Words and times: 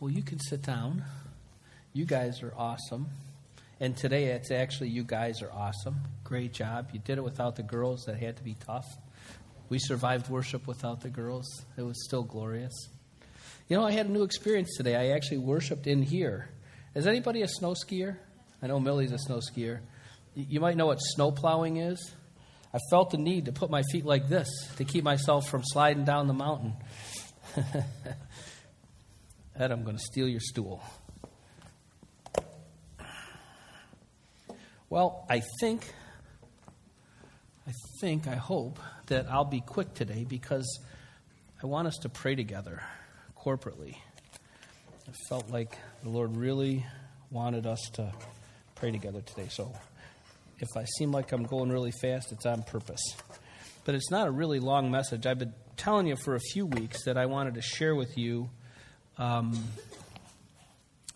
Well, 0.00 0.10
you 0.10 0.22
can 0.22 0.40
sit 0.40 0.62
down. 0.62 1.04
You 1.92 2.06
guys 2.06 2.42
are 2.42 2.54
awesome. 2.56 3.08
And 3.80 3.94
today 3.94 4.28
it's 4.28 4.50
actually 4.50 4.88
you 4.88 5.04
guys 5.04 5.42
are 5.42 5.52
awesome. 5.52 5.96
Great 6.24 6.54
job. 6.54 6.88
You 6.94 7.00
did 7.00 7.18
it 7.18 7.20
without 7.24 7.56
the 7.56 7.62
girls. 7.62 8.04
That 8.06 8.16
had 8.16 8.38
to 8.38 8.42
be 8.42 8.56
tough. 8.64 8.86
We 9.68 9.78
survived 9.78 10.30
worship 10.30 10.66
without 10.66 11.02
the 11.02 11.10
girls. 11.10 11.44
It 11.76 11.82
was 11.82 12.02
still 12.02 12.22
glorious. 12.22 12.72
You 13.68 13.76
know, 13.76 13.84
I 13.84 13.92
had 13.92 14.06
a 14.06 14.08
new 14.10 14.22
experience 14.22 14.74
today. 14.74 14.96
I 14.96 15.14
actually 15.14 15.36
worshiped 15.38 15.86
in 15.86 16.00
here. 16.00 16.48
Is 16.94 17.06
anybody 17.06 17.42
a 17.42 17.48
snow 17.48 17.74
skier? 17.74 18.16
I 18.62 18.68
know 18.68 18.80
Millie's 18.80 19.12
a 19.12 19.18
snow 19.18 19.40
skier. 19.52 19.80
You 20.34 20.60
might 20.60 20.78
know 20.78 20.86
what 20.86 20.96
snow 20.96 21.30
plowing 21.30 21.76
is. 21.76 22.10
I 22.72 22.78
felt 22.90 23.10
the 23.10 23.18
need 23.18 23.44
to 23.44 23.52
put 23.52 23.68
my 23.68 23.82
feet 23.92 24.06
like 24.06 24.30
this 24.30 24.48
to 24.78 24.84
keep 24.84 25.04
myself 25.04 25.46
from 25.50 25.62
sliding 25.62 26.06
down 26.06 26.26
the 26.26 26.32
mountain. 26.32 26.72
Ed, 29.60 29.72
I'm 29.72 29.84
going 29.84 29.98
to 29.98 30.02
steal 30.02 30.26
your 30.26 30.40
stool. 30.40 30.82
Well, 34.88 35.26
I 35.28 35.42
think, 35.60 35.86
I 37.68 37.72
think, 38.00 38.26
I 38.26 38.36
hope 38.36 38.78
that 39.08 39.30
I'll 39.30 39.44
be 39.44 39.60
quick 39.60 39.92
today 39.92 40.24
because 40.26 40.80
I 41.62 41.66
want 41.66 41.88
us 41.88 41.98
to 41.98 42.08
pray 42.08 42.36
together 42.36 42.82
corporately. 43.38 43.96
I 45.06 45.12
felt 45.28 45.50
like 45.50 45.76
the 46.02 46.08
Lord 46.08 46.38
really 46.38 46.86
wanted 47.30 47.66
us 47.66 47.80
to 47.96 48.14
pray 48.76 48.92
together 48.92 49.20
today. 49.20 49.48
So 49.50 49.74
if 50.58 50.68
I 50.74 50.86
seem 50.96 51.12
like 51.12 51.32
I'm 51.32 51.44
going 51.44 51.68
really 51.68 51.92
fast, 52.00 52.32
it's 52.32 52.46
on 52.46 52.62
purpose. 52.62 53.02
But 53.84 53.94
it's 53.94 54.10
not 54.10 54.26
a 54.26 54.30
really 54.30 54.58
long 54.58 54.90
message. 54.90 55.26
I've 55.26 55.38
been 55.38 55.52
telling 55.76 56.06
you 56.06 56.16
for 56.16 56.34
a 56.34 56.40
few 56.54 56.64
weeks 56.64 57.04
that 57.04 57.18
I 57.18 57.26
wanted 57.26 57.56
to 57.56 57.62
share 57.62 57.94
with 57.94 58.16
you 58.16 58.48
um, 59.20 59.52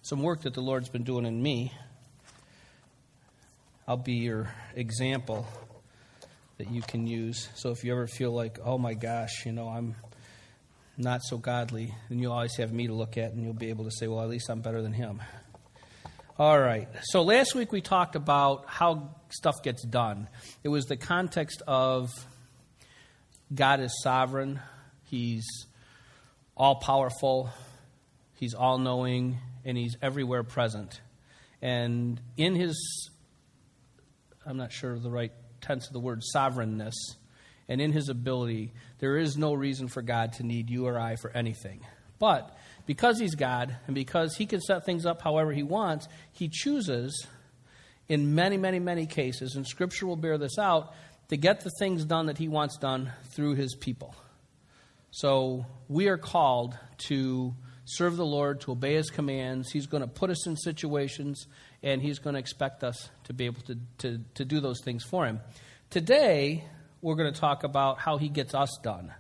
some 0.03 0.23
work 0.23 0.43
that 0.43 0.53
the 0.53 0.61
Lord's 0.61 0.91
been 0.91 1.05
doing 1.05 1.25
in 1.25 1.43
me. 1.43 1.73
I'll 3.89 3.97
be 3.97 4.17
your 4.17 4.51
example 4.77 5.47
that 6.59 6.71
you 6.71 6.83
can 6.83 7.07
use. 7.07 7.49
So 7.55 7.71
if 7.71 7.83
you 7.83 7.93
ever 7.93 8.07
feel 8.07 8.31
like, 8.31 8.59
oh 8.63 8.77
my 8.77 8.93
gosh, 8.93 9.47
you 9.47 9.53
know, 9.53 9.69
I'm 9.69 9.97
not 10.99 11.23
so 11.25 11.39
godly, 11.39 11.95
then 12.11 12.19
you'll 12.19 12.35
always 12.35 12.55
have 12.57 12.75
me 12.75 12.89
to 12.89 12.93
look 12.93 13.17
at 13.17 13.33
and 13.33 13.43
you'll 13.43 13.55
be 13.55 13.71
able 13.71 13.85
to 13.85 13.91
say, 13.91 14.07
well, 14.07 14.21
at 14.21 14.29
least 14.29 14.51
I'm 14.51 14.61
better 14.61 14.83
than 14.83 14.93
him. 14.93 15.23
All 16.39 16.61
right. 16.61 16.89
So 17.05 17.23
last 17.23 17.55
week 17.55 17.73
we 17.73 17.81
talked 17.81 18.17
about 18.17 18.67
how 18.67 19.15
stuff 19.31 19.55
gets 19.63 19.83
done. 19.83 20.29
It 20.63 20.69
was 20.69 20.85
the 20.85 20.99
context 20.99 21.63
of 21.67 22.11
God 23.55 23.81
is 23.81 23.99
sovereign, 24.03 24.61
He's 25.05 25.47
all 26.55 26.77
powerful, 26.77 27.51
He's 28.45 28.53
all 28.53 28.77
knowing, 28.77 29.39
and 29.65 29.75
He's 29.75 29.97
everywhere 30.03 30.43
present. 30.43 31.01
And 31.63 32.21
in 32.37 32.55
His, 32.55 33.09
I'm 34.45 34.59
not 34.59 34.71
sure 34.71 34.93
of 34.93 35.03
the 35.03 35.09
right 35.09 35.33
tense 35.63 35.87
of 35.87 35.95
the 35.95 35.99
word, 35.99 36.21
sovereignness, 36.23 36.95
and 37.71 37.81
in 37.81 37.91
His 37.91 38.11
ability, 38.11 38.75
there 38.99 39.17
is 39.17 39.39
no 39.39 39.55
reason 39.55 39.89
for 39.89 40.03
God 40.03 40.35
to 40.35 40.43
need 40.43 40.69
you 40.69 40.87
or 40.87 40.99
I 41.01 41.17
for 41.17 41.31
anything. 41.31 41.87
But 42.19 42.55
because 42.85 43.19
He's 43.19 43.35
God, 43.35 43.75
and 43.87 43.95
because 43.95 44.37
He 44.37 44.45
can 44.45 44.61
set 44.61 44.85
things 44.85 45.07
up 45.07 45.23
however 45.23 45.51
He 45.51 45.63
wants, 45.63 46.07
He 46.31 46.51
chooses, 46.53 47.27
in 48.11 48.35
many, 48.35 48.59
many, 48.59 48.79
many 48.79 49.07
cases, 49.07 49.55
and 49.57 49.67
Scripture 49.67 50.07
will 50.07 50.17
bear 50.17 50.37
this 50.37 50.59
out, 50.59 50.93
to 51.31 51.39
get 51.39 51.63
the 51.63 51.71
things 51.79 52.05
done 52.05 52.27
that 52.27 52.37
He 52.37 52.49
wants 52.49 52.77
done 52.77 53.11
through 53.35 53.55
His 53.55 53.75
people. 53.75 54.15
So 55.13 55.65
we 55.89 56.09
are 56.09 56.19
called 56.19 56.77
to 57.09 57.55
serve 57.85 58.17
the 58.17 58.27
Lord, 58.27 58.61
to 58.63 58.73
obey 58.73 58.95
His 58.95 59.11
commands. 59.11 59.71
He's 59.71 59.87
going 59.87 60.03
to 60.03 60.07
put 60.09 60.31
us 60.31 60.47
in 60.47 60.57
situations, 60.57 61.47
and 61.83 62.01
He's 62.01 62.19
going 62.19 62.35
to 62.35 62.41
expect 62.41 62.83
us 62.83 63.09
to 63.25 63.33
be 63.33 63.47
able 63.47 63.63
to, 63.63 63.79
to, 63.99 64.21
to 64.35 64.45
do 64.45 64.61
those 64.61 64.81
things 64.83 65.05
for 65.05 65.27
Him. 65.27 65.41
Today, 65.91 66.65
we're 67.03 67.17
going 67.17 67.33
to 67.33 67.39
talk 67.39 67.65
about 67.65 67.99
how 67.99 68.19
He 68.19 68.29
gets 68.29 68.55
us 68.55 68.71
done 68.83 69.13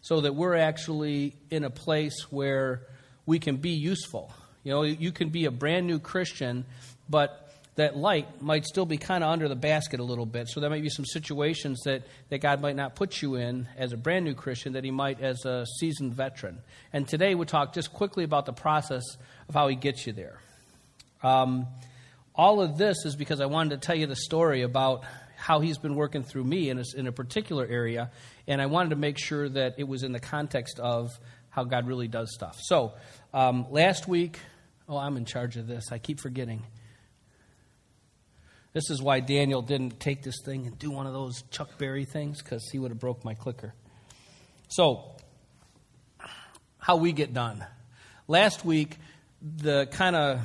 so 0.00 0.22
that 0.22 0.34
we're 0.34 0.56
actually 0.56 1.36
in 1.50 1.64
a 1.64 1.70
place 1.70 2.26
where 2.30 2.82
we 3.26 3.38
can 3.38 3.56
be 3.56 3.70
useful. 3.70 4.32
You 4.64 4.72
know, 4.72 4.82
you 4.82 5.12
can 5.12 5.30
be 5.30 5.44
a 5.44 5.50
brand 5.50 5.86
new 5.86 5.98
Christian, 5.98 6.64
but 7.08 7.49
that 7.76 7.96
light 7.96 8.42
might 8.42 8.64
still 8.64 8.86
be 8.86 8.98
kind 8.98 9.22
of 9.22 9.30
under 9.30 9.48
the 9.48 9.56
basket 9.56 10.00
a 10.00 10.02
little 10.02 10.26
bit. 10.26 10.48
So 10.48 10.60
there 10.60 10.70
might 10.70 10.82
be 10.82 10.88
some 10.88 11.04
situations 11.04 11.80
that, 11.84 12.02
that 12.28 12.38
God 12.38 12.60
might 12.60 12.76
not 12.76 12.94
put 12.94 13.22
you 13.22 13.36
in 13.36 13.68
as 13.76 13.92
a 13.92 13.96
brand 13.96 14.24
new 14.24 14.34
Christian 14.34 14.72
that 14.74 14.84
He 14.84 14.90
might 14.90 15.20
as 15.20 15.44
a 15.44 15.64
seasoned 15.78 16.14
veteran. 16.14 16.58
And 16.92 17.06
today 17.06 17.34
we'll 17.34 17.46
talk 17.46 17.72
just 17.72 17.92
quickly 17.92 18.24
about 18.24 18.46
the 18.46 18.52
process 18.52 19.02
of 19.48 19.54
how 19.54 19.68
He 19.68 19.76
gets 19.76 20.06
you 20.06 20.12
there. 20.12 20.40
Um, 21.22 21.66
all 22.34 22.60
of 22.60 22.78
this 22.78 23.04
is 23.04 23.16
because 23.16 23.40
I 23.40 23.46
wanted 23.46 23.80
to 23.80 23.86
tell 23.86 23.96
you 23.96 24.06
the 24.06 24.16
story 24.16 24.62
about 24.62 25.04
how 25.36 25.60
He's 25.60 25.78
been 25.78 25.94
working 25.94 26.22
through 26.22 26.44
me 26.44 26.70
in 26.70 26.78
a, 26.78 26.84
in 26.96 27.06
a 27.06 27.12
particular 27.12 27.66
area, 27.66 28.10
and 28.46 28.60
I 28.60 28.66
wanted 28.66 28.90
to 28.90 28.96
make 28.96 29.18
sure 29.18 29.48
that 29.48 29.76
it 29.78 29.88
was 29.88 30.02
in 30.02 30.12
the 30.12 30.20
context 30.20 30.78
of 30.80 31.10
how 31.50 31.64
God 31.64 31.86
really 31.86 32.08
does 32.08 32.32
stuff. 32.32 32.58
So 32.60 32.92
um, 33.32 33.66
last 33.70 34.06
week, 34.08 34.38
oh, 34.88 34.96
I'm 34.96 35.16
in 35.16 35.24
charge 35.24 35.56
of 35.56 35.66
this. 35.66 35.92
I 35.92 35.98
keep 35.98 36.20
forgetting. 36.20 36.62
This 38.72 38.88
is 38.88 39.02
why 39.02 39.18
Daniel 39.18 39.62
didn't 39.62 39.98
take 39.98 40.22
this 40.22 40.36
thing 40.44 40.66
and 40.66 40.78
do 40.78 40.92
one 40.92 41.06
of 41.06 41.12
those 41.12 41.42
Chuck 41.50 41.76
Berry 41.76 42.04
things 42.04 42.40
because 42.40 42.68
he 42.70 42.78
would 42.78 42.92
have 42.92 43.00
broke 43.00 43.24
my 43.24 43.34
clicker. 43.34 43.74
So, 44.68 45.16
how 46.78 46.96
we 46.96 47.10
get 47.12 47.34
done. 47.34 47.64
Last 48.28 48.64
week, 48.64 48.96
the 49.42 49.86
kind 49.86 50.14
of 50.14 50.40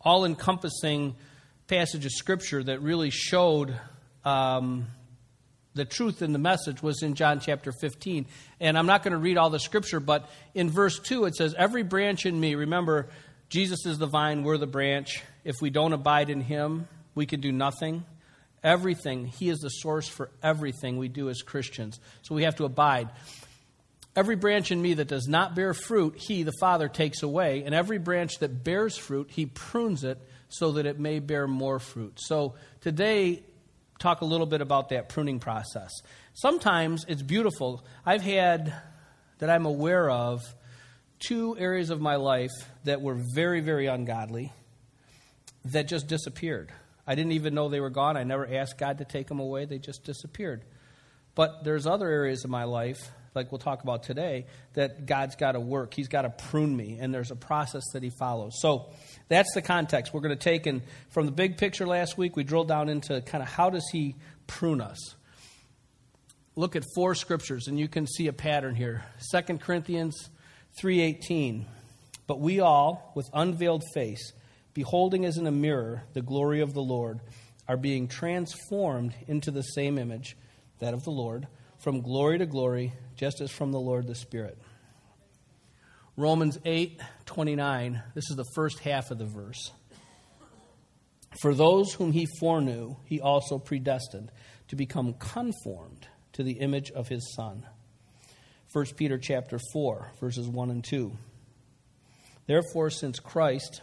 all 0.00 0.24
encompassing 0.24 1.14
passage 1.68 2.04
of 2.04 2.10
Scripture 2.10 2.64
that 2.64 2.82
really 2.82 3.10
showed 3.10 3.78
um, 4.24 4.88
the 5.74 5.84
truth 5.84 6.22
in 6.22 6.32
the 6.32 6.38
message 6.40 6.82
was 6.82 7.02
in 7.04 7.14
John 7.14 7.38
chapter 7.38 7.70
15. 7.70 8.26
And 8.58 8.76
I'm 8.76 8.86
not 8.86 9.04
going 9.04 9.12
to 9.12 9.18
read 9.18 9.38
all 9.38 9.50
the 9.50 9.60
Scripture, 9.60 10.00
but 10.00 10.28
in 10.54 10.70
verse 10.70 10.98
2 10.98 11.26
it 11.26 11.36
says, 11.36 11.54
Every 11.56 11.84
branch 11.84 12.26
in 12.26 12.38
me, 12.38 12.56
remember, 12.56 13.08
Jesus 13.48 13.86
is 13.86 13.98
the 13.98 14.06
vine, 14.06 14.42
we're 14.42 14.58
the 14.58 14.66
branch. 14.66 15.22
If 15.44 15.56
we 15.62 15.70
don't 15.70 15.92
abide 15.92 16.30
in 16.30 16.40
him, 16.40 16.88
we 17.14 17.26
can 17.26 17.40
do 17.40 17.52
nothing. 17.52 18.04
Everything, 18.62 19.26
He 19.26 19.48
is 19.48 19.58
the 19.58 19.68
source 19.68 20.08
for 20.08 20.30
everything 20.42 20.96
we 20.96 21.08
do 21.08 21.28
as 21.30 21.42
Christians. 21.42 21.98
So 22.22 22.34
we 22.34 22.44
have 22.44 22.56
to 22.56 22.64
abide. 22.64 23.08
Every 24.14 24.36
branch 24.36 24.70
in 24.70 24.82
me 24.82 24.94
that 24.94 25.08
does 25.08 25.28
not 25.28 25.54
bear 25.54 25.72
fruit, 25.72 26.16
He, 26.16 26.42
the 26.42 26.52
Father, 26.60 26.88
takes 26.88 27.22
away. 27.22 27.62
And 27.64 27.74
every 27.74 27.98
branch 27.98 28.38
that 28.40 28.64
bears 28.64 28.96
fruit, 28.96 29.30
He 29.30 29.46
prunes 29.46 30.04
it 30.04 30.18
so 30.48 30.72
that 30.72 30.86
it 30.86 30.98
may 30.98 31.20
bear 31.20 31.46
more 31.46 31.78
fruit. 31.78 32.18
So 32.20 32.54
today, 32.80 33.42
talk 33.98 34.20
a 34.20 34.24
little 34.24 34.46
bit 34.46 34.60
about 34.60 34.88
that 34.88 35.08
pruning 35.08 35.38
process. 35.38 35.90
Sometimes 36.34 37.04
it's 37.08 37.22
beautiful. 37.22 37.84
I've 38.04 38.22
had, 38.22 38.74
that 39.38 39.48
I'm 39.48 39.64
aware 39.64 40.10
of, 40.10 40.42
two 41.20 41.56
areas 41.58 41.90
of 41.90 42.00
my 42.00 42.16
life 42.16 42.50
that 42.84 43.00
were 43.00 43.16
very, 43.34 43.60
very 43.60 43.86
ungodly 43.86 44.52
that 45.66 45.86
just 45.86 46.08
disappeared. 46.08 46.72
I 47.06 47.14
didn't 47.14 47.32
even 47.32 47.54
know 47.54 47.68
they 47.68 47.80
were 47.80 47.90
gone. 47.90 48.16
I 48.16 48.24
never 48.24 48.46
asked 48.46 48.78
God 48.78 48.98
to 48.98 49.04
take 49.04 49.26
them 49.26 49.40
away. 49.40 49.64
They 49.64 49.78
just 49.78 50.04
disappeared. 50.04 50.62
But 51.34 51.64
there's 51.64 51.86
other 51.86 52.08
areas 52.08 52.44
of 52.44 52.50
my 52.50 52.64
life, 52.64 52.98
like 53.34 53.50
we'll 53.52 53.58
talk 53.58 53.82
about 53.82 54.02
today, 54.02 54.46
that 54.74 55.06
God's 55.06 55.36
got 55.36 55.52
to 55.52 55.60
work. 55.60 55.94
He's 55.94 56.08
got 56.08 56.22
to 56.22 56.30
prune 56.30 56.76
me, 56.76 56.98
and 57.00 57.14
there's 57.14 57.30
a 57.30 57.36
process 57.36 57.82
that 57.92 58.02
He 58.02 58.10
follows. 58.10 58.60
So 58.60 58.90
that's 59.28 59.52
the 59.54 59.62
context 59.62 60.12
we're 60.12 60.20
going 60.20 60.36
to 60.36 60.44
take. 60.44 60.66
And 60.66 60.82
from 61.10 61.26
the 61.26 61.32
big 61.32 61.56
picture 61.56 61.86
last 61.86 62.18
week, 62.18 62.36
we 62.36 62.44
drilled 62.44 62.68
down 62.68 62.88
into 62.88 63.20
kind 63.22 63.42
of 63.42 63.48
how 63.48 63.70
does 63.70 63.88
He 63.92 64.16
prune 64.46 64.80
us. 64.80 65.14
Look 66.56 66.74
at 66.76 66.84
four 66.94 67.14
scriptures, 67.14 67.68
and 67.68 67.78
you 67.78 67.88
can 67.88 68.06
see 68.06 68.26
a 68.26 68.32
pattern 68.32 68.74
here. 68.74 69.04
2 69.32 69.58
Corinthians 69.60 70.28
3:18. 70.82 71.64
But 72.26 72.40
we 72.40 72.60
all, 72.60 73.12
with 73.14 73.28
unveiled 73.32 73.82
face, 73.94 74.32
beholding 74.74 75.24
as 75.24 75.36
in 75.36 75.46
a 75.46 75.52
mirror 75.52 76.04
the 76.12 76.22
glory 76.22 76.60
of 76.60 76.74
the 76.74 76.82
Lord, 76.82 77.20
are 77.68 77.76
being 77.76 78.08
transformed 78.08 79.14
into 79.28 79.50
the 79.50 79.62
same 79.62 79.98
image, 79.98 80.36
that 80.80 80.94
of 80.94 81.04
the 81.04 81.10
Lord, 81.10 81.46
from 81.78 82.00
glory 82.00 82.38
to 82.38 82.46
glory, 82.46 82.92
just 83.16 83.40
as 83.40 83.50
from 83.50 83.72
the 83.72 83.80
Lord 83.80 84.06
the 84.06 84.14
Spirit. 84.14 84.58
Romans 86.16 86.58
8 86.64 87.00
29, 87.26 88.02
this 88.14 88.28
is 88.28 88.36
the 88.36 88.50
first 88.54 88.80
half 88.80 89.10
of 89.10 89.18
the 89.18 89.24
verse. 89.24 89.70
For 91.40 91.54
those 91.54 91.94
whom 91.94 92.12
he 92.12 92.26
foreknew, 92.40 92.96
he 93.04 93.20
also 93.20 93.58
predestined 93.58 94.32
to 94.68 94.76
become 94.76 95.14
conformed 95.14 96.08
to 96.32 96.42
the 96.42 96.54
image 96.54 96.90
of 96.90 97.08
his 97.08 97.34
Son. 97.36 97.64
1 98.72 98.86
Peter 98.96 99.16
chapter 99.16 99.58
4, 99.72 100.12
verses 100.20 100.48
1 100.48 100.70
and 100.70 100.84
2. 100.84 101.12
Therefore, 102.46 102.90
since 102.90 103.20
Christ 103.20 103.80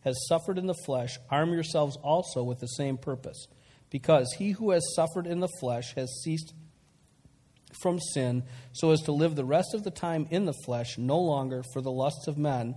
has 0.00 0.26
suffered 0.28 0.58
in 0.58 0.66
the 0.66 0.74
flesh, 0.86 1.18
arm 1.30 1.52
yourselves 1.52 1.96
also 2.02 2.42
with 2.42 2.60
the 2.60 2.66
same 2.66 2.96
purpose. 2.96 3.46
Because 3.90 4.32
he 4.38 4.52
who 4.52 4.70
has 4.70 4.94
suffered 4.94 5.26
in 5.26 5.40
the 5.40 5.48
flesh 5.60 5.94
has 5.94 6.22
ceased 6.22 6.54
from 7.82 7.98
sin, 7.98 8.44
so 8.72 8.90
as 8.90 9.00
to 9.02 9.12
live 9.12 9.36
the 9.36 9.44
rest 9.44 9.74
of 9.74 9.84
the 9.84 9.90
time 9.90 10.26
in 10.30 10.44
the 10.44 10.54
flesh, 10.64 10.98
no 10.98 11.18
longer 11.18 11.62
for 11.72 11.80
the 11.80 11.90
lusts 11.90 12.26
of 12.26 12.38
men, 12.38 12.76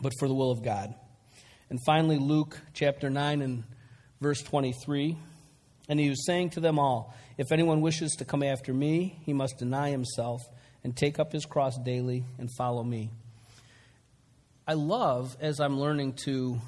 but 0.00 0.12
for 0.18 0.28
the 0.28 0.34
will 0.34 0.50
of 0.50 0.62
God. 0.62 0.94
And 1.70 1.78
finally, 1.86 2.18
Luke 2.18 2.60
chapter 2.74 3.08
9 3.08 3.40
and 3.40 3.64
verse 4.20 4.42
23. 4.42 5.16
And 5.88 5.98
he 5.98 6.08
was 6.08 6.26
saying 6.26 6.50
to 6.50 6.60
them 6.60 6.78
all, 6.78 7.14
If 7.38 7.50
anyone 7.50 7.80
wishes 7.80 8.12
to 8.18 8.24
come 8.24 8.42
after 8.42 8.72
me, 8.72 9.18
he 9.24 9.32
must 9.32 9.58
deny 9.58 9.90
himself 9.90 10.40
and 10.84 10.96
take 10.96 11.18
up 11.18 11.32
his 11.32 11.44
cross 11.44 11.76
daily 11.78 12.24
and 12.38 12.48
follow 12.56 12.82
me. 12.82 13.10
I 14.66 14.74
love, 14.74 15.36
as 15.40 15.58
I'm 15.58 15.80
learning 15.80 16.12
to 16.24 16.60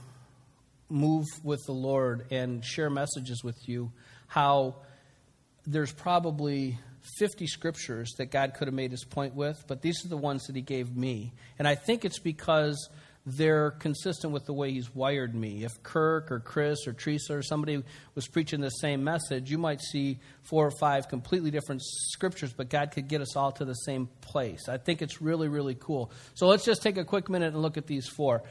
move 0.88 1.26
with 1.44 1.64
the 1.66 1.72
Lord 1.72 2.26
and 2.32 2.64
share 2.64 2.90
messages 2.90 3.44
with 3.44 3.68
you, 3.68 3.92
how 4.26 4.76
there's 5.64 5.92
probably 5.92 6.78
50 7.18 7.46
scriptures 7.46 8.12
that 8.18 8.26
God 8.26 8.54
could 8.54 8.66
have 8.66 8.74
made 8.74 8.90
his 8.90 9.04
point 9.04 9.36
with, 9.36 9.62
but 9.68 9.80
these 9.80 10.04
are 10.04 10.08
the 10.08 10.16
ones 10.16 10.46
that 10.46 10.56
he 10.56 10.62
gave 10.62 10.96
me. 10.96 11.32
And 11.56 11.68
I 11.68 11.76
think 11.76 12.04
it's 12.04 12.18
because 12.18 12.88
they're 13.26 13.70
consistent 13.70 14.32
with 14.32 14.44
the 14.44 14.52
way 14.52 14.72
he's 14.72 14.94
wired 14.94 15.34
me. 15.34 15.64
If 15.64 15.82
Kirk 15.82 16.30
or 16.30 16.40
Chris 16.40 16.86
or 16.86 16.92
Teresa 16.92 17.34
or 17.34 17.42
somebody 17.42 17.82
was 18.14 18.28
preaching 18.28 18.60
the 18.60 18.68
same 18.68 19.02
message, 19.02 19.50
you 19.50 19.56
might 19.56 19.80
see 19.80 20.18
four 20.42 20.66
or 20.66 20.72
five 20.78 21.08
completely 21.08 21.50
different 21.50 21.80
scriptures, 21.82 22.52
but 22.52 22.68
God 22.68 22.90
could 22.90 23.08
get 23.08 23.22
us 23.22 23.34
all 23.34 23.50
to 23.52 23.64
the 23.64 23.74
same 23.74 24.08
place. 24.20 24.68
I 24.68 24.76
think 24.76 25.00
it's 25.00 25.22
really, 25.22 25.48
really 25.48 25.74
cool. 25.74 26.10
So 26.34 26.46
let's 26.46 26.66
just 26.66 26.82
take 26.82 26.98
a 26.98 27.04
quick 27.04 27.30
minute 27.30 27.54
and 27.54 27.62
look 27.62 27.78
at 27.78 27.86
these 27.86 28.06
four. 28.06 28.42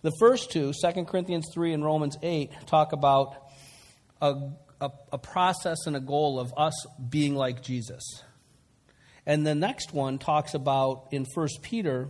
The 0.00 0.12
first 0.18 0.50
two, 0.50 0.72
2 0.72 1.04
Corinthians 1.04 1.46
3 1.52 1.74
and 1.74 1.84
Romans 1.84 2.16
8, 2.22 2.50
talk 2.66 2.92
about 2.92 3.36
a, 4.22 4.34
a, 4.80 4.90
a 5.12 5.18
process 5.18 5.86
and 5.86 5.94
a 5.94 6.00
goal 6.00 6.40
of 6.40 6.54
us 6.56 6.86
being 7.10 7.34
like 7.34 7.62
Jesus. 7.62 8.02
And 9.26 9.46
the 9.46 9.54
next 9.54 9.92
one 9.92 10.18
talks 10.18 10.54
about 10.54 11.08
in 11.12 11.26
1 11.34 11.48
Peter, 11.60 12.08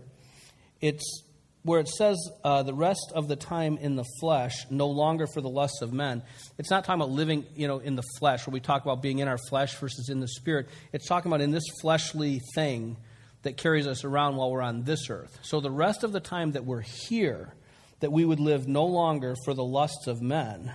it's 0.81 1.25
where 1.65 1.79
it 1.79 1.89
says 1.89 2.19
uh, 2.43 2.63
the 2.63 2.75
rest 2.75 3.13
of 3.15 3.29
the 3.29 3.37
time 3.37 3.79
in 3.79 3.95
the 3.95 4.05
flesh, 4.21 4.67
no 4.69 4.89
longer 4.89 5.27
for 5.27 5.41
the 5.41 5.49
lusts 5.49 5.81
of 5.81 5.93
men, 5.93 6.23
it's 6.59 6.71
not 6.71 6.85
talking 6.85 7.01
about 7.01 7.13
living, 7.13 7.47
you 7.55 7.69
know, 7.69 7.79
in 7.79 7.95
the 7.95 8.03
flesh, 8.19 8.47
where 8.47 8.53
we 8.53 8.61
talk 8.61 8.83
about 8.83 9.01
being 9.01 9.21
in 9.21 9.29
our 9.29 9.39
flesh 9.49 9.77
versus 9.77 10.09
in 10.09 10.21
the 10.21 10.29
spirit. 10.29 10.69
It's 10.93 11.07
talking 11.07 11.31
about 11.31 11.41
in 11.41 11.53
this 11.53 11.65
fleshly 11.81 12.41
thing 12.55 12.97
that 13.43 13.57
carries 13.57 13.87
us 13.87 14.05
around 14.05 14.37
while 14.37 14.51
we're 14.51 14.63
on 14.63 14.83
this 14.83 15.09
earth. 15.09 15.39
So 15.43 15.61
the 15.61 15.71
rest 15.71 16.03
of 16.03 16.13
the 16.13 16.21
time 16.21 16.53
that 16.53 16.65
we're 16.65 16.81
here, 16.81 17.55
that 18.01 18.11
we 18.11 18.25
would 18.25 18.41
live 18.41 18.67
no 18.67 18.87
longer 18.87 19.37
for 19.45 19.55
the 19.55 19.65
lusts 19.65 20.09
of 20.09 20.21
men, 20.21 20.73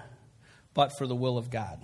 but 0.74 0.98
for 0.98 1.06
the 1.06 1.16
will 1.16 1.38
of 1.38 1.50
God. 1.50 1.82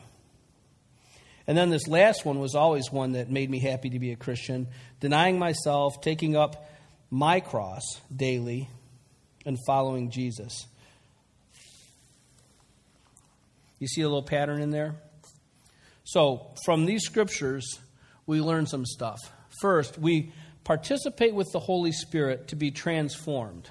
And 1.45 1.57
then 1.57 1.69
this 1.69 1.87
last 1.89 2.23
one 2.25 2.39
was 2.39 2.55
always 2.55 2.89
one 2.89 3.13
that 3.13 3.29
made 3.29 3.49
me 3.49 3.59
happy 3.59 3.89
to 3.89 3.99
be 3.99 4.11
a 4.11 4.15
Christian 4.15 4.67
denying 5.01 5.37
myself, 5.37 5.99
taking 6.01 6.37
up 6.37 6.69
my 7.09 7.41
cross 7.41 7.83
daily 8.15 8.69
and 9.45 9.57
following 9.65 10.09
Jesus. 10.09 10.67
You 13.79 13.87
see 13.87 14.01
a 14.01 14.07
little 14.07 14.23
pattern 14.23 14.61
in 14.61 14.69
there? 14.69 14.95
So, 16.05 16.53
from 16.65 16.85
these 16.85 17.03
scriptures, 17.03 17.79
we 18.25 18.39
learn 18.39 18.65
some 18.65 18.85
stuff. 18.85 19.19
First, 19.61 19.97
we 19.97 20.31
participate 20.63 21.33
with 21.33 21.51
the 21.51 21.59
Holy 21.59 21.91
Spirit 21.91 22.47
to 22.49 22.55
be 22.55 22.71
transformed. 22.71 23.69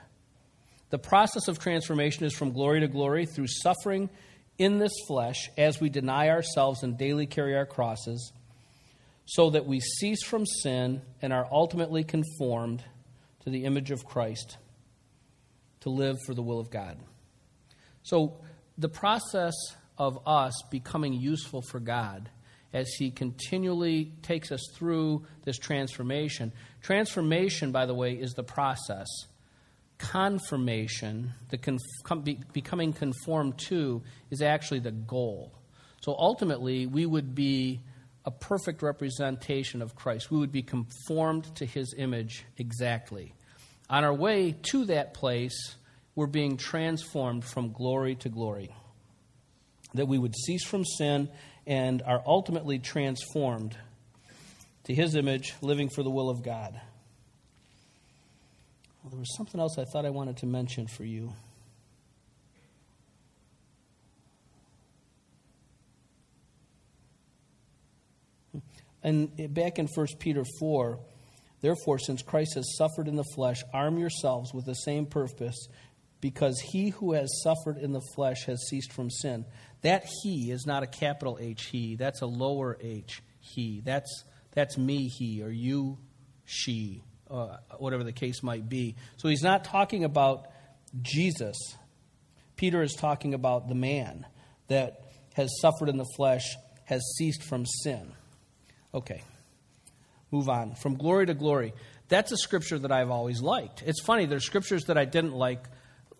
The 0.91 0.99
process 0.99 1.49
of 1.49 1.59
transformation 1.59 2.25
is 2.27 2.35
from 2.35 2.53
glory 2.53 2.81
to 2.81 2.89
glory 2.89 3.25
through 3.25 3.47
suffering 3.49 4.11
in 4.59 4.79
this 4.79 4.93
flesh 5.07 5.51
as 5.57 5.81
we 5.81 5.89
deny 5.89 6.29
ourselves 6.29 6.83
and 6.83 6.99
daily 6.99 7.27
carry 7.27 7.57
our 7.57 7.65
crosses, 7.67 8.33
so 9.25 9.51
that 9.51 9.67
we 9.67 9.81
cease 9.81 10.23
from 10.23 10.45
sin 10.45 11.01
and 11.23 11.33
are 11.33 11.49
ultimately 11.51 12.05
conformed 12.05 12.85
to 13.45 13.51
the 13.51 13.65
image 13.65 13.91
of 13.91 14.05
Christ 14.05 14.59
to 15.83 15.91
live 15.91 16.17
for 16.27 16.35
the 16.35 16.43
will 16.43 16.59
of 16.59 16.71
God. 16.71 16.99
So, 18.03 18.41
the 18.79 18.89
process 18.89 19.55
of 19.99 20.19
us 20.27 20.55
becoming 20.71 21.13
useful 21.13 21.63
for 21.63 21.79
God 21.79 22.31
as 22.73 22.89
He 22.99 23.11
continually 23.11 24.13
takes 24.23 24.51
us 24.51 24.61
through 24.75 25.27
this 25.45 25.59
transformation. 25.59 26.53
Transformation, 26.81 27.71
by 27.71 27.87
the 27.87 27.95
way, 27.95 28.15
is 28.15 28.33
the 28.33 28.43
process. 28.43 29.07
Confirmation, 29.99 31.33
the 31.51 32.39
becoming 32.53 32.93
conformed 32.93 33.59
to, 33.59 34.03
is 34.31 34.43
actually 34.43 34.81
the 34.81 34.91
goal. 34.91 35.53
So 36.01 36.17
ultimately, 36.19 36.87
we 36.87 37.07
would 37.07 37.35
be 37.35 37.81
a 38.25 38.31
perfect 38.31 38.83
representation 38.83 39.83
of 39.83 39.95
Christ. 39.95 40.31
We 40.31 40.39
would 40.39 40.53
be 40.53 40.63
conformed 40.63 41.55
to 41.57 41.67
His 41.67 41.95
image 41.97 42.45
exactly. 42.57 43.35
On 43.93 44.05
our 44.05 44.15
way 44.15 44.57
to 44.71 44.87
that 44.87 45.13
place, 45.13 45.77
we're 46.15 46.27
being 46.27 46.57
transformed 46.57 47.45
from 47.45 47.73
glory 47.73 48.15
to 48.17 48.31
glory. 48.31 48.75
That 49.93 50.09
we 50.09 50.17
would 50.17 50.35
cease 50.35 50.65
from 50.65 50.87
sin 50.87 51.29
and 51.67 52.01
are 52.01 52.23
ultimately 52.27 52.79
transformed 52.79 53.77
to 54.85 54.95
His 54.95 55.15
image, 55.15 55.53
living 55.61 55.91
for 55.91 56.03
the 56.03 56.11
will 56.11 56.31
of 56.31 56.43
God. 56.43 56.73
Well, 59.03 59.11
there 59.11 59.21
was 59.21 59.37
something 59.37 59.61
else 59.61 59.77
I 59.77 59.85
thought 59.85 60.07
I 60.07 60.11
wanted 60.11 60.39
to 60.39 60.47
mention 60.47 60.87
for 60.87 61.05
you. 61.05 61.35
And 69.03 69.53
back 69.53 69.79
in 69.79 69.87
1 69.87 70.07
Peter 70.19 70.45
4, 70.59 70.99
Therefore, 71.63 71.99
since 71.99 72.23
Christ 72.23 72.57
has 72.57 72.77
suffered 72.77 73.09
in 73.09 73.15
the 73.15 73.25
flesh, 73.35 73.63
arm 73.73 73.97
yourselves 73.97 74.53
with 74.53 74.67
the 74.67 74.75
same 74.75 75.07
purpose, 75.07 75.69
because 76.21 76.61
he 76.61 76.91
who 76.91 77.13
has 77.13 77.43
suffered 77.43 77.79
in 77.79 77.93
the 77.93 78.03
flesh 78.15 78.45
has 78.47 78.67
ceased 78.69 78.93
from 78.93 79.11
sin. 79.11 79.45
That 79.83 80.05
he 80.23 80.51
is 80.51 80.67
not 80.67 80.83
a 80.83 80.87
capital 80.89 81.39
H 81.41 81.67
he, 81.67 81.97
that's 81.97 82.21
a 82.21 82.27
lower 82.27 82.77
H 82.81 83.23
he. 83.41 83.81
That's, 83.85 84.25
that's 84.51 84.77
me 84.77 85.09
he, 85.09 85.43
or 85.43 85.51
you 85.51 85.99
she, 86.45 87.03
uh, 87.31 87.57
whatever 87.79 88.05
the 88.05 88.13
case 88.13 88.43
might 88.43 88.69
be. 88.69 88.97
So 89.17 89.29
he's 89.29 89.43
not 89.43 89.65
talking 89.65 90.03
about 90.03 90.49
Jesus. 91.01 91.57
Peter 92.57 92.83
is 92.83 92.93
talking 92.93 93.35
about 93.35 93.69
the 93.69 93.75
man 93.75 94.27
that 94.67 95.13
has 95.35 95.49
suffered 95.61 95.89
in 95.89 95.97
the 95.97 96.11
flesh, 96.17 96.57
has 96.85 97.03
ceased 97.19 97.45
from 97.45 97.67
sin. 97.67 98.13
Okay 98.95 99.23
move 100.33 100.49
on. 100.49 100.75
From 100.75 100.97
glory 100.97 101.27
to 101.27 101.35
glory. 101.35 101.75
That's 102.09 102.33
a 102.33 102.37
scripture 102.37 102.79
that 102.79 102.91
I've 102.91 103.11
always 103.11 103.41
liked. 103.41 103.83
It's 103.87 104.01
funny, 104.01 104.27
there's 104.27 104.45
scriptures 104.45 104.87
that 104.87 104.99
I 104.99 105.05
didn't 105.05 105.35
like, 105.35 105.65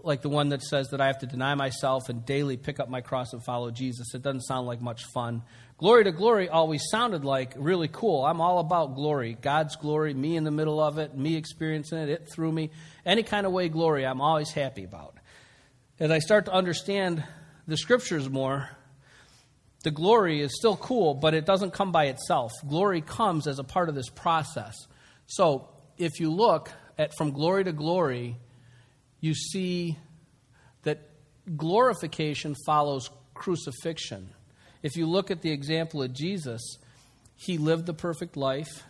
like 0.03 0.23
the 0.23 0.29
one 0.29 0.51
that 0.51 0.63
says 0.63 0.89
that 0.91 1.01
I 1.01 1.07
have 1.07 1.19
to 1.19 1.27
deny 1.27 1.55
myself 1.55 2.09
and 2.09 2.25
daily 2.25 2.57
pick 2.57 2.79
up 2.79 2.89
my 2.89 3.01
cross 3.01 3.33
and 3.33 3.43
follow 3.45 3.71
Jesus. 3.71 4.15
It 4.15 4.23
doesn't 4.23 4.43
sound 4.43 4.67
like 4.67 4.81
much 4.81 5.05
fun. 5.07 5.43
Glory 5.79 6.05
to 6.05 6.13
glory 6.13 6.49
always 6.49 6.83
sounded 6.91 7.25
like 7.25 7.55
really 7.57 7.89
cool. 7.89 8.25
I'm 8.25 8.41
all 8.41 8.61
about 8.61 8.95
glory. 8.95 9.37
God's 9.41 9.77
glory, 9.77 10.15
me 10.15 10.37
in 10.37 10.45
the 10.45 10.51
middle 10.51 10.81
of 10.81 10.99
it, 10.99 11.17
me 11.17 11.37
experiencing 11.37 11.99
it, 11.99 12.09
it 12.09 12.29
through 12.33 12.53
me. 12.53 12.71
Any 13.05 13.23
kind 13.23 13.47
of 13.47 13.53
way 13.53 13.69
glory, 13.69 14.07
I'm 14.07 14.21
always 14.21 14.53
happy 14.53 14.85
about. 14.85 15.17
As 15.99 16.11
I 16.11 16.21
start 16.21 16.45
to 16.45 16.53
understand 16.53 17.25
the 17.67 17.77
scriptures 17.77 18.29
more, 18.29 18.71
the 19.83 19.91
glory 19.91 20.41
is 20.41 20.57
still 20.57 20.77
cool, 20.77 21.15
but 21.15 21.35
it 21.35 21.45
doesn't 21.45 21.73
come 21.73 21.93
by 21.93 22.07
itself. 22.07 22.53
Glory 22.69 23.01
comes 23.01 23.47
as 23.47 23.59
a 23.59 23.65
part 23.65 23.89
of 23.89 23.95
this 23.95 24.09
process. 24.09 24.75
So 25.27 25.69
if 25.99 26.21
you 26.21 26.31
look 26.31 26.71
at 26.99 27.17
from 27.17 27.33
glory 27.33 27.65
to 27.65 27.73
glory, 27.73 28.37
you 29.21 29.35
see 29.35 29.99
that 30.83 31.09
glorification 31.57 32.55
follows 32.67 33.11
crucifixion. 33.35 34.31
If 34.83 34.97
you 34.97 35.07
look 35.07 35.31
at 35.31 35.43
the 35.43 35.51
example 35.51 36.03
of 36.03 36.13
Jesus, 36.13 36.61
he 37.37 37.59
lived 37.59 37.87
the 37.87 37.95
perfect 37.95 38.37
life. 38.37 38.85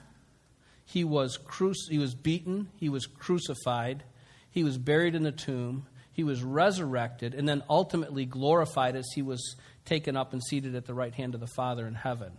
He 0.85 1.05
was, 1.05 1.39
cru- 1.39 1.75
he 1.89 1.99
was 1.99 2.15
beaten. 2.15 2.69
He 2.77 2.89
was 2.89 3.07
crucified. 3.07 4.05
He 4.51 4.65
was 4.65 4.77
buried 4.77 5.15
in 5.15 5.23
the 5.23 5.33
tomb. 5.33 5.87
He 6.13 6.25
was 6.25 6.43
resurrected 6.43 7.35
and 7.35 7.49
then 7.49 7.63
ultimately 7.69 8.27
glorified 8.27 8.97
as 8.97 9.07
he 9.15 9.23
was 9.23 9.57
taken 9.85 10.17
up 10.17 10.33
and 10.33 10.43
seated 10.43 10.75
at 10.75 10.87
the 10.87 10.95
right 10.95 11.15
hand 11.15 11.35
of 11.35 11.41
the 11.41 11.47
Father 11.47 11.87
in 11.87 11.95
heaven. 11.95 12.33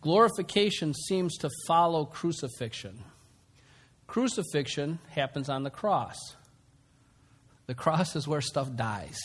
Glorification 0.00 0.94
seems 0.94 1.36
to 1.38 1.50
follow 1.66 2.04
crucifixion. 2.04 3.02
Crucifixion 4.06 4.98
happens 5.10 5.48
on 5.48 5.62
the 5.62 5.70
cross. 5.70 6.16
The 7.66 7.74
cross 7.74 8.14
is 8.14 8.28
where 8.28 8.40
stuff 8.40 8.74
dies. 8.74 9.18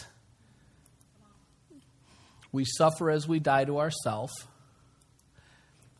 We 2.51 2.65
suffer 2.65 3.09
as 3.09 3.27
we 3.27 3.39
die 3.39 3.65
to 3.65 3.79
ourself. 3.79 4.31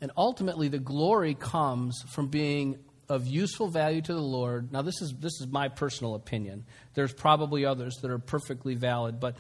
And 0.02 0.12
ultimately, 0.18 0.68
the 0.68 0.80
glory 0.80 1.36
comes 1.36 2.02
from 2.12 2.28
being 2.28 2.80
of 3.12 3.28
useful 3.28 3.68
value 3.68 4.02
to 4.02 4.14
the 4.14 4.22
Lord. 4.22 4.72
Now, 4.72 4.84
this 4.84 5.02
is, 5.02 5.14
this 5.20 5.42
is 5.42 5.48
my 5.48 5.68
personal 5.68 6.16
opinion. 6.16 6.64
There's 6.94 7.12
probably 7.12 7.66
others 7.66 7.98
that 8.02 8.10
are 8.10 8.20
perfectly 8.20 8.74
valid, 8.74 9.20
but 9.20 9.36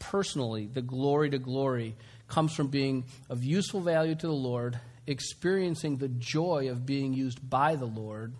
personally, 0.00 0.66
the 0.66 0.82
glory 0.82 1.30
to 1.30 1.38
glory 1.38 1.94
comes 2.26 2.52
from 2.52 2.66
being 2.66 3.04
of 3.30 3.44
useful 3.44 3.80
value 3.80 4.16
to 4.16 4.26
the 4.26 4.32
Lord, 4.32 4.76
experiencing 5.06 5.98
the 5.98 6.08
joy 6.08 6.68
of 6.68 6.84
being 6.84 7.14
used 7.14 7.48
by 7.48 7.76
the 7.76 7.86
Lord, 7.86 8.34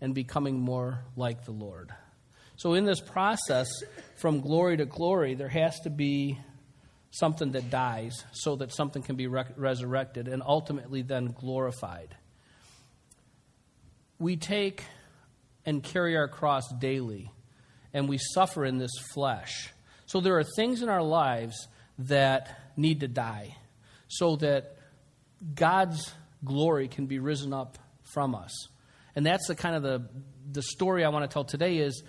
and 0.00 0.14
becoming 0.14 0.60
more 0.60 1.00
like 1.16 1.44
the 1.44 1.50
Lord. 1.50 1.92
So, 2.54 2.74
in 2.74 2.84
this 2.84 3.00
process, 3.00 3.68
from 4.14 4.42
glory 4.42 4.76
to 4.76 4.84
glory, 4.84 5.34
there 5.34 5.48
has 5.48 5.80
to 5.80 5.90
be 5.90 6.38
something 7.10 7.50
that 7.52 7.68
dies 7.68 8.24
so 8.30 8.54
that 8.56 8.72
something 8.72 9.02
can 9.02 9.16
be 9.16 9.26
re- 9.26 9.44
resurrected 9.56 10.28
and 10.28 10.40
ultimately 10.46 11.02
then 11.02 11.34
glorified. 11.36 12.14
We 14.22 14.36
take 14.36 14.84
and 15.66 15.82
carry 15.82 16.16
our 16.16 16.28
cross 16.28 16.62
daily, 16.78 17.32
and 17.92 18.08
we 18.08 18.18
suffer 18.18 18.64
in 18.64 18.78
this 18.78 18.92
flesh. 19.12 19.72
So, 20.06 20.20
there 20.20 20.38
are 20.38 20.44
things 20.44 20.80
in 20.80 20.88
our 20.88 21.02
lives 21.02 21.66
that 21.98 22.72
need 22.76 23.00
to 23.00 23.08
die 23.08 23.56
so 24.06 24.36
that 24.36 24.76
God's 25.56 26.12
glory 26.44 26.86
can 26.86 27.06
be 27.06 27.18
risen 27.18 27.52
up 27.52 27.78
from 28.14 28.36
us. 28.36 28.68
And 29.16 29.26
that's 29.26 29.48
the 29.48 29.56
kind 29.56 29.74
of 29.74 29.82
the, 29.82 30.08
the 30.52 30.62
story 30.62 31.04
I 31.04 31.08
want 31.08 31.28
to 31.28 31.32
tell 31.32 31.44
today 31.44 31.78
is 31.78 32.04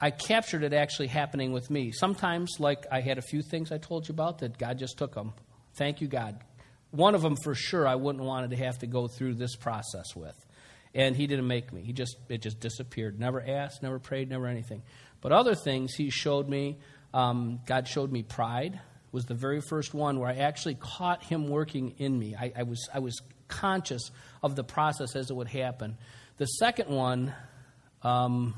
I 0.00 0.12
captured 0.12 0.62
it 0.62 0.72
actually 0.72 1.08
happening 1.08 1.52
with 1.52 1.68
me. 1.68 1.92
Sometimes, 1.92 2.56
like 2.58 2.86
I 2.90 3.02
had 3.02 3.18
a 3.18 3.22
few 3.22 3.42
things 3.42 3.70
I 3.70 3.76
told 3.76 4.08
you 4.08 4.14
about 4.14 4.38
that 4.38 4.56
God 4.56 4.78
just 4.78 4.96
took 4.96 5.14
them. 5.14 5.34
Thank 5.74 6.00
you, 6.00 6.08
God. 6.08 6.40
One 6.92 7.14
of 7.14 7.20
them 7.20 7.36
for 7.44 7.54
sure 7.54 7.86
I 7.86 7.96
wouldn't 7.96 8.24
wanted 8.24 8.50
to 8.52 8.56
have 8.56 8.78
to 8.78 8.86
go 8.86 9.06
through 9.06 9.34
this 9.34 9.54
process 9.54 10.16
with. 10.16 10.34
And 10.94 11.14
he 11.14 11.26
didn't 11.26 11.46
make 11.46 11.72
me. 11.72 11.82
He 11.82 11.92
just 11.92 12.16
it 12.28 12.42
just 12.42 12.58
disappeared. 12.60 13.18
Never 13.20 13.40
asked, 13.40 13.82
never 13.82 13.98
prayed, 13.98 14.28
never 14.28 14.46
anything. 14.46 14.82
But 15.20 15.32
other 15.32 15.54
things 15.54 15.94
he 15.94 16.10
showed 16.10 16.48
me. 16.48 16.78
Um, 17.12 17.60
God 17.66 17.88
showed 17.88 18.12
me 18.12 18.22
pride 18.22 18.80
was 19.12 19.24
the 19.24 19.34
very 19.34 19.60
first 19.60 19.92
one 19.92 20.18
where 20.18 20.28
I 20.28 20.36
actually 20.36 20.76
caught 20.76 21.22
him 21.22 21.48
working 21.48 21.94
in 21.98 22.18
me. 22.18 22.36
I, 22.38 22.52
I, 22.56 22.62
was, 22.62 22.88
I 22.94 23.00
was 23.00 23.20
conscious 23.48 24.10
of 24.42 24.54
the 24.56 24.64
process 24.64 25.16
as 25.16 25.30
it 25.30 25.34
would 25.34 25.48
happen. 25.48 25.96
The 26.36 26.46
second 26.46 26.88
one, 26.88 27.34
um, 28.02 28.54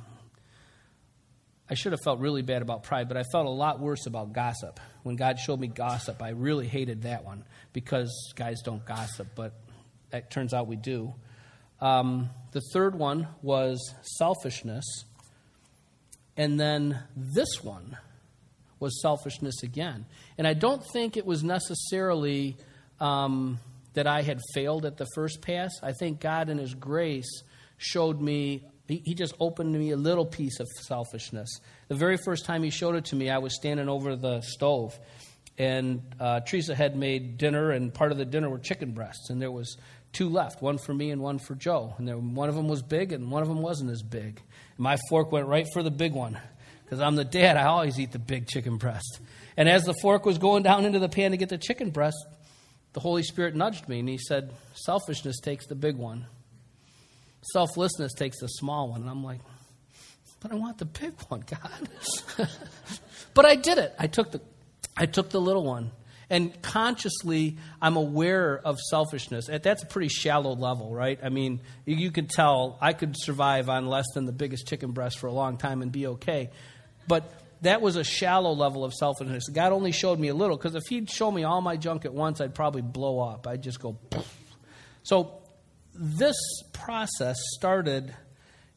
I 1.70 1.74
should 1.74 1.92
have 1.92 2.02
felt 2.04 2.20
really 2.20 2.42
bad 2.42 2.60
about 2.60 2.82
pride, 2.82 3.08
but 3.08 3.16
I 3.16 3.22
felt 3.32 3.46
a 3.46 3.50
lot 3.50 3.80
worse 3.80 4.06
about 4.06 4.32
gossip. 4.32 4.78
When 5.04 5.16
God 5.16 5.38
showed 5.38 5.58
me 5.58 5.68
gossip, 5.68 6.22
I 6.22 6.30
really 6.30 6.68
hated 6.68 7.02
that 7.02 7.24
one 7.24 7.44
because 7.72 8.32
guys 8.36 8.60
don't 8.62 8.84
gossip, 8.84 9.28
but 9.34 9.54
it 10.12 10.30
turns 10.30 10.52
out 10.52 10.66
we 10.66 10.76
do. 10.76 11.14
Um, 11.82 12.30
the 12.52 12.62
third 12.72 12.94
one 12.94 13.26
was 13.42 13.92
selfishness. 14.02 14.84
And 16.36 16.58
then 16.58 16.98
this 17.16 17.62
one 17.62 17.98
was 18.78 19.02
selfishness 19.02 19.62
again. 19.62 20.06
And 20.38 20.46
I 20.46 20.54
don't 20.54 20.82
think 20.92 21.16
it 21.16 21.26
was 21.26 21.42
necessarily 21.42 22.56
um, 23.00 23.58
that 23.94 24.06
I 24.06 24.22
had 24.22 24.40
failed 24.54 24.86
at 24.86 24.96
the 24.96 25.06
first 25.14 25.42
pass. 25.42 25.72
I 25.82 25.92
think 25.92 26.20
God, 26.20 26.48
in 26.48 26.58
His 26.58 26.72
grace, 26.72 27.42
showed 27.78 28.20
me, 28.20 28.64
He, 28.86 29.02
he 29.04 29.14
just 29.14 29.34
opened 29.40 29.72
me 29.72 29.90
a 29.90 29.96
little 29.96 30.24
piece 30.24 30.60
of 30.60 30.68
selfishness. 30.68 31.60
The 31.88 31.96
very 31.96 32.16
first 32.16 32.44
time 32.44 32.62
He 32.62 32.70
showed 32.70 32.94
it 32.94 33.06
to 33.06 33.16
me, 33.16 33.28
I 33.28 33.38
was 33.38 33.56
standing 33.56 33.88
over 33.88 34.14
the 34.14 34.40
stove. 34.42 34.98
And 35.58 36.02
uh, 36.18 36.40
Teresa 36.40 36.74
had 36.74 36.96
made 36.96 37.36
dinner, 37.38 37.72
and 37.72 37.92
part 37.92 38.12
of 38.12 38.18
the 38.18 38.24
dinner 38.24 38.48
were 38.48 38.58
chicken 38.58 38.92
breasts. 38.92 39.30
And 39.30 39.42
there 39.42 39.50
was 39.50 39.76
two 40.12 40.28
left, 40.28 40.62
one 40.62 40.78
for 40.78 40.94
me 40.94 41.10
and 41.10 41.22
one 41.22 41.38
for 41.38 41.54
Joe. 41.54 41.94
And 41.98 42.06
there, 42.06 42.16
one 42.16 42.48
of 42.48 42.54
them 42.54 42.68
was 42.68 42.82
big, 42.82 43.12
and 43.12 43.30
one 43.30 43.42
of 43.42 43.48
them 43.48 43.62
wasn't 43.62 43.90
as 43.90 44.02
big. 44.02 44.40
My 44.76 44.96
fork 45.08 45.32
went 45.32 45.46
right 45.46 45.66
for 45.72 45.82
the 45.82 45.90
big 45.90 46.12
one 46.12 46.38
because 46.92 47.00
I'm 47.00 47.16
the 47.16 47.24
dad, 47.24 47.56
I 47.56 47.64
always 47.64 47.98
eat 47.98 48.12
the 48.12 48.18
big 48.18 48.46
chicken 48.46 48.76
breast. 48.76 49.20
And 49.56 49.66
as 49.66 49.84
the 49.84 49.94
fork 50.02 50.26
was 50.26 50.36
going 50.36 50.62
down 50.62 50.84
into 50.84 50.98
the 50.98 51.08
pan 51.08 51.30
to 51.30 51.38
get 51.38 51.48
the 51.48 51.56
chicken 51.56 51.88
breast, 51.88 52.18
the 52.92 53.00
Holy 53.00 53.22
Spirit 53.22 53.54
nudged 53.54 53.88
me 53.88 54.00
and 54.00 54.08
he 54.08 54.18
said, 54.18 54.52
Selfishness 54.74 55.40
takes 55.40 55.66
the 55.66 55.74
big 55.74 55.96
one, 55.96 56.26
selflessness 57.52 58.12
takes 58.12 58.38
the 58.40 58.46
small 58.46 58.90
one. 58.90 59.00
And 59.00 59.08
I'm 59.08 59.24
like, 59.24 59.40
But 60.40 60.52
I 60.52 60.56
want 60.56 60.76
the 60.76 60.84
big 60.84 61.14
one, 61.28 61.42
God. 61.46 62.48
but 63.32 63.46
I 63.46 63.56
did 63.56 63.78
it. 63.78 63.94
I 63.98 64.06
took 64.06 64.30
the, 64.30 64.42
I 64.94 65.06
took 65.06 65.30
the 65.30 65.40
little 65.40 65.64
one. 65.64 65.92
And 66.32 66.62
consciously, 66.62 67.58
I'm 67.82 67.96
aware 67.96 68.58
of 68.58 68.80
selfishness. 68.80 69.50
That's 69.62 69.82
a 69.82 69.86
pretty 69.86 70.08
shallow 70.08 70.54
level, 70.54 70.90
right? 70.90 71.20
I 71.22 71.28
mean, 71.28 71.60
you 71.84 72.10
could 72.10 72.30
tell 72.30 72.78
I 72.80 72.94
could 72.94 73.16
survive 73.18 73.68
on 73.68 73.86
less 73.86 74.06
than 74.14 74.24
the 74.24 74.32
biggest 74.32 74.66
chicken 74.66 74.92
breast 74.92 75.18
for 75.18 75.26
a 75.26 75.32
long 75.32 75.58
time 75.58 75.82
and 75.82 75.92
be 75.92 76.06
okay. 76.06 76.48
But 77.06 77.30
that 77.60 77.82
was 77.82 77.96
a 77.96 78.02
shallow 78.02 78.52
level 78.52 78.82
of 78.82 78.94
selfishness. 78.94 79.50
God 79.50 79.72
only 79.72 79.92
showed 79.92 80.18
me 80.18 80.28
a 80.28 80.34
little 80.34 80.56
because 80.56 80.74
if 80.74 80.84
He'd 80.88 81.10
show 81.10 81.30
me 81.30 81.44
all 81.44 81.60
my 81.60 81.76
junk 81.76 82.06
at 82.06 82.14
once, 82.14 82.40
I'd 82.40 82.54
probably 82.54 82.80
blow 82.80 83.20
up. 83.20 83.46
I'd 83.46 83.62
just 83.62 83.78
go. 83.78 83.92
Poof. 83.92 84.34
So 85.02 85.42
this 85.94 86.36
process 86.72 87.36
started 87.58 88.14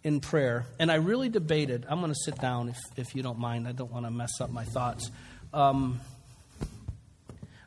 in 0.03 0.19
prayer, 0.19 0.67
and 0.77 0.91
I 0.91 0.95
really 0.95 1.29
debated. 1.29 1.85
I'm 1.87 2.01
going 2.01 2.11
to 2.11 2.19
sit 2.25 2.37
down 2.37 2.67
if, 2.67 2.77
if 2.97 3.15
you 3.15 3.23
don't 3.23 3.39
mind. 3.39 3.65
I 3.65 3.71
don't 3.71 3.93
want 3.93 4.05
to 4.05 4.11
mess 4.11 4.41
up 4.41 4.49
my 4.49 4.65
thoughts. 4.65 5.09
Um, 5.53 6.01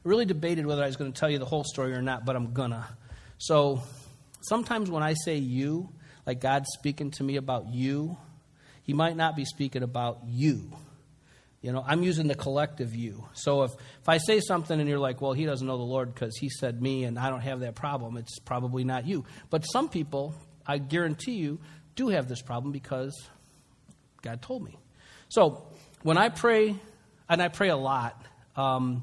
really 0.05 0.25
debated 0.25 0.67
whether 0.67 0.83
I 0.83 0.87
was 0.87 0.97
going 0.97 1.12
to 1.12 1.19
tell 1.19 1.31
you 1.31 1.38
the 1.38 1.45
whole 1.45 1.64
story 1.64 1.93
or 1.93 2.02
not, 2.02 2.25
but 2.25 2.37
I'm 2.37 2.52
gonna. 2.52 2.87
So 3.38 3.83
sometimes 4.43 4.90
when 4.90 5.02
I 5.02 5.14
say 5.14 5.37
you, 5.37 5.90
like 6.26 6.40
God's 6.40 6.69
speaking 6.73 7.11
to 7.12 7.25
me 7.25 7.37
about 7.37 7.69
you, 7.69 8.17
he 8.83 8.93
might 8.93 9.17
not 9.17 9.37
be 9.37 9.45
speaking 9.45 9.83
about 9.83 10.21
you. 10.26 10.73
You 11.61 11.73
know, 11.73 11.85
I'm 11.87 12.02
using 12.05 12.28
the 12.28 12.37
collective 12.37 12.95
you. 12.95 13.26
So 13.33 13.64
if, 13.64 13.73
if 13.73 14.09
I 14.09 14.19
say 14.19 14.40
something 14.40 14.78
and 14.78 14.88
you're 14.88 14.99
like, 14.99 15.21
well, 15.21 15.33
he 15.33 15.45
doesn't 15.45 15.67
know 15.67 15.76
the 15.76 15.83
Lord 15.83 16.14
because 16.14 16.37
he 16.37 16.49
said 16.49 16.81
me 16.81 17.05
and 17.05 17.19
I 17.19 17.31
don't 17.31 17.40
have 17.40 17.61
that 17.61 17.75
problem, 17.75 18.17
it's 18.17 18.38
probably 18.38 18.85
not 18.85 19.07
you. 19.07 19.25
But 19.50 19.62
some 19.62 19.88
people, 19.88 20.35
I 20.67 20.78
guarantee 20.78 21.33
you, 21.33 21.59
do 21.97 22.09
have 22.09 22.28
this 22.28 22.40
problem 22.40 22.71
because 22.71 23.12
God 24.23 24.40
told 24.40 24.62
me. 24.62 24.78
So 25.28 25.67
when 26.02 26.17
I 26.17 26.28
pray, 26.28 26.76
and 27.28 27.43
I 27.43 27.49
pray 27.49 27.69
a 27.69 27.76
lot, 27.76 28.25
um, 28.57 29.02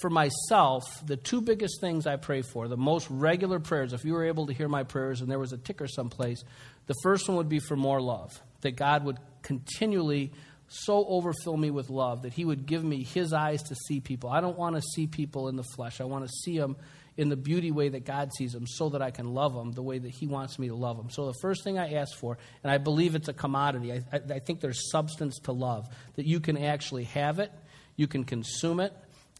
for 0.00 0.10
myself, 0.10 0.84
the 1.04 1.16
two 1.16 1.40
biggest 1.40 1.80
things 1.80 2.06
I 2.06 2.16
pray 2.16 2.42
for, 2.42 2.68
the 2.68 2.76
most 2.76 3.08
regular 3.10 3.58
prayers, 3.58 3.92
if 3.92 4.04
you 4.04 4.12
were 4.12 4.26
able 4.26 4.46
to 4.46 4.52
hear 4.52 4.68
my 4.68 4.84
prayers 4.84 5.20
and 5.20 5.30
there 5.30 5.38
was 5.38 5.52
a 5.52 5.58
ticker 5.58 5.88
someplace, 5.88 6.44
the 6.86 6.94
first 7.02 7.28
one 7.28 7.36
would 7.36 7.48
be 7.48 7.58
for 7.58 7.76
more 7.76 8.00
love 8.00 8.40
that 8.60 8.76
God 8.76 9.04
would 9.04 9.18
continually 9.42 10.32
so 10.68 11.04
overfill 11.06 11.56
me 11.56 11.70
with 11.70 11.90
love 11.90 12.22
that 12.22 12.32
He 12.32 12.44
would 12.44 12.66
give 12.66 12.84
me 12.84 13.02
His 13.02 13.32
eyes 13.32 13.62
to 13.64 13.74
see 13.74 14.00
people. 14.00 14.30
I 14.30 14.40
don't 14.40 14.58
want 14.58 14.76
to 14.76 14.82
see 14.82 15.06
people 15.06 15.48
in 15.48 15.56
the 15.56 15.64
flesh. 15.74 16.00
I 16.00 16.04
want 16.04 16.26
to 16.26 16.30
see 16.44 16.58
them 16.58 16.76
in 17.16 17.30
the 17.30 17.36
beauty 17.36 17.72
way 17.72 17.88
that 17.88 18.04
God 18.04 18.32
sees 18.32 18.52
them 18.52 18.66
so 18.66 18.90
that 18.90 19.02
I 19.02 19.10
can 19.10 19.34
love 19.34 19.54
them 19.54 19.72
the 19.72 19.82
way 19.82 19.98
that 19.98 20.10
He 20.10 20.26
wants 20.26 20.58
me 20.58 20.68
to 20.68 20.74
love 20.74 20.96
them. 20.96 21.10
So 21.10 21.26
the 21.26 21.38
first 21.40 21.64
thing 21.64 21.78
I 21.78 21.94
ask 21.94 22.16
for, 22.16 22.38
and 22.62 22.70
I 22.70 22.78
believe 22.78 23.14
it's 23.14 23.28
a 23.28 23.32
commodity, 23.32 23.92
I, 23.92 24.02
I, 24.12 24.34
I 24.34 24.38
think 24.38 24.60
there's 24.60 24.90
substance 24.90 25.38
to 25.44 25.52
love, 25.52 25.88
that 26.16 26.26
you 26.26 26.38
can 26.38 26.56
actually 26.56 27.04
have 27.04 27.40
it, 27.40 27.50
you 27.96 28.06
can 28.06 28.24
consume 28.24 28.78
it, 28.78 28.92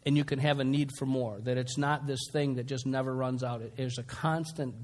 and 0.06 0.16
you 0.16 0.24
can 0.24 0.38
have 0.38 0.60
a 0.60 0.64
need 0.64 0.92
for 0.98 1.06
more. 1.06 1.38
That 1.40 1.58
it's 1.58 1.76
not 1.78 2.06
this 2.06 2.20
thing 2.32 2.54
that 2.56 2.66
just 2.66 2.86
never 2.86 3.14
runs 3.14 3.42
out. 3.42 3.62
It 3.62 3.74
is 3.76 3.98
a 3.98 4.02
constant 4.02 4.74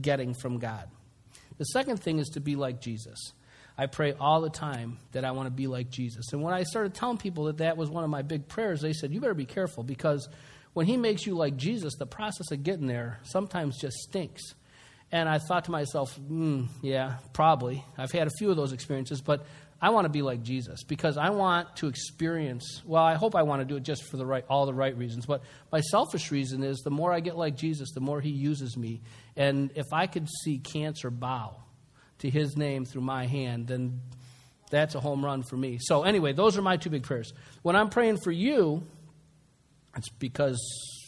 getting 0.00 0.34
from 0.34 0.58
God. 0.58 0.88
The 1.58 1.64
second 1.64 1.98
thing 1.98 2.18
is 2.18 2.28
to 2.30 2.40
be 2.40 2.56
like 2.56 2.80
Jesus. 2.80 3.32
I 3.76 3.86
pray 3.86 4.12
all 4.12 4.40
the 4.40 4.50
time 4.50 4.98
that 5.12 5.24
I 5.24 5.30
want 5.30 5.46
to 5.46 5.50
be 5.50 5.66
like 5.66 5.90
Jesus. 5.90 6.32
And 6.32 6.42
when 6.42 6.52
I 6.52 6.64
started 6.64 6.94
telling 6.94 7.16
people 7.16 7.44
that 7.44 7.58
that 7.58 7.76
was 7.76 7.88
one 7.88 8.04
of 8.04 8.10
my 8.10 8.22
big 8.22 8.46
prayers, 8.46 8.80
they 8.80 8.92
said, 8.92 9.12
You 9.12 9.20
better 9.20 9.34
be 9.34 9.46
careful 9.46 9.82
because 9.82 10.28
when 10.72 10.86
He 10.86 10.96
makes 10.96 11.26
you 11.26 11.34
like 11.34 11.56
Jesus, 11.56 11.94
the 11.96 12.06
process 12.06 12.50
of 12.50 12.62
getting 12.62 12.86
there 12.86 13.20
sometimes 13.22 13.78
just 13.78 13.96
stinks. 13.96 14.54
And 15.12 15.28
I 15.28 15.38
thought 15.38 15.64
to 15.64 15.70
myself, 15.70 16.18
mm, 16.20 16.68
Yeah, 16.82 17.14
probably. 17.32 17.84
I've 17.96 18.12
had 18.12 18.26
a 18.26 18.32
few 18.38 18.50
of 18.50 18.56
those 18.56 18.72
experiences, 18.72 19.20
but 19.20 19.46
I 19.82 19.90
want 19.90 20.04
to 20.04 20.10
be 20.10 20.20
like 20.20 20.42
Jesus 20.42 20.82
because 20.82 21.16
I 21.16 21.30
want 21.30 21.76
to 21.76 21.88
experience. 21.88 22.82
Well, 22.84 23.02
I 23.02 23.14
hope 23.14 23.34
I 23.34 23.42
want 23.42 23.60
to 23.62 23.64
do 23.64 23.76
it 23.76 23.82
just 23.82 24.04
for 24.04 24.18
the 24.18 24.26
right, 24.26 24.44
all 24.48 24.66
the 24.66 24.74
right 24.74 24.96
reasons. 24.96 25.24
But 25.24 25.42
my 25.72 25.80
selfish 25.80 26.30
reason 26.30 26.62
is 26.62 26.80
the 26.80 26.90
more 26.90 27.12
I 27.12 27.20
get 27.20 27.36
like 27.36 27.56
Jesus, 27.56 27.90
the 27.92 28.00
more 28.00 28.20
He 28.20 28.30
uses 28.30 28.76
me. 28.76 29.00
And 29.36 29.70
if 29.74 29.86
I 29.92 30.06
could 30.06 30.28
see 30.44 30.58
cancer 30.58 31.10
bow 31.10 31.56
to 32.18 32.28
his 32.28 32.56
name 32.56 32.84
through 32.84 33.00
my 33.00 33.26
hand, 33.26 33.66
then 33.68 34.00
that's 34.70 34.94
a 34.94 35.00
home 35.00 35.24
run 35.24 35.42
for 35.42 35.56
me. 35.56 35.78
So, 35.80 36.02
anyway, 36.02 36.34
those 36.34 36.58
are 36.58 36.62
my 36.62 36.76
two 36.76 36.90
big 36.90 37.02
prayers. 37.02 37.32
When 37.62 37.74
I'm 37.74 37.88
praying 37.88 38.18
for 38.22 38.30
you, 38.30 38.86
it's 39.96 40.10
because 40.10 40.60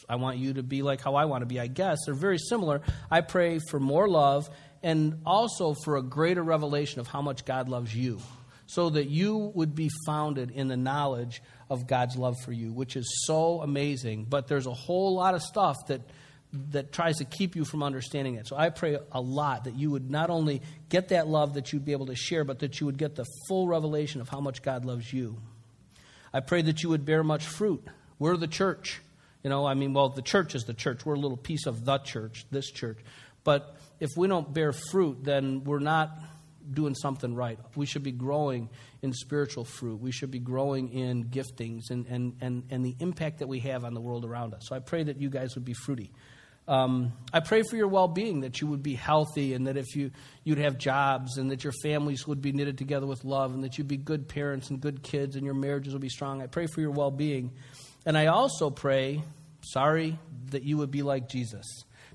I 0.08 0.16
want 0.16 0.38
you 0.38 0.54
to 0.54 0.62
be 0.62 0.82
like 0.82 1.02
how 1.02 1.14
I 1.14 1.26
want 1.26 1.42
to 1.42 1.46
be, 1.46 1.60
I 1.60 1.66
guess. 1.66 1.98
They're 2.06 2.14
very 2.14 2.38
similar. 2.38 2.80
I 3.10 3.20
pray 3.20 3.60
for 3.70 3.78
more 3.78 4.08
love 4.08 4.48
and 4.82 5.20
also 5.24 5.74
for 5.84 5.96
a 5.96 6.02
greater 6.02 6.42
revelation 6.42 7.00
of 7.00 7.06
how 7.06 7.20
much 7.20 7.44
God 7.44 7.68
loves 7.68 7.94
you 7.94 8.18
so 8.66 8.90
that 8.90 9.08
you 9.08 9.52
would 9.54 9.74
be 9.74 9.90
founded 10.06 10.50
in 10.50 10.68
the 10.68 10.76
knowledge 10.76 11.42
of 11.68 11.86
God's 11.86 12.16
love 12.16 12.40
for 12.40 12.52
you, 12.52 12.72
which 12.72 12.96
is 12.96 13.24
so 13.26 13.60
amazing. 13.60 14.26
But 14.28 14.48
there's 14.48 14.66
a 14.66 14.74
whole 14.74 15.14
lot 15.14 15.34
of 15.34 15.42
stuff 15.42 15.76
that 15.88 16.02
that 16.52 16.92
tries 16.92 17.16
to 17.16 17.24
keep 17.24 17.56
you 17.56 17.64
from 17.64 17.82
understanding 17.82 18.34
it. 18.34 18.46
So 18.46 18.56
I 18.56 18.68
pray 18.68 18.98
a 19.10 19.20
lot 19.20 19.64
that 19.64 19.74
you 19.74 19.90
would 19.90 20.10
not 20.10 20.28
only 20.28 20.60
get 20.90 21.08
that 21.08 21.26
love 21.26 21.54
that 21.54 21.72
you'd 21.72 21.84
be 21.84 21.92
able 21.92 22.06
to 22.06 22.14
share, 22.14 22.44
but 22.44 22.58
that 22.58 22.78
you 22.78 22.86
would 22.86 22.98
get 22.98 23.14
the 23.14 23.24
full 23.48 23.66
revelation 23.66 24.20
of 24.20 24.28
how 24.28 24.40
much 24.40 24.62
God 24.62 24.84
loves 24.84 25.10
you. 25.12 25.38
I 26.32 26.40
pray 26.40 26.62
that 26.62 26.82
you 26.82 26.90
would 26.90 27.04
bear 27.04 27.24
much 27.24 27.46
fruit. 27.46 27.82
We're 28.18 28.36
the 28.36 28.46
church. 28.46 29.00
You 29.42 29.50
know, 29.50 29.66
I 29.66 29.74
mean, 29.74 29.94
well, 29.94 30.10
the 30.10 30.22
church 30.22 30.54
is 30.54 30.64
the 30.64 30.74
church. 30.74 31.04
We're 31.04 31.14
a 31.14 31.18
little 31.18 31.36
piece 31.36 31.66
of 31.66 31.84
the 31.84 31.98
church, 31.98 32.44
this 32.50 32.70
church. 32.70 32.98
But 33.44 33.76
if 33.98 34.10
we 34.16 34.28
don't 34.28 34.52
bear 34.52 34.72
fruit, 34.72 35.24
then 35.24 35.64
we're 35.64 35.80
not 35.80 36.16
doing 36.70 36.94
something 36.94 37.34
right. 37.34 37.58
We 37.74 37.86
should 37.86 38.02
be 38.02 38.12
growing 38.12 38.68
in 39.02 39.12
spiritual 39.12 39.64
fruit. 39.64 40.00
We 40.00 40.12
should 40.12 40.30
be 40.30 40.38
growing 40.38 40.92
in 40.92 41.24
giftings 41.24 41.90
and, 41.90 42.06
and, 42.06 42.36
and, 42.40 42.64
and 42.70 42.84
the 42.84 42.96
impact 43.00 43.38
that 43.38 43.48
we 43.48 43.60
have 43.60 43.84
on 43.84 43.94
the 43.94 44.00
world 44.00 44.24
around 44.24 44.54
us. 44.54 44.66
So 44.68 44.76
I 44.76 44.78
pray 44.78 45.02
that 45.04 45.20
you 45.20 45.30
guys 45.30 45.54
would 45.54 45.64
be 45.64 45.74
fruity. 45.74 46.10
Um, 46.68 47.12
I 47.32 47.40
pray 47.40 47.62
for 47.68 47.76
your 47.76 47.88
well 47.88 48.06
being, 48.06 48.40
that 48.42 48.60
you 48.60 48.68
would 48.68 48.82
be 48.82 48.94
healthy, 48.94 49.54
and 49.54 49.66
that 49.66 49.76
if 49.76 49.96
you, 49.96 50.12
you'd 50.44 50.58
have 50.58 50.78
jobs, 50.78 51.36
and 51.36 51.50
that 51.50 51.64
your 51.64 51.72
families 51.82 52.26
would 52.26 52.40
be 52.40 52.52
knitted 52.52 52.78
together 52.78 53.06
with 53.06 53.24
love, 53.24 53.52
and 53.52 53.64
that 53.64 53.78
you'd 53.78 53.88
be 53.88 53.96
good 53.96 54.28
parents 54.28 54.70
and 54.70 54.80
good 54.80 55.02
kids, 55.02 55.34
and 55.34 55.44
your 55.44 55.54
marriages 55.54 55.92
would 55.92 56.02
be 56.02 56.08
strong. 56.08 56.40
I 56.40 56.46
pray 56.46 56.66
for 56.66 56.80
your 56.80 56.92
well 56.92 57.10
being. 57.10 57.50
And 58.06 58.16
I 58.16 58.26
also 58.26 58.70
pray, 58.70 59.22
sorry, 59.62 60.18
that 60.50 60.62
you 60.62 60.76
would 60.78 60.90
be 60.90 61.02
like 61.02 61.28
Jesus. 61.28 61.66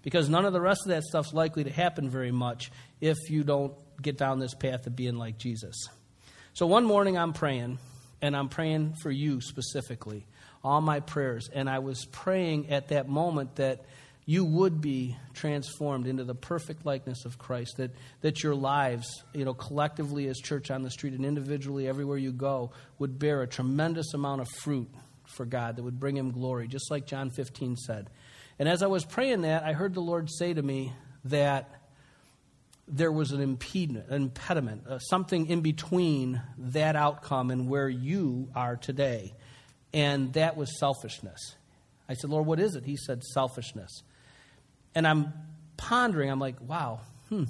Because 0.02 0.30
none 0.30 0.46
of 0.46 0.54
the 0.54 0.62
rest 0.62 0.82
of 0.86 0.90
that 0.90 1.04
stuff's 1.04 1.34
likely 1.34 1.66
to 1.66 1.70
happen 1.70 2.10
very 2.10 2.32
much 2.32 2.72
if 3.02 3.18
you 3.30 3.44
don't 3.44 3.74
get 4.02 4.18
down 4.18 4.40
this 4.40 4.54
path 4.54 4.88
of 4.88 4.96
being 4.96 5.18
like 5.18 5.38
Jesus. 5.38 5.90
So 6.54 6.66
one 6.68 6.86
morning 6.86 7.18
I'm 7.18 7.34
praying, 7.34 7.80
and 8.22 8.36
I'm 8.36 8.50
praying 8.50 8.96
for 9.02 9.12
you 9.12 9.42
specifically, 9.42 10.26
all 10.64 10.82
my 10.82 11.00
prayers. 11.00 11.50
And 11.54 11.70
I 11.70 11.80
was 11.80 12.06
praying 12.06 12.72
at 12.72 12.90
that 12.90 13.08
moment 13.08 13.58
that 13.58 13.86
you 14.26 14.44
would 14.44 14.82
be 14.82 15.16
transformed 15.34 16.06
into 16.06 16.26
the 16.26 16.36
perfect 16.36 16.86
likeness 16.86 17.24
of 17.24 17.38
Christ, 17.38 17.78
that, 17.78 17.92
that 18.22 18.44
your 18.44 18.56
lives, 18.56 19.24
you 19.34 19.46
know, 19.46 19.54
collectively 19.54 20.28
as 20.28 20.38
church 20.38 20.70
on 20.70 20.84
the 20.84 20.90
street 20.90 21.14
and 21.14 21.26
individually 21.26 21.88
everywhere 21.88 22.18
you 22.18 22.34
go, 22.34 22.72
would 23.00 23.18
bear 23.18 23.42
a 23.42 23.48
tremendous 23.48 24.14
amount 24.14 24.42
of 24.42 24.50
fruit 24.50 24.90
for 25.28 25.46
God 25.46 25.78
that 25.78 25.84
would 25.84 26.00
bring 26.00 26.18
him 26.18 26.32
glory, 26.32 26.68
just 26.68 26.92
like 26.92 27.06
John 27.06 27.30
15 27.30 27.78
said. 27.78 28.10
And 28.60 28.68
as 28.68 28.84
I 28.84 28.88
was 28.88 29.06
praying 29.06 29.42
that, 29.44 29.64
I 29.64 29.72
heard 29.74 29.94
the 29.94 30.02
Lord 30.02 30.30
say 30.30 30.54
to 30.54 30.62
me 30.62 30.92
that 31.26 31.70
there 32.88 33.12
was 33.12 33.32
an 33.32 33.42
impediment, 33.42 34.10
an 34.10 34.24
impediment, 34.24 34.88
uh, 34.88 35.00
something 35.00 35.48
in 35.48 35.62
between 35.62 36.42
that 36.58 36.96
outcome 36.96 37.52
and 37.52 37.68
where 37.68 37.90
you 37.90 38.50
are 38.56 38.78
today. 38.78 39.34
And 39.94 40.34
that 40.34 40.56
was 40.56 40.80
selfishness. 40.80 41.56
I 42.08 42.14
said, 42.14 42.30
Lord, 42.30 42.46
what 42.46 42.60
is 42.60 42.76
it? 42.76 42.86
He 42.86 42.96
said, 42.96 43.24
selfishness. 43.24 44.04
And 44.96 45.06
I'm 45.06 45.34
pondering, 45.76 46.30
I'm 46.30 46.40
like, 46.40 46.56
wow, 46.62 47.02
hmm, 47.30 47.44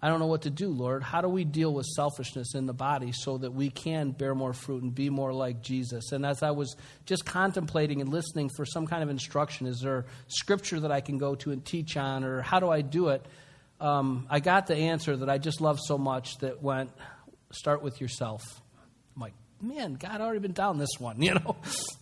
I 0.00 0.08
don't 0.08 0.20
know 0.20 0.26
what 0.26 0.42
to 0.42 0.50
do, 0.50 0.68
Lord. 0.68 1.02
How 1.02 1.22
do 1.22 1.28
we 1.28 1.44
deal 1.44 1.72
with 1.72 1.86
selfishness 1.86 2.54
in 2.54 2.66
the 2.66 2.72
body 2.72 3.12
so 3.12 3.38
that 3.38 3.52
we 3.52 3.70
can 3.70 4.12
bear 4.12 4.34
more 4.34 4.52
fruit 4.52 4.82
and 4.82 4.94
be 4.94 5.10
more 5.10 5.32
like 5.32 5.62
Jesus? 5.62 6.12
And 6.12 6.24
as 6.24 6.42
I 6.42 6.52
was 6.52 6.76
just 7.06 7.24
contemplating 7.24 8.00
and 8.00 8.10
listening 8.10 8.50
for 8.54 8.64
some 8.64 8.86
kind 8.86 9.02
of 9.02 9.08
instruction, 9.08 9.66
is 9.66 9.80
there 9.80 10.04
scripture 10.28 10.80
that 10.80 10.92
I 10.92 11.00
can 11.00 11.18
go 11.18 11.34
to 11.36 11.50
and 11.50 11.64
teach 11.64 11.96
on, 11.96 12.22
or 12.22 12.42
how 12.42 12.60
do 12.60 12.70
I 12.70 12.82
do 12.82 13.08
it? 13.08 13.26
Um, 13.80 14.26
I 14.28 14.40
got 14.40 14.66
the 14.66 14.76
answer 14.76 15.16
that 15.16 15.30
I 15.30 15.38
just 15.38 15.60
love 15.60 15.78
so 15.80 15.98
much 15.98 16.38
that 16.38 16.62
went, 16.62 16.90
start 17.52 17.82
with 17.82 18.00
yourself. 18.00 18.42
I'm 19.14 19.22
like, 19.22 19.34
man, 19.60 19.94
God 19.94 20.20
already 20.20 20.40
been 20.40 20.52
down 20.52 20.78
this 20.78 20.98
one, 20.98 21.22
you 21.22 21.34
know? 21.34 21.56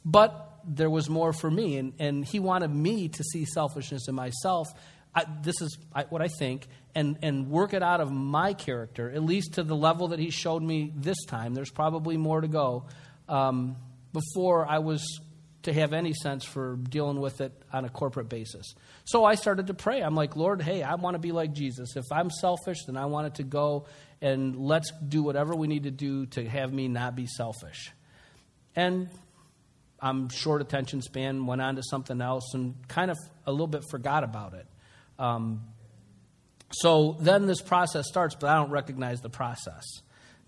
But 0.04 0.60
there 0.66 0.90
was 0.90 1.08
more 1.08 1.32
for 1.32 1.50
me, 1.50 1.76
and, 1.76 1.92
and 1.98 2.24
he 2.24 2.40
wanted 2.40 2.68
me 2.68 3.08
to 3.08 3.24
see 3.24 3.44
selfishness 3.44 4.08
in 4.08 4.14
myself. 4.14 4.68
I, 5.14 5.24
this 5.42 5.60
is 5.60 5.78
what 6.08 6.20
I 6.22 6.28
think, 6.28 6.66
and, 6.94 7.18
and 7.22 7.50
work 7.50 7.72
it 7.72 7.82
out 7.82 8.00
of 8.00 8.10
my 8.10 8.52
character, 8.52 9.10
at 9.10 9.22
least 9.22 9.54
to 9.54 9.62
the 9.62 9.76
level 9.76 10.08
that 10.08 10.18
he 10.18 10.30
showed 10.30 10.62
me 10.62 10.92
this 10.94 11.24
time. 11.26 11.54
There's 11.54 11.70
probably 11.70 12.16
more 12.16 12.40
to 12.40 12.48
go 12.48 12.84
um, 13.28 13.76
before 14.12 14.66
I 14.66 14.78
was 14.78 15.20
to 15.66 15.72
have 15.72 15.92
any 15.92 16.12
sense 16.12 16.44
for 16.44 16.76
dealing 16.76 17.20
with 17.20 17.40
it 17.40 17.52
on 17.72 17.84
a 17.84 17.88
corporate 17.88 18.28
basis. 18.28 18.74
So 19.04 19.24
I 19.24 19.34
started 19.34 19.66
to 19.66 19.74
pray. 19.74 20.00
I'm 20.00 20.14
like, 20.14 20.34
Lord, 20.34 20.62
hey, 20.62 20.82
I 20.82 20.94
want 20.94 21.14
to 21.14 21.18
be 21.18 21.32
like 21.32 21.52
Jesus. 21.52 21.96
If 21.96 22.06
I'm 22.10 22.30
selfish, 22.30 22.84
then 22.86 22.96
I 22.96 23.06
want 23.06 23.26
it 23.26 23.34
to 23.36 23.42
go, 23.42 23.86
and 24.20 24.56
let's 24.56 24.92
do 25.06 25.22
whatever 25.22 25.54
we 25.54 25.66
need 25.66 25.82
to 25.82 25.90
do 25.90 26.26
to 26.26 26.48
have 26.48 26.72
me 26.72 26.88
not 26.88 27.14
be 27.14 27.26
selfish. 27.26 27.92
And 28.74 29.08
I'm 30.00 30.28
short 30.28 30.62
attention 30.62 31.02
span, 31.02 31.46
went 31.46 31.60
on 31.60 31.76
to 31.76 31.82
something 31.82 32.20
else, 32.20 32.54
and 32.54 32.74
kind 32.88 33.10
of 33.10 33.16
a 33.44 33.50
little 33.50 33.66
bit 33.66 33.82
forgot 33.90 34.24
about 34.24 34.54
it. 34.54 34.66
Um, 35.18 35.62
so 36.70 37.16
then 37.20 37.46
this 37.46 37.60
process 37.60 38.06
starts, 38.06 38.34
but 38.34 38.50
I 38.50 38.54
don't 38.54 38.70
recognize 38.70 39.20
the 39.20 39.30
process. 39.30 39.84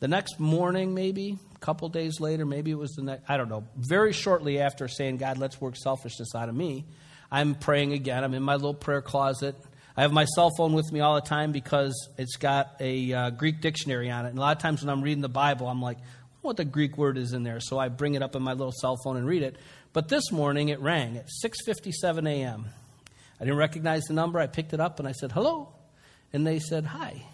The 0.00 0.08
next 0.08 0.38
morning, 0.38 0.94
maybe 0.94 1.38
a 1.54 1.58
couple 1.58 1.88
days 1.88 2.20
later, 2.20 2.46
maybe 2.46 2.70
it 2.70 2.78
was 2.78 2.92
the 2.92 3.02
next, 3.02 3.28
I 3.28 3.36
don't 3.36 3.48
know, 3.48 3.64
very 3.76 4.12
shortly 4.12 4.60
after 4.60 4.86
saying, 4.86 5.16
God, 5.16 5.38
let's 5.38 5.60
work 5.60 5.76
selfishness 5.76 6.34
out 6.34 6.48
of 6.48 6.54
me, 6.54 6.84
I'm 7.30 7.54
praying 7.54 7.92
again. 7.92 8.24
I'm 8.24 8.32
in 8.34 8.42
my 8.42 8.54
little 8.54 8.74
prayer 8.74 9.02
closet. 9.02 9.54
I 9.96 10.02
have 10.02 10.12
my 10.12 10.24
cell 10.24 10.50
phone 10.56 10.72
with 10.72 10.90
me 10.92 11.00
all 11.00 11.16
the 11.16 11.20
time 11.20 11.52
because 11.52 12.08
it's 12.16 12.36
got 12.36 12.76
a 12.80 13.12
uh, 13.12 13.30
Greek 13.30 13.60
dictionary 13.60 14.10
on 14.10 14.24
it. 14.24 14.30
And 14.30 14.38
a 14.38 14.40
lot 14.40 14.56
of 14.56 14.62
times 14.62 14.82
when 14.82 14.88
I'm 14.88 15.02
reading 15.02 15.20
the 15.22 15.28
Bible, 15.28 15.66
I'm 15.66 15.82
like, 15.82 15.98
what 16.40 16.56
the 16.56 16.64
Greek 16.64 16.96
word 16.96 17.18
is 17.18 17.32
in 17.32 17.42
there. 17.42 17.60
So 17.60 17.78
I 17.78 17.88
bring 17.88 18.14
it 18.14 18.22
up 18.22 18.36
in 18.36 18.42
my 18.42 18.52
little 18.52 18.72
cell 18.72 18.96
phone 19.02 19.16
and 19.16 19.26
read 19.26 19.42
it. 19.42 19.56
But 19.92 20.08
this 20.08 20.30
morning 20.30 20.68
it 20.68 20.80
rang 20.80 21.16
at 21.16 21.26
6:57 21.44 22.28
a.m. 22.28 22.66
I 23.40 23.44
didn't 23.44 23.58
recognize 23.58 24.04
the 24.04 24.14
number. 24.14 24.38
I 24.38 24.46
picked 24.46 24.72
it 24.72 24.80
up 24.80 24.98
and 24.98 25.08
I 25.08 25.12
said, 25.12 25.32
"Hello." 25.32 25.74
And 26.32 26.46
they 26.46 26.58
said, 26.58 26.84
"Hi. 26.84 27.26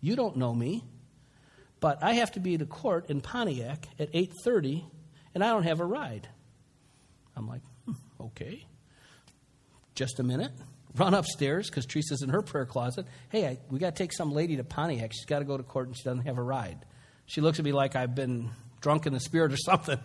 You 0.00 0.16
don't 0.16 0.36
know 0.36 0.54
me, 0.54 0.84
but 1.84 2.02
I 2.02 2.14
have 2.14 2.32
to 2.32 2.40
be 2.40 2.56
to 2.56 2.64
court 2.64 3.10
in 3.10 3.20
Pontiac 3.20 3.88
at 3.98 4.08
8:30 4.14 4.86
and 5.34 5.44
I 5.44 5.48
don't 5.48 5.64
have 5.64 5.80
a 5.80 5.84
ride." 5.84 6.26
I'm 7.36 7.46
like, 7.46 7.60
hmm, 7.84 7.92
"Okay." 8.18 8.64
Just 9.94 10.18
a 10.18 10.22
minute. 10.22 10.50
Run 10.96 11.12
upstairs 11.12 11.68
because 11.68 11.84
Teresa's 11.84 12.22
in 12.22 12.30
her 12.30 12.40
prayer 12.40 12.64
closet. 12.64 13.06
Hey, 13.28 13.46
I, 13.46 13.58
we 13.70 13.78
got 13.78 13.94
to 13.94 14.02
take 14.02 14.14
some 14.14 14.32
lady 14.32 14.56
to 14.56 14.64
Pontiac. 14.64 15.12
She's 15.12 15.26
got 15.26 15.40
to 15.40 15.44
go 15.44 15.58
to 15.58 15.62
court 15.62 15.88
and 15.88 15.94
she 15.94 16.04
doesn't 16.04 16.24
have 16.24 16.38
a 16.38 16.42
ride. 16.42 16.86
She 17.26 17.42
looks 17.42 17.58
at 17.58 17.66
me 17.66 17.72
like 17.72 17.96
I've 17.96 18.14
been 18.14 18.48
drunk 18.80 19.04
in 19.04 19.12
the 19.12 19.20
spirit 19.20 19.52
or 19.52 19.58
something. 19.58 19.98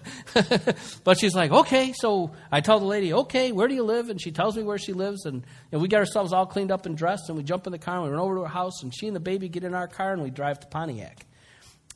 but 1.05 1.17
she's 1.17 1.33
like, 1.33 1.51
okay. 1.51 1.93
So 1.95 2.31
I 2.51 2.59
tell 2.59 2.81
the 2.81 2.87
lady, 2.87 3.13
okay, 3.13 3.53
where 3.53 3.69
do 3.69 3.73
you 3.73 3.83
live? 3.83 4.09
And 4.09 4.21
she 4.21 4.31
tells 4.33 4.57
me 4.57 4.63
where 4.63 4.77
she 4.77 4.91
lives. 4.91 5.23
And, 5.25 5.45
and 5.71 5.81
we 5.81 5.87
get 5.87 5.99
ourselves 5.99 6.33
all 6.33 6.45
cleaned 6.45 6.71
up 6.71 6.85
and 6.85 6.97
dressed. 6.97 7.29
And 7.29 7.37
we 7.37 7.43
jump 7.45 7.67
in 7.67 7.71
the 7.71 7.79
car 7.79 7.95
and 7.95 8.03
we 8.03 8.09
run 8.09 8.19
over 8.19 8.35
to 8.35 8.41
her 8.41 8.47
house. 8.47 8.83
And 8.83 8.93
she 8.93 9.07
and 9.07 9.15
the 9.15 9.21
baby 9.21 9.47
get 9.47 9.63
in 9.63 9.73
our 9.73 9.87
car 9.87 10.11
and 10.11 10.21
we 10.21 10.29
drive 10.29 10.59
to 10.59 10.67
Pontiac. 10.67 11.25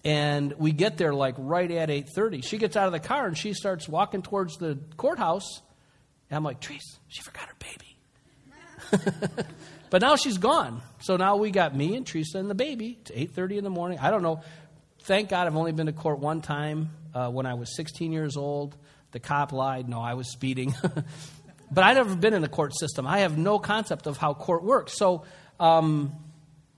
And 0.04 0.54
we 0.58 0.72
get 0.72 0.98
there 0.98 1.14
like 1.14 1.36
right 1.38 1.70
at 1.72 1.90
8.30. 1.90 2.44
She 2.44 2.58
gets 2.58 2.76
out 2.76 2.88
of 2.88 2.94
the 2.94 3.00
car 3.00 3.26
and 3.26 3.38
she 3.38 3.54
starts 3.54 3.88
walking 3.88 4.22
towards 4.22 4.58
the 4.58 4.78
courthouse. 4.98 5.62
And 6.30 6.38
I'm 6.38 6.44
like, 6.44 6.60
Treese, 6.60 6.98
she 7.08 7.22
forgot 7.22 7.48
her 7.48 7.56
baby. 7.60 9.06
but 9.90 10.02
now 10.02 10.18
she's 10.18 10.38
gone. 10.38 10.82
So 11.00 11.16
now 11.16 11.38
we 11.38 11.52
got 11.52 11.76
me 11.76 11.96
and 11.96 12.06
Teresa 12.06 12.38
and 12.38 12.50
the 12.50 12.56
baby 12.56 13.00
to 13.06 13.14
8.30 13.14 13.60
in 13.60 13.64
the 13.64 13.70
morning. 13.70 14.00
I 14.00 14.12
don't 14.12 14.24
know 14.24 14.42
thank 15.04 15.30
God 15.30 15.48
I've 15.48 15.56
only 15.56 15.72
been 15.72 15.88
to 15.88 15.94
court 15.94 16.20
one 16.20 16.42
time 16.42 16.90
uh, 17.14 17.30
when 17.30 17.46
I 17.46 17.54
was 17.54 17.76
16 17.76 18.12
years 18.12 18.38
old. 18.38 18.76
The 19.12 19.20
cop 19.20 19.52
lied. 19.52 19.88
No, 19.88 20.02
I 20.02 20.16
was 20.16 20.32
speeding. 20.32 20.74
but 21.72 21.84
I've 21.84 21.96
never 21.96 22.16
been 22.16 22.34
in 22.34 22.42
the 22.42 22.48
court 22.48 22.74
system. 22.78 23.06
I 23.06 23.20
have 23.20 23.38
no 23.38 23.60
concept 23.60 24.08
of 24.08 24.18
how 24.18 24.34
court 24.34 24.64
works. 24.64 24.98
So 24.98 25.26
um, 25.60 26.14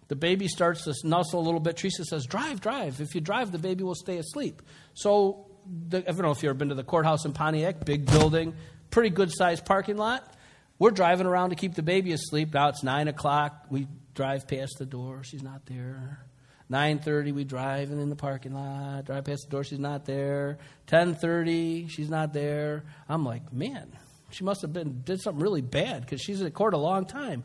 the 0.08 0.16
baby 0.16 0.48
starts 0.48 0.84
to 0.84 0.94
nuzzle 1.04 1.40
a 1.40 1.44
little 1.44 1.60
bit. 1.60 1.78
Teresa 1.78 2.06
says, 2.06 2.26
Drive, 2.26 2.62
drive. 2.62 3.02
If 3.02 3.16
you 3.16 3.22
drive, 3.22 3.52
the 3.52 3.58
baby 3.58 3.84
will 3.84 3.96
stay 3.96 4.18
asleep. 4.18 4.62
So 4.94 5.48
the, 5.66 6.00
I 6.00 6.12
don't 6.12 6.22
know 6.22 6.32
if 6.32 6.44
you've 6.44 6.52
ever 6.52 6.58
been 6.58 6.70
to 6.70 6.76
the 6.76 6.84
courthouse 6.84 7.26
in 7.26 7.34
Pontiac, 7.34 7.86
big 7.86 8.06
building, 8.06 8.54
pretty 8.92 9.10
good 9.10 9.32
sized 9.32 9.66
parking 9.66 9.98
lot. 9.98 10.36
We're 10.78 10.92
driving 10.92 11.26
around 11.26 11.52
to 11.52 11.56
keep 11.56 11.74
the 11.76 11.84
baby 11.84 12.12
asleep. 12.12 12.54
Now 12.54 12.70
it's 12.70 12.84
9 12.84 13.08
o'clock. 13.08 13.66
We 13.70 13.88
drive 14.14 14.48
past 14.48 14.76
the 14.78 14.86
door. 14.86 15.24
She's 15.24 15.44
not 15.44 15.66
there. 15.66 16.26
9.30 16.72 17.34
we 17.34 17.44
drive 17.44 17.92
in 17.92 18.10
the 18.10 18.16
parking 18.16 18.52
lot 18.52 19.06
drive 19.06 19.26
past 19.26 19.44
the 19.46 19.52
door 19.52 19.64
she's 19.64 19.78
not 19.78 20.06
there 20.06 20.58
10.30 20.88 21.88
she's 21.92 22.10
not 22.10 22.34
there 22.34 22.86
i'm 23.08 23.24
like 23.24 23.54
man 23.54 23.92
she 24.32 24.44
must 24.44 24.64
have 24.64 24.74
been 24.74 25.02
did 25.06 25.22
something 25.22 25.44
really 25.44 25.62
bad 25.62 26.02
because 26.02 26.20
she's 26.20 26.42
in 26.42 26.52
court 26.52 26.74
a 26.74 26.78
long 26.78 27.06
time 27.06 27.44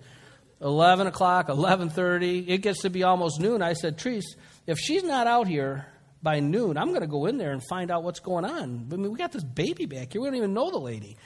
11 0.61 1.07
o'clock 1.07 1.49
11.30 1.49 2.49
it 2.49 2.59
gets 2.59 2.83
to 2.83 2.91
be 2.91 3.03
almost 3.03 3.41
noon. 3.41 3.63
I 3.63 3.73
said 3.73 3.99
Treese, 3.99 4.37
if 4.67 4.79
she's 4.79 5.03
not 5.03 5.27
out 5.27 5.49
here 5.49 5.87
by 6.23 6.39
noon 6.39 6.77
i'm 6.77 6.89
going 6.89 7.01
to 7.01 7.07
go 7.07 7.25
in 7.25 7.39
there 7.39 7.51
and 7.51 7.63
find 7.67 7.91
out 7.91 8.03
what's 8.03 8.21
going 8.21 8.45
on. 8.45 8.89
I 8.93 8.97
mean 8.97 9.11
we 9.11 9.19
got 9.19 9.33
this 9.33 9.45
baby 9.45 9.87
back 9.87 10.13
here. 10.13 10.21
We 10.21 10.29
don't 10.29 10.37
even 10.37 10.55
know 10.55 10.71
the 10.71 10.79
lady. 10.79 11.17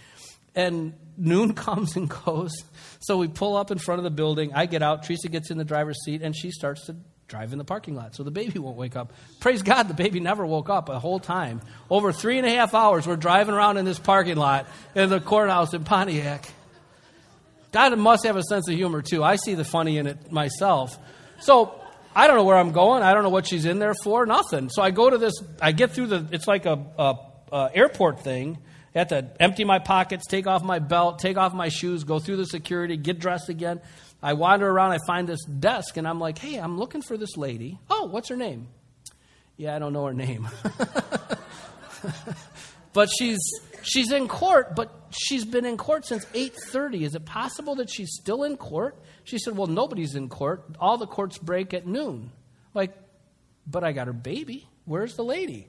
And 0.55 0.95
noon 1.17 1.55
comes 1.67 1.97
and 1.97 2.09
goes. 2.09 2.53
So 3.01 3.19
we 3.19 3.29
pull 3.29 3.57
up 3.57 3.71
in 3.71 3.79
front 3.79 3.99
of 3.99 4.05
the 4.05 4.11
building. 4.11 4.53
I 4.55 4.67
get 4.67 4.83
out. 4.83 5.03
Teresa 5.05 5.29
gets 5.29 5.51
in 5.51 5.59
the 5.59 5.65
driver's 5.65 6.03
seat 6.05 6.23
and 6.23 6.35
she 6.37 6.51
starts 6.51 6.87
to 6.87 6.97
drive 7.27 7.53
in 7.53 7.59
the 7.59 7.65
parking 7.65 7.95
lot. 7.95 8.15
So 8.15 8.23
the 8.23 8.31
baby 8.31 8.59
won't 8.59 8.77
wake 8.77 8.97
up. 8.97 9.13
Praise 9.41 9.63
God, 9.63 9.89
the 9.89 9.95
baby 9.95 10.21
never 10.21 10.45
woke 10.47 10.69
up 10.69 10.89
a 10.89 10.99
whole 10.99 11.19
time. 11.19 11.61
Over 11.91 12.13
three 12.13 12.39
and 12.39 12.47
a 12.47 12.51
half 12.51 12.75
hours, 12.75 13.07
we're 13.07 13.17
driving 13.17 13.55
around 13.55 13.77
in 13.77 13.85
this 13.85 13.99
parking 13.99 14.37
lot 14.37 14.67
in 14.95 15.09
the 15.09 15.21
courthouse 15.21 15.75
in 15.75 15.85
Pontiac. 15.85 16.49
God 17.75 17.99
must 17.99 18.25
have 18.25 18.37
a 18.37 18.43
sense 18.45 18.69
of 18.69 18.77
humor, 18.77 19.03
too. 19.03 19.25
I 19.25 19.35
see 19.35 19.55
the 19.55 19.65
funny 19.65 19.99
in 19.99 20.07
it 20.07 20.31
myself. 20.31 20.97
So 21.41 21.75
I 22.15 22.29
don't 22.29 22.37
know 22.37 22.45
where 22.45 22.57
I'm 22.57 22.71
going. 22.71 23.03
I 23.03 23.13
don't 23.13 23.25
know 23.25 23.31
what 23.31 23.49
she's 23.49 23.65
in 23.65 23.81
there 23.81 23.95
for. 24.05 24.25
Nothing. 24.27 24.69
So 24.71 24.81
I 24.81 24.93
go 24.93 25.11
to 25.11 25.19
this, 25.19 25.33
I 25.61 25.73
get 25.73 25.91
through 25.91 26.07
the, 26.07 26.25
it's 26.31 26.47
like 26.47 26.67
a, 26.67 26.79
a, 26.97 27.17
a 27.51 27.71
airport 27.75 28.21
thing. 28.21 28.59
I 28.95 29.01
have 29.01 29.09
to 29.09 29.29
empty 29.41 29.65
my 29.65 29.81
pockets, 29.81 30.25
take 30.29 30.47
off 30.47 30.63
my 30.63 30.79
belt, 30.79 31.19
take 31.19 31.37
off 31.37 31.53
my 31.53 31.69
shoes, 31.69 32.05
go 32.05 32.21
through 32.21 32.37
the 32.37 32.47
security, 32.47 32.97
get 32.97 33.19
dressed 33.19 33.49
again. 33.49 33.81
I 34.23 34.35
wander 34.35 34.71
around, 34.71 34.93
I 34.93 34.99
find 35.05 35.29
this 35.29 35.45
desk, 35.45 35.97
and 35.97 36.07
I'm 36.07 36.21
like, 36.21 36.39
hey, 36.39 36.59
I'm 36.59 36.79
looking 36.79 37.03
for 37.03 37.17
this 37.17 37.37
lady. 37.37 37.81
Oh, 37.91 38.05
what's 38.05 38.29
her 38.29 38.37
name? 38.37 38.69
Yeah, 39.57 39.75
I 39.75 39.81
don't 39.81 39.93
know 39.93 40.07
her 40.07 40.15
name. 40.15 40.47
but 42.93 43.11
she's 43.19 43.41
she's 43.85 44.11
in 44.11 44.29
court, 44.29 44.75
but 44.75 44.93
she's 45.11 45.45
been 45.45 45.65
in 45.65 45.77
court 45.77 46.07
since 46.07 46.25
8:30. 46.35 47.05
Is 47.05 47.15
it 47.15 47.25
possible 47.25 47.77
that 47.77 47.91
she's 47.91 48.15
still 48.15 48.45
in 48.45 48.57
court? 48.57 48.97
She 49.25 49.39
said, 49.39 49.57
"Well, 49.57 49.67
nobody's 49.67 50.15
in 50.15 50.29
court. 50.29 50.65
All 50.81 50.99
the 50.99 51.07
courts 51.07 51.39
break 51.39 51.73
at 51.75 51.87
noon." 51.87 52.31
Like, 52.75 52.93
but 53.67 53.85
I 53.85 53.93
got 53.93 54.07
her 54.07 54.13
baby. 54.13 54.69
Where's 54.85 55.15
the 55.15 55.25
lady? 55.25 55.69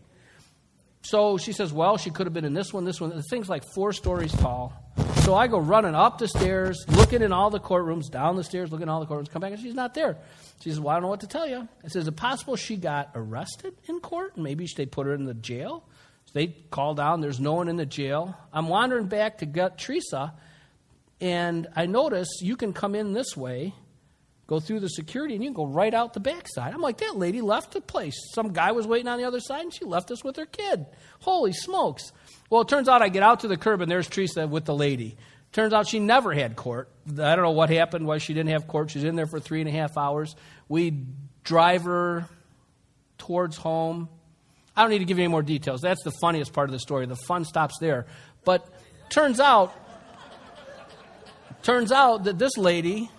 So 1.05 1.37
she 1.37 1.53
says, 1.53 1.71
Well, 1.71 1.97
she 1.97 2.09
could 2.09 2.25
have 2.25 2.33
been 2.33 2.45
in 2.45 2.53
this 2.53 2.73
one, 2.73 2.83
this 2.83 2.99
one. 2.99 3.11
The 3.11 3.21
thing's 3.21 3.47
like 3.47 3.63
four 3.75 3.93
stories 3.93 4.31
tall. 4.33 4.73
So 5.17 5.35
I 5.35 5.47
go 5.47 5.59
running 5.59 5.93
up 5.93 6.17
the 6.17 6.27
stairs, 6.27 6.83
looking 6.87 7.21
in 7.21 7.31
all 7.31 7.51
the 7.51 7.59
courtrooms, 7.59 8.09
down 8.09 8.35
the 8.35 8.43
stairs, 8.43 8.71
looking 8.71 8.83
in 8.83 8.89
all 8.89 8.99
the 8.99 9.05
courtrooms, 9.05 9.29
come 9.29 9.41
back, 9.41 9.51
and 9.51 9.61
she's 9.61 9.75
not 9.75 9.93
there. 9.93 10.17
She 10.61 10.69
says, 10.69 10.79
Well, 10.79 10.89
I 10.89 10.93
don't 10.95 11.03
know 11.03 11.09
what 11.09 11.19
to 11.19 11.27
tell 11.27 11.47
you. 11.47 11.67
I 11.83 11.87
says, 11.87 12.03
Is 12.03 12.07
it 12.07 12.15
possible 12.15 12.55
she 12.55 12.75
got 12.75 13.11
arrested 13.13 13.75
in 13.87 13.99
court? 13.99 14.35
Maybe 14.35 14.67
they 14.75 14.87
put 14.87 15.05
her 15.05 15.13
in 15.13 15.25
the 15.25 15.35
jail? 15.35 15.83
They 16.35 16.47
call 16.47 16.95
down, 16.95 17.21
there's 17.21 17.39
no 17.39 17.53
one 17.53 17.69
in 17.69 17.77
the 17.77 17.85
jail. 17.85 18.35
I'm 18.51 18.67
wandering 18.67 19.07
back 19.07 19.37
to 19.37 19.45
get 19.45 19.77
Teresa, 19.77 20.33
and 21.21 21.65
I 21.77 21.85
notice 21.85 22.27
you 22.41 22.57
can 22.57 22.73
come 22.73 22.93
in 22.93 23.13
this 23.13 23.37
way 23.37 23.73
go 24.47 24.59
through 24.59 24.79
the 24.79 24.89
security 24.89 25.33
and 25.35 25.43
you 25.43 25.49
can 25.49 25.55
go 25.55 25.65
right 25.65 25.93
out 25.93 26.13
the 26.13 26.19
backside. 26.19 26.73
I'm 26.73 26.81
like, 26.81 26.97
that 26.97 27.15
lady 27.15 27.41
left 27.41 27.71
the 27.71 27.81
place. 27.81 28.15
Some 28.33 28.53
guy 28.53 28.73
was 28.73 28.85
waiting 28.85 29.07
on 29.07 29.17
the 29.17 29.25
other 29.25 29.39
side 29.39 29.61
and 29.61 29.73
she 29.73 29.85
left 29.85 30.11
us 30.11 30.23
with 30.23 30.35
her 30.35 30.45
kid. 30.45 30.85
Holy 31.21 31.53
smokes. 31.53 32.11
Well, 32.49 32.61
it 32.61 32.67
turns 32.67 32.87
out 32.87 33.01
I 33.01 33.09
get 33.09 33.23
out 33.23 33.39
to 33.39 33.47
the 33.47 33.57
curb 33.57 33.81
and 33.81 33.89
there's 33.89 34.07
Teresa 34.07 34.47
with 34.47 34.65
the 34.65 34.75
lady. 34.75 35.17
Turns 35.51 35.73
out 35.73 35.87
she 35.87 35.99
never 35.99 36.33
had 36.33 36.55
court. 36.55 36.89
I 37.07 37.35
don't 37.35 37.41
know 37.41 37.51
what 37.51 37.69
happened, 37.69 38.05
why 38.05 38.17
she 38.19 38.33
didn't 38.33 38.49
have 38.51 38.67
court. 38.67 38.91
She's 38.91 39.03
in 39.03 39.15
there 39.15 39.25
for 39.25 39.39
three 39.39 39.61
and 39.61 39.69
a 39.69 39.71
half 39.71 39.97
hours. 39.97 40.35
We 40.67 41.05
drive 41.43 41.83
her 41.83 42.27
towards 43.17 43.55
home. 43.55 44.09
I 44.75 44.81
don't 44.81 44.91
need 44.91 44.99
to 44.99 45.05
give 45.05 45.17
you 45.17 45.23
any 45.23 45.31
more 45.31 45.43
details. 45.43 45.81
That's 45.81 46.03
the 46.03 46.11
funniest 46.21 46.53
part 46.53 46.69
of 46.69 46.73
the 46.73 46.79
story. 46.79 47.05
The 47.05 47.15
fun 47.15 47.45
stops 47.45 47.75
there. 47.79 48.05
But 48.43 48.67
turns 49.09 49.39
out, 49.39 49.73
turns 51.63 51.91
out 51.91 52.25
that 52.25 52.37
this 52.37 52.57
lady 52.57 53.09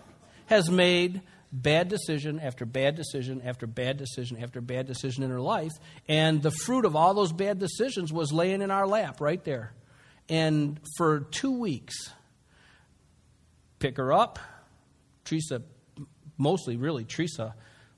has 0.47 0.71
made 0.71 1.23
bad 1.53 1.89
decision 1.89 2.39
after 2.41 2.67
bad 2.67 2.97
decision 2.97 3.41
after 3.45 3.67
bad 3.67 3.97
decision 3.97 4.37
after 4.43 4.61
bad 4.61 4.87
decision 4.87 5.23
in 5.23 5.31
her 5.31 5.41
life. 5.41 5.73
And 6.09 6.43
the 6.43 6.51
fruit 6.51 6.85
of 6.85 6.95
all 6.95 7.15
those 7.15 7.33
bad 7.33 7.59
decisions 7.59 8.13
was 8.13 8.33
laying 8.33 8.63
in 8.63 8.71
our 8.71 8.87
lap 8.87 9.21
right 9.21 9.43
there. 9.45 9.73
And 10.29 10.79
for 10.97 11.21
two 11.21 11.59
weeks, 11.59 11.95
pick 13.79 13.97
her 13.97 14.13
up. 14.13 14.39
Teresa, 15.25 15.63
mostly 16.37 16.77
really 16.77 17.05
Teresa, 17.05 17.55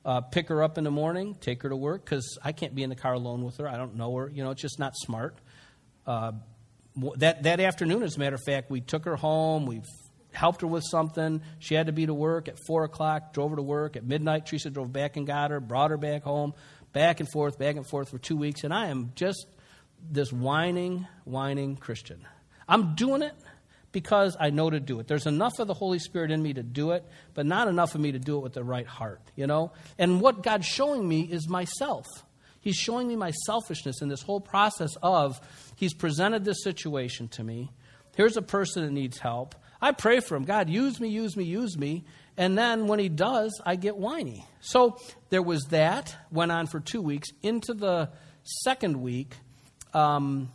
uh, 0.09 0.23
pick 0.23 0.49
her 0.49 0.62
up 0.62 0.79
in 0.79 0.85
the 0.85 0.90
morning, 0.90 1.37
take 1.38 1.62
her 1.62 1.68
to 1.68 1.77
work 1.77 2.03
because 2.03 2.38
I 2.42 2.53
can't 2.53 2.75
be 2.75 2.83
in 2.83 2.88
the 2.88 2.97
car 2.97 3.12
alone 3.12 3.44
with 3.44 3.59
her. 3.59 3.68
I 3.68 3.77
don't 3.77 3.94
know 3.94 4.16
her. 4.16 4.31
You 4.31 4.42
know, 4.42 4.53
it's 4.53 4.62
just 4.62 4.79
not 4.79 4.97
smart. 4.97 5.37
Uh, 6.07 6.33
that 7.16 7.42
that 7.42 7.61
afternoon, 7.61 8.03
as 8.03 8.16
a 8.16 8.18
matter 8.18 8.37
of 8.37 8.42
fact, 8.42 8.71
we 8.71 8.81
took 8.81 9.05
her 9.05 9.16
home. 9.16 9.66
We 9.66 9.83
helped 10.33 10.62
her 10.62 10.66
with 10.66 10.83
something. 10.90 11.42
She 11.59 11.75
had 11.75 11.88
to 11.88 11.92
be 11.92 12.07
to 12.07 12.14
work 12.14 12.49
at 12.49 12.57
4 12.66 12.85
o'clock, 12.85 13.35
drove 13.35 13.51
her 13.51 13.57
to 13.57 13.62
work. 13.62 13.97
At 13.97 14.05
midnight, 14.05 14.47
Teresa 14.47 14.71
drove 14.71 14.90
back 14.90 15.18
and 15.18 15.27
got 15.27 15.51
her, 15.51 15.61
brought 15.61 15.90
her 15.90 15.99
back 15.99 16.23
home, 16.23 16.55
back 16.94 17.21
and 17.21 17.29
forth, 17.31 17.59
back 17.59 17.77
and 17.77 17.87
forth 17.87 18.09
for 18.09 18.16
two 18.16 18.37
weeks. 18.37 18.64
And 18.64 18.73
I 18.73 18.87
am 18.87 19.12
just 19.14 19.47
this 20.11 20.33
whining, 20.33 21.07
whining 21.25 21.77
Christian. 21.77 22.27
I'm 22.66 22.94
doing 22.94 23.21
it 23.21 23.35
because 23.99 24.37
I 24.39 24.51
know 24.51 24.71
to 24.71 24.79
do 24.79 25.01
it. 25.01 25.09
There's 25.09 25.27
enough 25.27 25.59
of 25.59 25.67
the 25.67 25.75
Holy 25.75 25.99
Spirit 25.99 26.31
in 26.31 26.41
me 26.41 26.53
to 26.53 26.63
do 26.63 26.93
it, 26.93 27.05
but 27.35 27.47
not 27.47 27.67
enough 27.67 27.97
of 27.97 28.01
me 28.01 28.13
to 28.13 28.19
do 28.21 28.37
it 28.37 28.43
with 28.43 28.53
the 28.53 28.63
right 28.63 28.87
heart, 28.87 29.21
you 29.35 29.49
know? 29.49 29.73
And 29.99 30.21
what 30.21 30.45
God's 30.45 30.67
showing 30.67 31.09
me 31.09 31.23
is 31.23 31.49
myself. 31.49 32.07
He's 32.61 32.77
showing 32.77 33.09
me 33.09 33.17
my 33.17 33.33
selfishness 33.33 34.01
in 34.01 34.09
this 34.09 34.23
whole 34.23 34.41
process 34.41 34.97
of 35.03 35.41
He's 35.75 35.95
presented 35.95 36.45
this 36.45 36.63
situation 36.63 37.29
to 37.29 37.45
me. 37.45 37.71
Here's 38.17 38.37
a 38.37 38.43
person 38.43 38.85
that 38.85 38.91
needs 38.91 39.19
help. 39.19 39.55
I 39.81 39.93
pray 39.93 40.19
for 40.19 40.35
him. 40.35 40.45
God, 40.45 40.69
use 40.69 40.99
me, 40.99 41.09
use 41.09 41.37
me, 41.37 41.45
use 41.45 41.79
me. 41.79 42.05
And 42.37 42.59
then 42.59 42.89
when 42.89 42.99
he 42.99 43.09
does, 43.09 43.61
I 43.65 43.77
get 43.77 43.97
whiny. 43.97 44.45
So 44.61 44.99
there 45.31 45.43
was 45.43 45.63
that, 45.71 46.17
went 46.33 46.51
on 46.51 46.67
for 46.67 46.81
two 46.81 47.01
weeks. 47.01 47.29
Into 47.43 47.75
the 47.75 48.11
second 48.65 49.01
week, 49.01 49.37
um, 49.95 50.51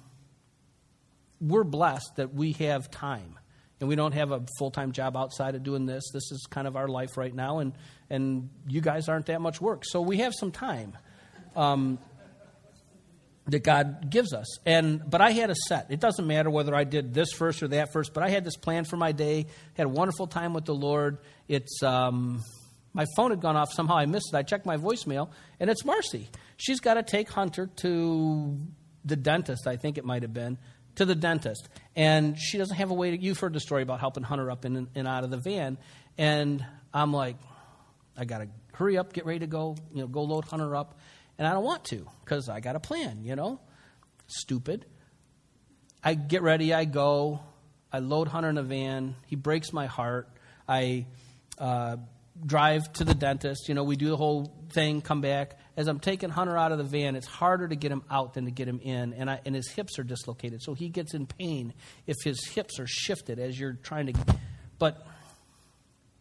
we're 1.44 1.64
blessed 1.64 2.16
that 2.16 2.34
we 2.34 2.54
have 2.54 2.90
time. 2.90 3.38
And 3.80 3.90
we 3.90 3.96
don't 3.98 4.14
have 4.14 4.32
a 4.32 4.46
full 4.58 4.72
time 4.72 4.94
job 4.94 5.18
outside 5.18 5.56
of 5.56 5.64
doing 5.64 5.86
this. 5.86 6.04
This 6.14 6.32
is 6.32 6.48
kind 6.50 6.68
of 6.68 6.78
our 6.78 6.88
life 6.88 7.18
right 7.18 7.34
now. 7.34 7.60
And, 7.60 7.74
and 8.10 8.50
you 8.68 8.80
guys 8.80 9.10
aren't 9.10 9.26
that 9.26 9.42
much 9.42 9.60
work. 9.60 9.84
So 9.86 10.02
we 10.02 10.20
have 10.20 10.34
some 10.34 10.52
time. 10.52 10.98
Um, 11.56 12.00
that 13.48 13.64
God 13.64 14.10
gives 14.10 14.34
us. 14.34 14.58
And 14.66 15.04
but 15.10 15.20
I 15.20 15.32
had 15.32 15.50
a 15.50 15.56
set. 15.68 15.88
It 15.90 16.00
doesn't 16.00 16.26
matter 16.26 16.50
whether 16.50 16.74
I 16.74 16.86
did 16.86 17.14
this 17.14 17.34
first 17.34 17.62
or 17.62 17.68
that 17.70 17.92
first, 17.92 18.14
but 18.14 18.24
I 18.24 18.30
had 18.30 18.46
this 18.46 18.56
plan 18.56 18.86
for 18.86 18.96
my 18.96 19.12
day. 19.12 19.48
Had 19.74 19.86
a 19.86 19.90
wonderful 19.90 20.28
time 20.28 20.54
with 20.54 20.64
the 20.64 20.74
Lord. 20.74 21.18
It's 21.50 21.84
um, 21.84 22.42
my 22.94 23.06
phone 23.18 23.32
had 23.32 23.42
gone 23.42 23.58
off 23.58 23.74
somehow. 23.74 23.98
I 23.98 24.06
missed 24.06 24.30
it. 24.34 24.38
I 24.38 24.44
checked 24.44 24.66
my 24.66 24.78
voicemail, 24.78 25.30
and 25.60 25.70
it's 25.70 25.84
Marcy. 25.84 26.30
She's 26.56 26.80
got 26.80 26.94
to 26.94 27.04
take 27.04 27.30
Hunter 27.30 27.68
to 27.78 28.58
the 29.04 29.16
dentist. 29.18 29.68
I 29.68 29.76
think 29.76 29.98
it 29.98 30.06
might 30.06 30.22
have 30.22 30.34
been 30.34 30.58
to 30.96 31.06
the 31.06 31.16
dentist, 31.16 31.70
and 31.96 32.38
she 32.40 32.58
doesn't 32.58 32.76
have 32.76 32.92
a 32.92 32.94
way 32.94 33.12
to. 33.12 33.22
You've 33.22 33.40
heard 33.40 33.54
the 33.54 33.60
story 33.60 33.84
about 33.84 34.00
helping 34.00 34.24
Hunter 34.24 34.52
up 34.52 34.66
in 34.66 34.88
and 34.96 35.08
out 35.08 35.24
of 35.24 35.32
the 35.32 35.38
van, 35.38 35.78
and 36.18 36.66
I'm 36.94 37.14
like, 37.14 37.38
I 38.18 38.26
got 38.26 38.40
to 38.40 38.48
hurry 38.74 38.98
up, 38.98 39.14
get 39.14 39.26
ready 39.26 39.40
to 39.40 39.48
go. 39.48 39.76
You 39.94 40.02
know, 40.02 40.08
go 40.08 40.24
load 40.24 40.46
Hunter 40.46 40.76
up. 40.76 41.00
And 41.38 41.48
I 41.48 41.54
don't 41.54 41.64
want 41.64 41.86
to 41.86 42.08
because 42.24 42.50
I 42.50 42.60
got 42.60 42.76
a 42.76 42.80
plan, 42.80 43.24
you 43.24 43.36
know? 43.36 43.60
Stupid. 44.28 44.86
I 46.04 46.14
get 46.14 46.42
ready, 46.42 46.74
I 46.74 46.86
go, 46.86 47.40
I 47.92 48.00
load 48.00 48.28
Hunter 48.28 48.50
in 48.50 48.58
a 48.58 48.64
van. 48.64 49.16
He 49.26 49.36
breaks 49.36 49.72
my 49.72 49.86
heart. 49.88 50.28
I 50.68 51.08
uh, 51.58 51.98
drive 52.46 52.92
to 52.94 53.04
the 53.04 53.14
dentist. 53.14 53.70
You 53.70 53.76
know, 53.76 53.84
we 53.84 53.96
do 53.96 54.10
the 54.10 54.18
whole 54.18 54.54
thing, 54.72 55.02
come 55.02 55.22
back. 55.22 55.58
As 55.76 55.88
I'm 55.88 56.00
taking 56.00 56.30
Hunter 56.30 56.58
out 56.58 56.72
of 56.72 56.78
the 56.78 56.84
van, 56.84 57.16
it's 57.16 57.26
harder 57.26 57.68
to 57.68 57.76
get 57.76 57.92
him 57.92 58.04
out 58.12 58.36
than 58.36 58.46
to 58.46 58.52
get 58.52 58.68
him 58.68 58.80
in, 58.84 59.14
and, 59.14 59.30
I, 59.30 59.40
and 59.46 59.56
his 59.56 59.70
hips 59.72 59.98
are 59.98 60.04
dislocated. 60.04 60.62
So 60.62 60.76
he 60.76 60.90
gets 60.90 61.14
in 61.14 61.26
pain 61.26 61.74
if 62.06 62.18
his 62.24 62.46
hips 62.46 62.80
are 62.80 62.86
shifted 62.88 63.40
as 63.40 63.60
you're 63.60 63.74
trying 63.74 64.14
to. 64.14 64.38
But 64.78 65.06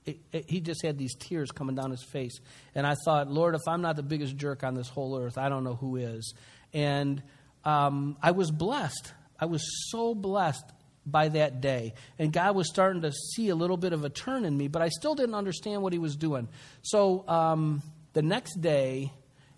it, 0.06 0.18
it, 0.32 0.48
he 0.48 0.60
just 0.60 0.82
had 0.82 0.98
these 0.98 1.14
tears 1.14 1.50
coming 1.50 1.76
down 1.76 1.90
his 1.90 2.02
face. 2.02 2.38
And 2.74 2.86
I 2.86 2.94
thought, 3.04 3.30
Lord, 3.30 3.54
if 3.54 3.60
I'm 3.68 3.82
not 3.82 3.96
the 3.96 4.02
biggest 4.02 4.36
jerk 4.36 4.64
on 4.64 4.74
this 4.74 4.88
whole 4.88 5.18
earth, 5.18 5.36
I 5.36 5.48
don't 5.48 5.64
know 5.64 5.74
who 5.74 5.96
is. 5.96 6.34
And 6.72 7.22
um, 7.64 8.16
I 8.22 8.30
was 8.30 8.50
blessed. 8.50 9.12
I 9.38 9.46
was 9.46 9.62
so 9.90 10.14
blessed 10.14 10.64
by 11.04 11.28
that 11.28 11.60
day. 11.60 11.94
And 12.18 12.32
God 12.32 12.56
was 12.56 12.68
starting 12.68 13.02
to 13.02 13.12
see 13.12 13.48
a 13.48 13.54
little 13.54 13.76
bit 13.76 13.92
of 13.92 14.04
a 14.04 14.08
turn 14.08 14.44
in 14.44 14.56
me, 14.56 14.68
but 14.68 14.82
I 14.82 14.88
still 14.88 15.14
didn't 15.14 15.34
understand 15.34 15.82
what 15.82 15.92
He 15.92 15.98
was 15.98 16.16
doing. 16.16 16.48
So 16.82 17.28
um, 17.28 17.82
the 18.12 18.22
next 18.22 18.60
day, 18.60 19.12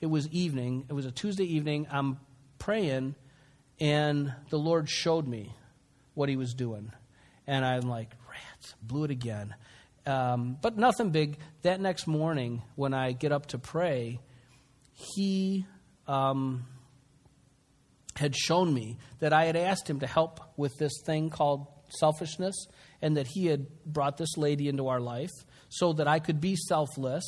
it 0.04 0.10
was 0.10 0.28
evening, 0.28 0.84
it 0.90 0.92
was 0.92 1.06
a 1.06 1.10
Tuesday 1.10 1.44
evening, 1.44 1.86
I'm 1.90 2.20
praying, 2.58 3.14
and 3.80 4.34
the 4.50 4.58
Lord 4.58 4.86
showed 4.86 5.26
me 5.26 5.54
what 6.12 6.28
He 6.28 6.36
was 6.36 6.52
doing. 6.52 6.92
And 7.46 7.64
I'm 7.64 7.88
like, 7.88 8.10
rats, 8.28 8.74
blew 8.82 9.04
it 9.04 9.10
again. 9.10 9.54
Um, 10.04 10.58
but 10.60 10.76
nothing 10.76 11.08
big. 11.08 11.38
That 11.62 11.80
next 11.80 12.06
morning, 12.06 12.60
when 12.74 12.92
I 12.92 13.12
get 13.12 13.32
up 13.32 13.46
to 13.46 13.58
pray, 13.58 14.20
he 14.92 15.64
um, 16.06 16.66
had 18.14 18.36
shown 18.36 18.74
me 18.74 18.98
that 19.20 19.32
I 19.32 19.46
had 19.46 19.56
asked 19.56 19.88
him 19.88 20.00
to 20.00 20.06
help 20.06 20.38
with 20.58 20.76
this 20.76 20.92
thing 21.06 21.30
called 21.30 21.66
selfishness, 21.88 22.66
and 23.00 23.16
that 23.16 23.26
he 23.26 23.46
had 23.46 23.68
brought 23.86 24.18
this 24.18 24.36
lady 24.36 24.68
into 24.68 24.88
our 24.88 25.00
life 25.00 25.32
so 25.70 25.94
that 25.94 26.06
I 26.06 26.18
could 26.18 26.42
be 26.42 26.56
selfless. 26.56 27.24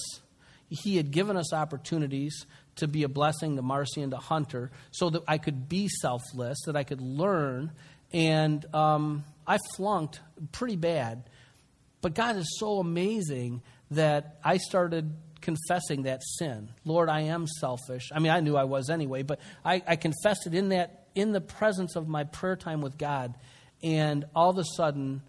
He 0.68 0.96
had 0.96 1.11
given 1.11 1.37
us 1.37 1.52
opportunities 1.52 2.46
to 2.76 2.88
be 2.88 3.02
a 3.05 3.09
blessing 3.09 3.57
to 3.57 3.62
Marcy 3.62 4.02
and 4.02 4.11
to 4.11 4.18
Hunter 4.18 4.70
so 4.90 5.11
that 5.11 5.22
I 5.26 5.38
could 5.38 5.68
be 5.68 5.88
selfless, 5.88 6.59
that 6.66 6.76
I 6.76 6.85
could 6.85 7.00
learn. 7.00 7.72
And 8.12 8.64
um, 8.74 9.24
I 9.46 9.59
flunked 9.76 10.20
pretty 10.52 10.76
bad 10.76 11.24
but 12.07 12.14
God 12.14 12.37
is 12.37 12.57
so 12.61 12.79
amazing 12.79 13.62
that 13.90 14.38
I 14.44 14.59
started 14.59 15.12
confessing 15.40 16.05
that 16.05 16.22
sin. 16.38 16.68
Lord, 16.85 17.09
I 17.09 17.22
am 17.22 17.48
selfish. 17.48 18.11
I 18.14 18.20
mean, 18.20 18.31
I 18.31 18.38
knew 18.38 18.57
I 18.57 18.62
was 18.62 18.90
anyway, 18.90 19.24
but 19.24 19.40
I, 19.64 19.83
I 19.85 19.96
confessed 19.96 20.46
it 20.46 20.55
in 20.55 20.68
that 20.68 21.09
in 21.16 21.33
the 21.33 21.40
presence 21.40 21.96
of 21.96 22.07
my 22.07 22.22
prayer 22.22 22.55
time 22.55 22.81
with 22.81 22.96
God. 22.96 23.35
And 23.83 24.24
all 24.37 24.50
of 24.50 24.59
a 24.59 24.64
sudden, 24.76 25.22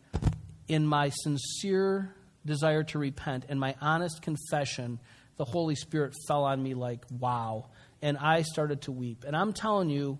in 0.67 0.85
my 0.85 1.09
sincere 1.09 2.13
desire 2.45 2.83
to 2.83 2.99
repent 2.99 3.45
and 3.49 3.59
my 3.59 3.73
honest 3.81 4.21
confession, 4.21 4.99
the 5.37 5.45
Holy 5.45 5.75
Spirit 5.75 6.13
fell 6.27 6.43
on 6.43 6.61
me 6.61 6.73
like, 6.73 7.05
wow. 7.09 7.69
And 8.01 8.17
I 8.17 8.41
started 8.41 8.81
to 8.83 8.91
weep. 8.91 9.23
And 9.25 9.35
I'm 9.35 9.53
telling 9.53 9.89
you, 9.89 10.19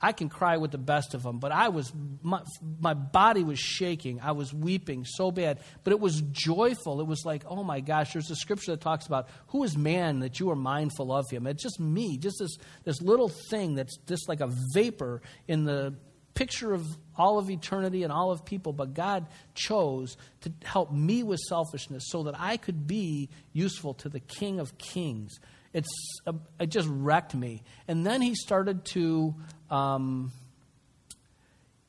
I 0.00 0.12
can 0.12 0.28
cry 0.28 0.58
with 0.58 0.72
the 0.72 0.78
best 0.78 1.14
of 1.14 1.22
them, 1.22 1.38
but 1.38 1.52
I 1.52 1.68
was, 1.68 1.90
my, 2.22 2.42
my 2.80 2.92
body 2.92 3.42
was 3.42 3.58
shaking. 3.58 4.20
I 4.20 4.32
was 4.32 4.52
weeping 4.52 5.06
so 5.06 5.30
bad, 5.30 5.60
but 5.84 5.92
it 5.92 6.00
was 6.00 6.20
joyful. 6.32 7.00
It 7.00 7.06
was 7.06 7.24
like, 7.24 7.44
oh 7.48 7.64
my 7.64 7.80
gosh, 7.80 8.12
there's 8.12 8.30
a 8.30 8.36
scripture 8.36 8.72
that 8.72 8.82
talks 8.82 9.06
about 9.06 9.28
who 9.48 9.64
is 9.64 9.76
man 9.76 10.20
that 10.20 10.38
you 10.38 10.50
are 10.50 10.56
mindful 10.56 11.12
of 11.12 11.30
him. 11.30 11.46
It's 11.46 11.62
just 11.62 11.80
me, 11.80 12.18
just 12.18 12.36
this, 12.38 12.58
this 12.84 13.00
little 13.00 13.30
thing 13.50 13.74
that's 13.74 13.96
just 14.06 14.28
like 14.28 14.40
a 14.40 14.50
vapor 14.74 15.22
in 15.48 15.64
the 15.64 15.94
picture 16.36 16.72
of 16.72 16.86
all 17.16 17.38
of 17.38 17.50
eternity 17.50 18.04
and 18.04 18.12
all 18.12 18.30
of 18.30 18.44
people, 18.44 18.72
but 18.72 18.94
God 18.94 19.26
chose 19.54 20.16
to 20.42 20.52
help 20.62 20.92
me 20.92 21.22
with 21.22 21.40
selfishness 21.48 22.04
so 22.08 22.24
that 22.24 22.34
I 22.38 22.58
could 22.58 22.86
be 22.86 23.30
useful 23.52 23.94
to 23.94 24.08
the 24.08 24.20
King 24.20 24.60
of 24.60 24.78
Kings. 24.78 25.40
It's, 25.72 25.88
uh, 26.26 26.34
it 26.60 26.66
just 26.70 26.88
wrecked 26.88 27.34
me. 27.34 27.62
And 27.88 28.06
then 28.06 28.22
he 28.22 28.34
started 28.34 28.84
to, 28.92 29.34
um, 29.70 30.30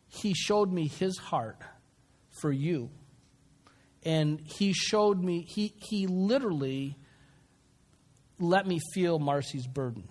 he 0.07 0.33
showed 0.33 0.71
me 0.71 0.87
his 0.87 1.17
heart 1.17 1.61
for 2.41 2.51
you. 2.51 2.89
And 4.03 4.39
he 4.45 4.73
showed 4.73 5.21
me, 5.21 5.45
he, 5.47 5.73
he 5.75 6.07
literally 6.07 6.97
let 8.39 8.65
me 8.65 8.79
feel 8.93 9.19
Marcy's 9.19 9.67
burden. 9.67 10.07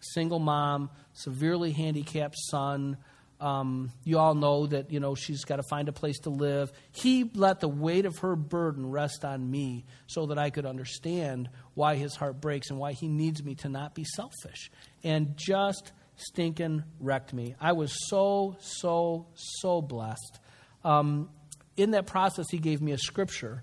Single 0.00 0.38
mom, 0.38 0.88
severely 1.12 1.72
handicapped 1.72 2.36
son, 2.50 2.96
um, 3.40 3.90
you 4.04 4.18
all 4.18 4.34
know 4.34 4.66
that 4.66 4.90
you 4.90 5.00
know 5.00 5.14
she's 5.14 5.44
got 5.44 5.56
to 5.56 5.62
find 5.62 5.88
a 5.88 5.92
place 5.92 6.18
to 6.20 6.30
live. 6.30 6.72
He 6.92 7.30
let 7.34 7.60
the 7.60 7.68
weight 7.68 8.06
of 8.06 8.18
her 8.18 8.34
burden 8.34 8.90
rest 8.90 9.24
on 9.24 9.50
me 9.50 9.84
so 10.06 10.26
that 10.26 10.38
I 10.38 10.50
could 10.50 10.64
understand 10.64 11.50
why 11.74 11.96
his 11.96 12.14
heart 12.14 12.40
breaks 12.40 12.70
and 12.70 12.78
why 12.78 12.92
he 12.92 13.08
needs 13.08 13.42
me 13.42 13.54
to 13.56 13.68
not 13.68 13.94
be 13.94 14.04
selfish. 14.04 14.70
And 15.04 15.36
just 15.36 15.92
stinking 16.16 16.84
wrecked 16.98 17.34
me. 17.34 17.54
I 17.60 17.72
was 17.72 17.94
so 18.08 18.56
so 18.60 19.26
so 19.34 19.82
blessed. 19.82 20.40
Um, 20.82 21.28
in 21.76 21.90
that 21.90 22.06
process, 22.06 22.46
he 22.50 22.58
gave 22.58 22.80
me 22.80 22.92
a 22.92 22.98
scripture. 22.98 23.62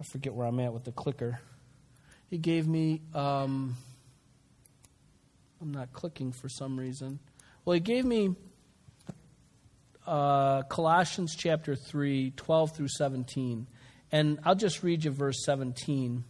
I 0.00 0.04
forget 0.04 0.34
where 0.34 0.46
I'm 0.46 0.58
at 0.58 0.72
with 0.72 0.84
the 0.84 0.92
clicker. 0.92 1.40
He 2.30 2.38
gave 2.38 2.66
me. 2.66 3.00
Um, 3.14 3.76
I'm 5.60 5.72
not 5.72 5.92
clicking 5.92 6.32
for 6.32 6.48
some 6.48 6.78
reason. 6.78 7.20
Well, 7.64 7.74
he 7.74 7.80
gave 7.80 8.04
me 8.04 8.34
uh, 10.06 10.62
Colossians 10.62 11.34
chapter 11.36 11.76
3, 11.76 12.32
12 12.36 12.76
through 12.76 12.88
17. 12.88 13.66
And 14.12 14.38
I'll 14.44 14.54
just 14.54 14.82
read 14.82 15.04
you 15.04 15.10
verse 15.10 15.44
17. 15.44 16.24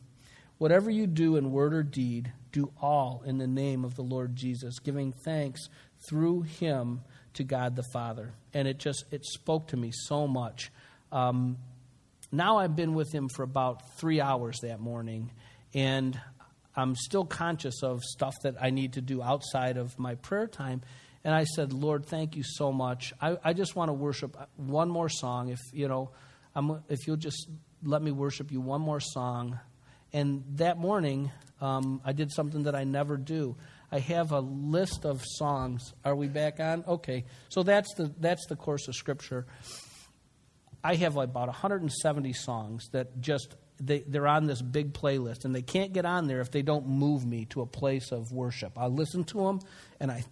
Whatever 0.58 0.90
you 0.90 1.06
do 1.06 1.36
in 1.36 1.50
word 1.50 1.74
or 1.74 1.82
deed, 1.82 2.32
do 2.52 2.72
all 2.80 3.22
in 3.26 3.38
the 3.38 3.46
name 3.46 3.84
of 3.84 3.96
the 3.96 4.02
Lord 4.02 4.36
Jesus, 4.36 4.78
giving 4.78 5.12
thanks 5.12 5.68
through 6.08 6.42
him 6.42 7.00
to 7.34 7.44
God 7.44 7.76
the 7.76 7.82
Father. 7.92 8.32
And 8.52 8.68
it 8.68 8.78
just 8.78 9.04
it 9.10 9.24
spoke 9.24 9.68
to 9.68 9.76
me 9.76 9.90
so 9.92 10.28
much. 10.28 10.70
Um, 11.10 11.58
now 12.30 12.58
I've 12.58 12.76
been 12.76 12.94
with 12.94 13.12
him 13.12 13.28
for 13.28 13.42
about 13.42 13.96
three 13.98 14.20
hours 14.20 14.60
that 14.62 14.80
morning, 14.80 15.30
and 15.74 16.18
I'm 16.76 16.96
still 16.96 17.24
conscious 17.24 17.82
of 17.82 18.02
stuff 18.02 18.34
that 18.42 18.56
I 18.60 18.70
need 18.70 18.94
to 18.94 19.00
do 19.00 19.22
outside 19.22 19.76
of 19.76 19.98
my 19.98 20.14
prayer 20.16 20.46
time. 20.46 20.82
And 21.24 21.34
I 21.34 21.44
said, 21.44 21.72
Lord, 21.72 22.04
thank 22.06 22.36
you 22.36 22.42
so 22.44 22.70
much. 22.70 23.14
I, 23.20 23.38
I 23.42 23.52
just 23.54 23.74
want 23.74 23.88
to 23.88 23.94
worship 23.94 24.36
one 24.56 24.90
more 24.90 25.08
song. 25.08 25.48
If, 25.48 25.60
you 25.72 25.88
know, 25.88 26.10
I'm, 26.54 26.82
if 26.88 27.06
you'll 27.06 27.16
just 27.16 27.48
let 27.82 28.02
me 28.02 28.10
worship 28.10 28.52
you 28.52 28.60
one 28.60 28.82
more 28.82 29.00
song. 29.00 29.58
And 30.12 30.44
that 30.56 30.76
morning, 30.78 31.30
um, 31.60 32.02
I 32.04 32.12
did 32.12 32.30
something 32.30 32.64
that 32.64 32.74
I 32.74 32.84
never 32.84 33.16
do. 33.16 33.56
I 33.90 34.00
have 34.00 34.32
a 34.32 34.40
list 34.40 35.06
of 35.06 35.22
songs. 35.24 35.94
Are 36.04 36.14
we 36.14 36.28
back 36.28 36.60
on? 36.60 36.84
Okay. 36.86 37.24
So 37.48 37.62
that's 37.62 37.92
the, 37.94 38.12
that's 38.20 38.46
the 38.46 38.56
course 38.56 38.86
of 38.86 38.94
Scripture. 38.94 39.46
I 40.82 40.96
have 40.96 41.16
about 41.16 41.48
170 41.48 42.32
songs 42.34 42.88
that 42.92 43.20
just 43.20 43.56
they, 43.80 44.00
they're 44.00 44.26
on 44.26 44.46
this 44.46 44.62
big 44.62 44.92
playlist, 44.92 45.44
and 45.44 45.54
they 45.54 45.62
can't 45.62 45.92
get 45.92 46.04
on 46.04 46.26
there 46.26 46.40
if 46.40 46.50
they 46.50 46.62
don't 46.62 46.86
move 46.86 47.24
me 47.24 47.46
to 47.46 47.62
a 47.62 47.66
place 47.66 48.12
of 48.12 48.30
worship. 48.30 48.78
I 48.78 48.86
listen 48.86 49.24
to 49.24 49.38
them, 49.38 49.60
and 49.98 50.12
I 50.12 50.24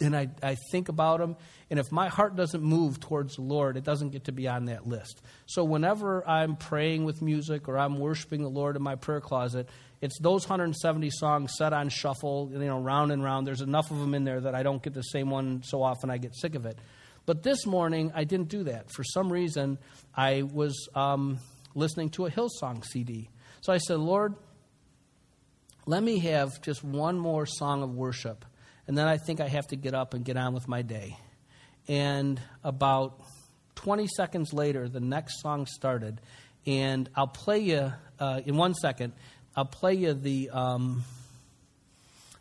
and 0.00 0.16
I, 0.16 0.28
I 0.42 0.56
think 0.70 0.88
about 0.88 1.20
them. 1.20 1.36
And 1.70 1.78
if 1.78 1.90
my 1.90 2.08
heart 2.08 2.36
doesn't 2.36 2.62
move 2.62 3.00
towards 3.00 3.36
the 3.36 3.42
Lord, 3.42 3.76
it 3.76 3.84
doesn't 3.84 4.10
get 4.10 4.24
to 4.24 4.32
be 4.32 4.48
on 4.48 4.66
that 4.66 4.86
list. 4.86 5.22
So 5.46 5.64
whenever 5.64 6.26
I'm 6.28 6.56
praying 6.56 7.04
with 7.04 7.22
music 7.22 7.68
or 7.68 7.78
I'm 7.78 7.98
worshiping 7.98 8.42
the 8.42 8.48
Lord 8.50 8.76
in 8.76 8.82
my 8.82 8.96
prayer 8.96 9.20
closet, 9.20 9.68
it's 10.00 10.18
those 10.20 10.48
170 10.48 11.10
songs 11.10 11.52
set 11.56 11.72
on 11.72 11.88
shuffle, 11.88 12.50
you 12.52 12.58
know, 12.58 12.78
round 12.78 13.12
and 13.12 13.22
round. 13.22 13.46
There's 13.46 13.60
enough 13.60 13.90
of 13.90 13.98
them 13.98 14.14
in 14.14 14.24
there 14.24 14.40
that 14.40 14.54
I 14.54 14.62
don't 14.62 14.82
get 14.82 14.94
the 14.94 15.02
same 15.02 15.30
one 15.30 15.62
so 15.62 15.82
often 15.82 16.10
I 16.10 16.18
get 16.18 16.34
sick 16.34 16.54
of 16.54 16.66
it. 16.66 16.78
But 17.26 17.42
this 17.42 17.64
morning, 17.64 18.12
I 18.14 18.24
didn't 18.24 18.48
do 18.48 18.64
that. 18.64 18.90
For 18.92 19.02
some 19.02 19.32
reason, 19.32 19.78
I 20.14 20.42
was 20.42 20.88
um, 20.94 21.38
listening 21.74 22.10
to 22.10 22.26
a 22.26 22.30
Hillsong 22.30 22.84
CD. 22.84 23.30
So 23.62 23.72
I 23.72 23.78
said, 23.78 23.98
Lord, 23.98 24.34
let 25.86 26.02
me 26.02 26.18
have 26.18 26.60
just 26.60 26.84
one 26.84 27.18
more 27.18 27.46
song 27.46 27.82
of 27.82 27.94
worship 27.94 28.44
and 28.86 28.96
then 28.96 29.06
I 29.06 29.16
think 29.16 29.40
I 29.40 29.48
have 29.48 29.66
to 29.68 29.76
get 29.76 29.94
up 29.94 30.14
and 30.14 30.24
get 30.24 30.36
on 30.36 30.52
with 30.52 30.68
my 30.68 30.82
day. 30.82 31.18
And 31.88 32.40
about 32.62 33.20
20 33.76 34.06
seconds 34.06 34.52
later, 34.52 34.88
the 34.88 35.00
next 35.00 35.40
song 35.40 35.66
started, 35.66 36.20
and 36.66 37.08
I'll 37.14 37.26
play 37.26 37.60
you 37.60 37.92
uh, 38.18 38.40
in 38.44 38.56
one 38.56 38.74
second. 38.74 39.12
I'll 39.56 39.64
play 39.64 39.94
you 39.94 40.14
the 40.14 40.50
um, 40.50 41.04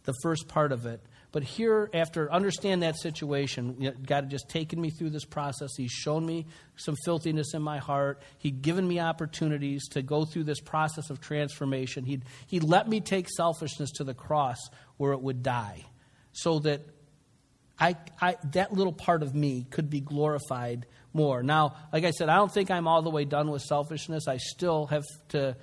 the 0.04 0.14
first 0.22 0.48
part 0.48 0.72
of 0.72 0.86
it. 0.86 1.02
But 1.32 1.44
here, 1.44 1.90
after 1.94 2.32
understand 2.32 2.84
that 2.84 2.96
situation, 3.00 3.96
God 4.06 4.26
had 4.26 4.30
just 4.30 4.50
taken 4.50 4.80
me 4.80 4.92
through 4.92 5.10
this 5.10 5.26
process. 5.26 5.72
He's 5.76 5.92
shown 5.92 6.26
me 6.26 6.46
some 6.76 6.96
filthiness 7.06 7.56
in 7.56 7.62
my 7.64 7.80
heart. 7.80 8.22
He'd 8.38 8.62
given 8.62 8.88
me 8.88 9.00
opportunities 9.00 9.88
to 9.90 10.04
go 10.04 10.26
through 10.26 10.44
this 10.44 10.60
process 10.60 11.10
of 11.10 11.20
transformation. 11.20 12.06
He'd, 12.06 12.24
he 12.46 12.60
let 12.60 12.88
me 12.88 13.02
take 13.02 13.28
selfishness 13.30 13.92
to 13.94 14.04
the 14.04 14.14
cross 14.14 14.60
where 14.98 15.14
it 15.14 15.22
would 15.22 15.42
die 15.42 15.86
so 16.34 16.60
that 16.60 16.82
I, 17.80 17.96
I, 18.22 18.36
that 18.52 18.74
little 18.74 18.94
part 18.94 19.24
of 19.24 19.34
me 19.34 19.66
could 19.70 19.90
be 19.90 20.02
glorified 20.02 20.86
more. 21.14 21.42
Now, 21.42 21.76
like 21.92 22.04
I 22.04 22.12
said, 22.12 22.30
I 22.30 22.36
don't 22.36 22.52
think 22.52 22.70
I'm 22.70 22.88
all 22.88 23.02
the 23.02 23.10
way 23.10 23.26
done 23.26 23.50
with 23.50 23.62
selfishness. 23.62 24.28
I 24.28 24.38
still 24.38 24.88
have 24.88 25.04
to 25.30 25.56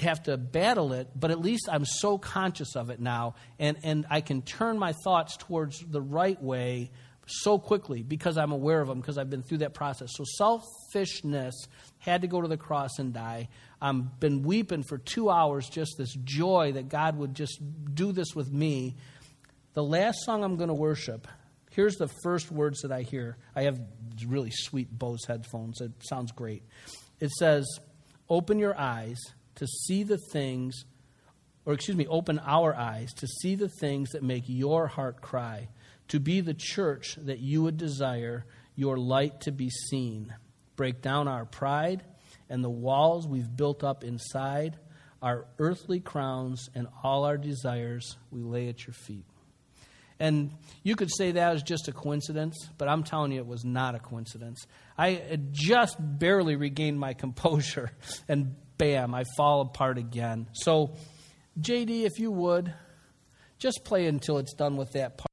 have 0.00 0.22
to 0.24 0.36
battle 0.36 0.92
it, 0.92 1.08
but 1.14 1.30
at 1.30 1.40
least 1.40 1.68
I'm 1.70 1.84
so 1.84 2.18
conscious 2.18 2.76
of 2.76 2.90
it 2.90 3.00
now, 3.00 3.36
and, 3.58 3.78
and 3.82 4.06
I 4.10 4.20
can 4.20 4.42
turn 4.42 4.78
my 4.78 4.92
thoughts 5.04 5.36
towards 5.36 5.78
the 5.80 6.00
right 6.00 6.40
way 6.42 6.90
so 7.26 7.58
quickly 7.58 8.02
because 8.02 8.36
I'm 8.36 8.52
aware 8.52 8.80
of 8.80 8.88
them, 8.88 9.00
because 9.00 9.16
I've 9.16 9.30
been 9.30 9.42
through 9.42 9.58
that 9.58 9.72
process. 9.74 10.10
So 10.14 10.24
selfishness 10.36 11.54
had 11.98 12.22
to 12.22 12.26
go 12.26 12.42
to 12.42 12.48
the 12.48 12.56
cross 12.56 12.98
and 12.98 13.14
die. 13.14 13.48
I've 13.80 14.20
been 14.20 14.42
weeping 14.42 14.82
for 14.82 14.98
two 14.98 15.30
hours, 15.30 15.68
just 15.68 15.96
this 15.96 16.12
joy 16.24 16.72
that 16.72 16.88
God 16.88 17.16
would 17.16 17.34
just 17.34 17.60
do 17.94 18.12
this 18.12 18.34
with 18.34 18.52
me. 18.52 18.96
The 19.74 19.82
last 19.82 20.18
song 20.24 20.44
I'm 20.44 20.56
going 20.56 20.68
to 20.68 20.74
worship, 20.74 21.26
here's 21.70 21.96
the 21.96 22.08
first 22.22 22.52
words 22.52 22.82
that 22.82 22.92
I 22.92 23.02
hear. 23.02 23.38
I 23.56 23.62
have 23.62 23.80
really 24.26 24.50
sweet 24.52 24.90
Bose 24.90 25.24
headphones. 25.26 25.80
It 25.80 25.92
sounds 26.00 26.30
great. 26.30 26.62
It 27.20 27.30
says, 27.30 27.66
Open 28.28 28.58
your 28.58 28.78
eyes 28.78 29.18
to 29.54 29.66
see 29.66 30.02
the 30.02 30.18
things, 30.30 30.84
or 31.64 31.72
excuse 31.72 31.96
me, 31.96 32.06
open 32.06 32.38
our 32.44 32.74
eyes 32.74 33.14
to 33.14 33.26
see 33.26 33.54
the 33.54 33.70
things 33.80 34.10
that 34.10 34.22
make 34.22 34.44
your 34.46 34.88
heart 34.88 35.22
cry, 35.22 35.68
to 36.08 36.20
be 36.20 36.42
the 36.42 36.54
church 36.54 37.16
that 37.22 37.38
you 37.38 37.62
would 37.62 37.78
desire, 37.78 38.44
your 38.76 38.98
light 38.98 39.40
to 39.42 39.52
be 39.52 39.70
seen. 39.70 40.34
Break 40.76 41.00
down 41.00 41.28
our 41.28 41.46
pride 41.46 42.04
and 42.50 42.62
the 42.62 42.68
walls 42.68 43.26
we've 43.26 43.56
built 43.56 43.82
up 43.82 44.04
inside, 44.04 44.76
our 45.22 45.46
earthly 45.58 46.00
crowns 46.00 46.68
and 46.74 46.88
all 47.02 47.24
our 47.24 47.38
desires 47.38 48.18
we 48.30 48.42
lay 48.42 48.68
at 48.68 48.86
your 48.86 48.94
feet. 48.94 49.24
And 50.22 50.52
you 50.84 50.94
could 50.94 51.10
say 51.12 51.32
that 51.32 51.52
was 51.52 51.64
just 51.64 51.88
a 51.88 51.92
coincidence, 51.92 52.68
but 52.78 52.86
I'm 52.86 53.02
telling 53.02 53.32
you 53.32 53.40
it 53.40 53.46
was 53.46 53.64
not 53.64 53.96
a 53.96 53.98
coincidence. 53.98 54.68
I 54.96 55.40
just 55.50 55.96
barely 55.98 56.54
regained 56.54 57.00
my 57.00 57.12
composure, 57.24 57.90
and 58.28 58.54
bam, 58.78 59.16
I 59.16 59.24
fall 59.36 59.62
apart 59.62 59.98
again. 59.98 60.46
So, 60.52 60.94
JD, 61.60 62.04
if 62.04 62.20
you 62.20 62.30
would, 62.30 62.72
just 63.58 63.82
play 63.84 64.06
until 64.06 64.38
it's 64.38 64.54
done 64.54 64.76
with 64.76 64.92
that 64.92 65.18
part. 65.18 65.31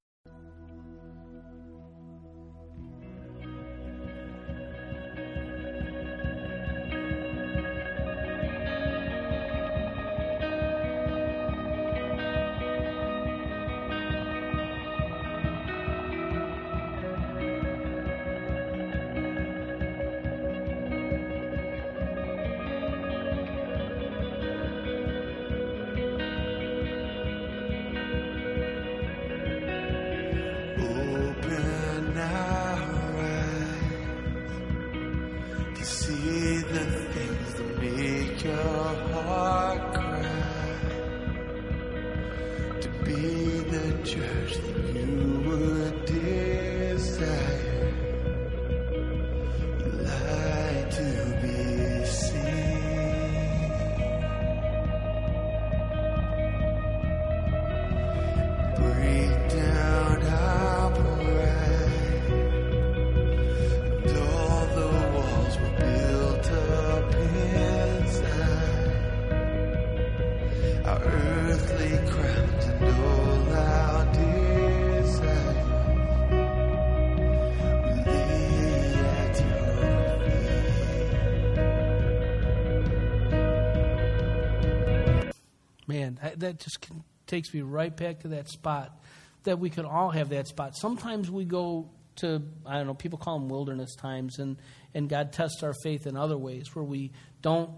That 86.37 86.59
just 86.59 86.87
takes 87.27 87.53
me 87.53 87.61
right 87.61 87.95
back 87.95 88.19
to 88.21 88.29
that 88.29 88.49
spot 88.49 88.99
that 89.43 89.59
we 89.59 89.69
can 89.69 89.85
all 89.85 90.11
have 90.11 90.29
that 90.29 90.47
spot. 90.47 90.75
Sometimes 90.75 91.31
we 91.31 91.45
go 91.45 91.89
to, 92.17 92.41
I 92.65 92.77
don't 92.77 92.87
know, 92.87 92.93
people 92.93 93.17
call 93.17 93.39
them 93.39 93.49
wilderness 93.49 93.95
times, 93.95 94.39
and, 94.39 94.57
and 94.93 95.09
God 95.09 95.31
tests 95.31 95.63
our 95.63 95.73
faith 95.83 96.05
in 96.05 96.17
other 96.17 96.37
ways 96.37 96.75
where 96.75 96.83
we 96.83 97.11
don't 97.41 97.71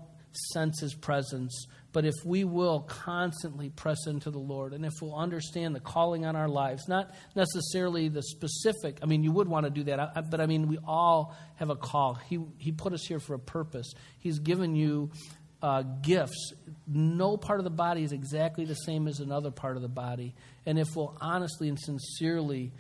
sense 0.54 0.80
His 0.82 0.94
presence. 0.94 1.68
But 1.94 2.06
if 2.06 2.16
we 2.24 2.46
will 2.46 2.82
constantly 2.82 3.70
press 3.70 4.08
into 4.08 4.32
the 4.32 4.40
Lord, 4.40 4.74
and 4.74 4.86
if 4.86 4.94
we'll 5.02 5.16
understand 5.16 5.76
the 5.76 5.82
calling 5.82 6.26
on 6.26 6.38
our 6.38 6.48
lives, 6.48 6.88
not 6.88 7.14
necessarily 7.36 8.08
the 8.08 8.24
specific, 8.24 9.00
I 9.04 9.08
mean, 9.08 9.24
you 9.24 9.32
would 9.34 9.50
want 9.50 9.66
to 9.66 9.70
do 9.70 9.84
that, 9.84 10.30
but 10.32 10.40
I 10.40 10.46
mean, 10.46 10.68
we 10.68 10.80
all 10.88 11.36
have 11.56 11.70
a 11.70 11.76
call. 11.76 12.14
He, 12.14 12.40
he 12.58 12.72
put 12.72 12.94
us 12.94 13.06
here 13.06 13.20
for 13.20 13.34
a 13.34 13.40
purpose. 13.40 13.94
He's 14.20 14.40
given 14.40 14.74
you 14.74 15.12
uh, 15.62 15.84
gifts, 16.02 16.54
no 16.88 17.38
part 17.38 17.60
of 17.60 17.63
the 17.63 17.69
body 17.69 18.04
is 18.04 18.12
exactly 18.12 18.65
the 18.65 18.76
same 18.76 19.08
as 19.08 19.19
another 19.19 19.52
part 19.52 19.76
of 19.76 19.82
the 19.82 19.88
body. 19.88 20.34
And 20.65 20.80
if 20.80 20.95
we'll 20.95 21.15
honestly 21.21 21.69
and 21.69 21.80
sincerely 21.80 22.71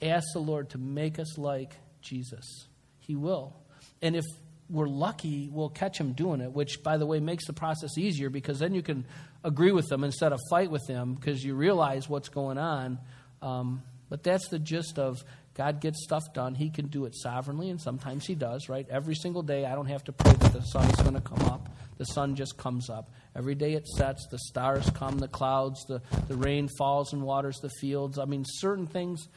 ask 0.00 0.24
the 0.32 0.40
Lord 0.40 0.70
to 0.70 0.78
make 0.78 1.18
us 1.18 1.38
like 1.38 1.72
Jesus, 2.00 2.66
He 3.00 3.16
will. 3.16 3.56
And 4.00 4.16
if 4.16 4.24
we're 4.68 4.88
lucky, 4.88 5.48
we'll 5.52 5.68
catch 5.68 5.98
Him 5.98 6.12
doing 6.12 6.40
it, 6.40 6.52
which, 6.52 6.82
by 6.82 6.96
the 6.96 7.06
way, 7.06 7.18
makes 7.18 7.46
the 7.46 7.52
process 7.52 7.98
easier 7.98 8.30
because 8.30 8.60
then 8.60 8.74
you 8.74 8.82
can 8.82 9.04
agree 9.42 9.72
with 9.72 9.88
them 9.88 10.04
instead 10.04 10.32
of 10.32 10.38
fight 10.48 10.70
with 10.70 10.86
them 10.86 11.14
because 11.14 11.44
you 11.44 11.54
realize 11.54 12.08
what's 12.08 12.28
going 12.28 12.58
on. 12.58 12.98
Um, 13.42 13.82
but 14.08 14.22
that's 14.22 14.48
the 14.48 14.58
gist 14.58 14.98
of 14.98 15.24
God 15.54 15.80
gets 15.80 16.02
stuff 16.04 16.22
done. 16.32 16.54
He 16.54 16.70
can 16.70 16.86
do 16.86 17.04
it 17.04 17.14
sovereignly, 17.16 17.70
and 17.70 17.80
sometimes 17.80 18.26
He 18.26 18.34
does, 18.34 18.68
right? 18.68 18.86
Every 18.88 19.14
single 19.14 19.42
day, 19.42 19.64
I 19.64 19.74
don't 19.74 19.86
have 19.86 20.04
to 20.04 20.12
pray 20.12 20.32
that 20.32 20.52
the 20.52 20.60
sun's 20.60 20.96
going 21.02 21.14
to 21.14 21.20
come 21.20 21.42
up. 21.48 21.68
The 22.00 22.06
sun 22.06 22.34
just 22.34 22.56
comes 22.56 22.88
up. 22.88 23.10
Every 23.36 23.54
day 23.54 23.74
it 23.74 23.86
sets, 23.86 24.26
the 24.30 24.38
stars 24.38 24.88
come, 24.94 25.18
the 25.18 25.28
clouds, 25.28 25.84
the, 25.84 26.00
the 26.28 26.34
rain 26.34 26.66
falls 26.78 27.12
and 27.12 27.20
waters 27.20 27.58
the 27.58 27.68
fields. 27.78 28.18
I 28.18 28.24
mean, 28.24 28.42
certain 28.46 28.86
things, 28.86 29.28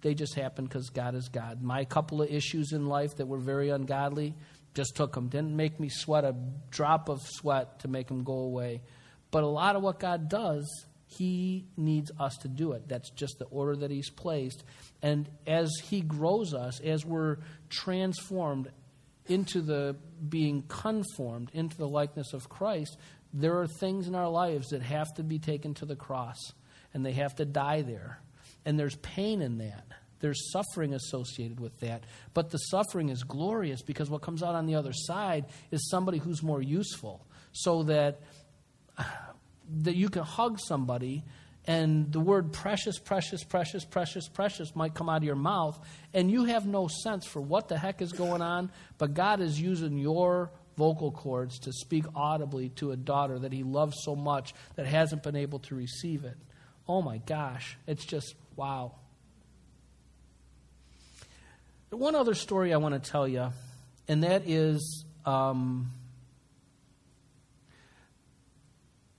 they 0.00 0.14
just 0.14 0.36
happen 0.36 0.66
because 0.66 0.90
God 0.90 1.16
is 1.16 1.28
God. 1.28 1.60
My 1.60 1.84
couple 1.84 2.22
of 2.22 2.30
issues 2.30 2.70
in 2.70 2.86
life 2.86 3.16
that 3.16 3.26
were 3.26 3.40
very 3.40 3.70
ungodly 3.70 4.36
just 4.74 4.94
took 4.94 5.12
them. 5.12 5.26
Didn't 5.26 5.56
make 5.56 5.80
me 5.80 5.88
sweat 5.90 6.22
a 6.22 6.36
drop 6.70 7.08
of 7.08 7.20
sweat 7.20 7.80
to 7.80 7.88
make 7.88 8.06
them 8.06 8.22
go 8.22 8.38
away. 8.38 8.82
But 9.32 9.42
a 9.42 9.48
lot 9.48 9.74
of 9.74 9.82
what 9.82 9.98
God 9.98 10.28
does, 10.28 10.86
He 11.06 11.66
needs 11.76 12.12
us 12.16 12.36
to 12.42 12.48
do 12.48 12.74
it. 12.74 12.86
That's 12.86 13.10
just 13.10 13.40
the 13.40 13.46
order 13.46 13.74
that 13.74 13.90
He's 13.90 14.08
placed. 14.08 14.62
And 15.02 15.28
as 15.48 15.68
He 15.82 16.00
grows 16.00 16.54
us, 16.54 16.78
as 16.78 17.04
we're 17.04 17.38
transformed 17.68 18.70
into 19.26 19.60
the 19.60 19.96
being 20.28 20.62
conformed 20.62 21.50
into 21.52 21.76
the 21.76 21.88
likeness 21.88 22.32
of 22.32 22.48
Christ, 22.48 22.96
there 23.32 23.58
are 23.58 23.66
things 23.66 24.08
in 24.08 24.14
our 24.14 24.28
lives 24.28 24.68
that 24.68 24.82
have 24.82 25.12
to 25.14 25.22
be 25.22 25.38
taken 25.38 25.74
to 25.74 25.86
the 25.86 25.96
cross 25.96 26.38
and 26.92 27.04
they 27.04 27.12
have 27.12 27.34
to 27.36 27.44
die 27.44 27.82
there. 27.82 28.20
And 28.64 28.78
there's 28.78 28.96
pain 28.96 29.40
in 29.40 29.58
that. 29.58 29.86
There's 30.20 30.52
suffering 30.52 30.94
associated 30.94 31.58
with 31.58 31.80
that. 31.80 32.04
But 32.32 32.50
the 32.50 32.58
suffering 32.58 33.08
is 33.08 33.24
glorious 33.24 33.82
because 33.82 34.08
what 34.08 34.22
comes 34.22 34.42
out 34.42 34.54
on 34.54 34.66
the 34.66 34.76
other 34.76 34.92
side 34.92 35.46
is 35.70 35.88
somebody 35.90 36.18
who's 36.18 36.42
more 36.42 36.62
useful. 36.62 37.26
So 37.52 37.82
that, 37.84 38.20
that 39.82 39.96
you 39.96 40.08
can 40.08 40.22
hug 40.22 40.60
somebody 40.60 41.24
and 41.66 42.12
the 42.12 42.20
word 42.20 42.52
precious, 42.52 42.98
precious, 42.98 43.44
precious, 43.44 43.84
precious, 43.84 44.28
precious 44.28 44.74
might 44.74 44.94
come 44.94 45.08
out 45.08 45.18
of 45.18 45.24
your 45.24 45.36
mouth, 45.36 45.78
and 46.12 46.30
you 46.30 46.44
have 46.46 46.66
no 46.66 46.88
sense 46.88 47.26
for 47.26 47.40
what 47.40 47.68
the 47.68 47.78
heck 47.78 48.02
is 48.02 48.12
going 48.12 48.42
on, 48.42 48.70
but 48.98 49.14
God 49.14 49.40
is 49.40 49.60
using 49.60 49.96
your 49.96 50.50
vocal 50.76 51.12
cords 51.12 51.60
to 51.60 51.72
speak 51.72 52.04
audibly 52.16 52.70
to 52.70 52.90
a 52.90 52.96
daughter 52.96 53.38
that 53.38 53.52
He 53.52 53.62
loves 53.62 53.96
so 54.02 54.16
much 54.16 54.54
that 54.74 54.86
hasn't 54.86 55.22
been 55.22 55.36
able 55.36 55.60
to 55.60 55.74
receive 55.74 56.24
it. 56.24 56.36
Oh 56.88 57.00
my 57.00 57.18
gosh, 57.18 57.76
it's 57.86 58.04
just 58.04 58.34
wow. 58.56 58.96
One 61.90 62.14
other 62.14 62.34
story 62.34 62.72
I 62.72 62.78
want 62.78 63.00
to 63.00 63.10
tell 63.10 63.28
you, 63.28 63.52
and 64.08 64.24
that 64.24 64.48
is. 64.48 65.04
Um, 65.24 65.92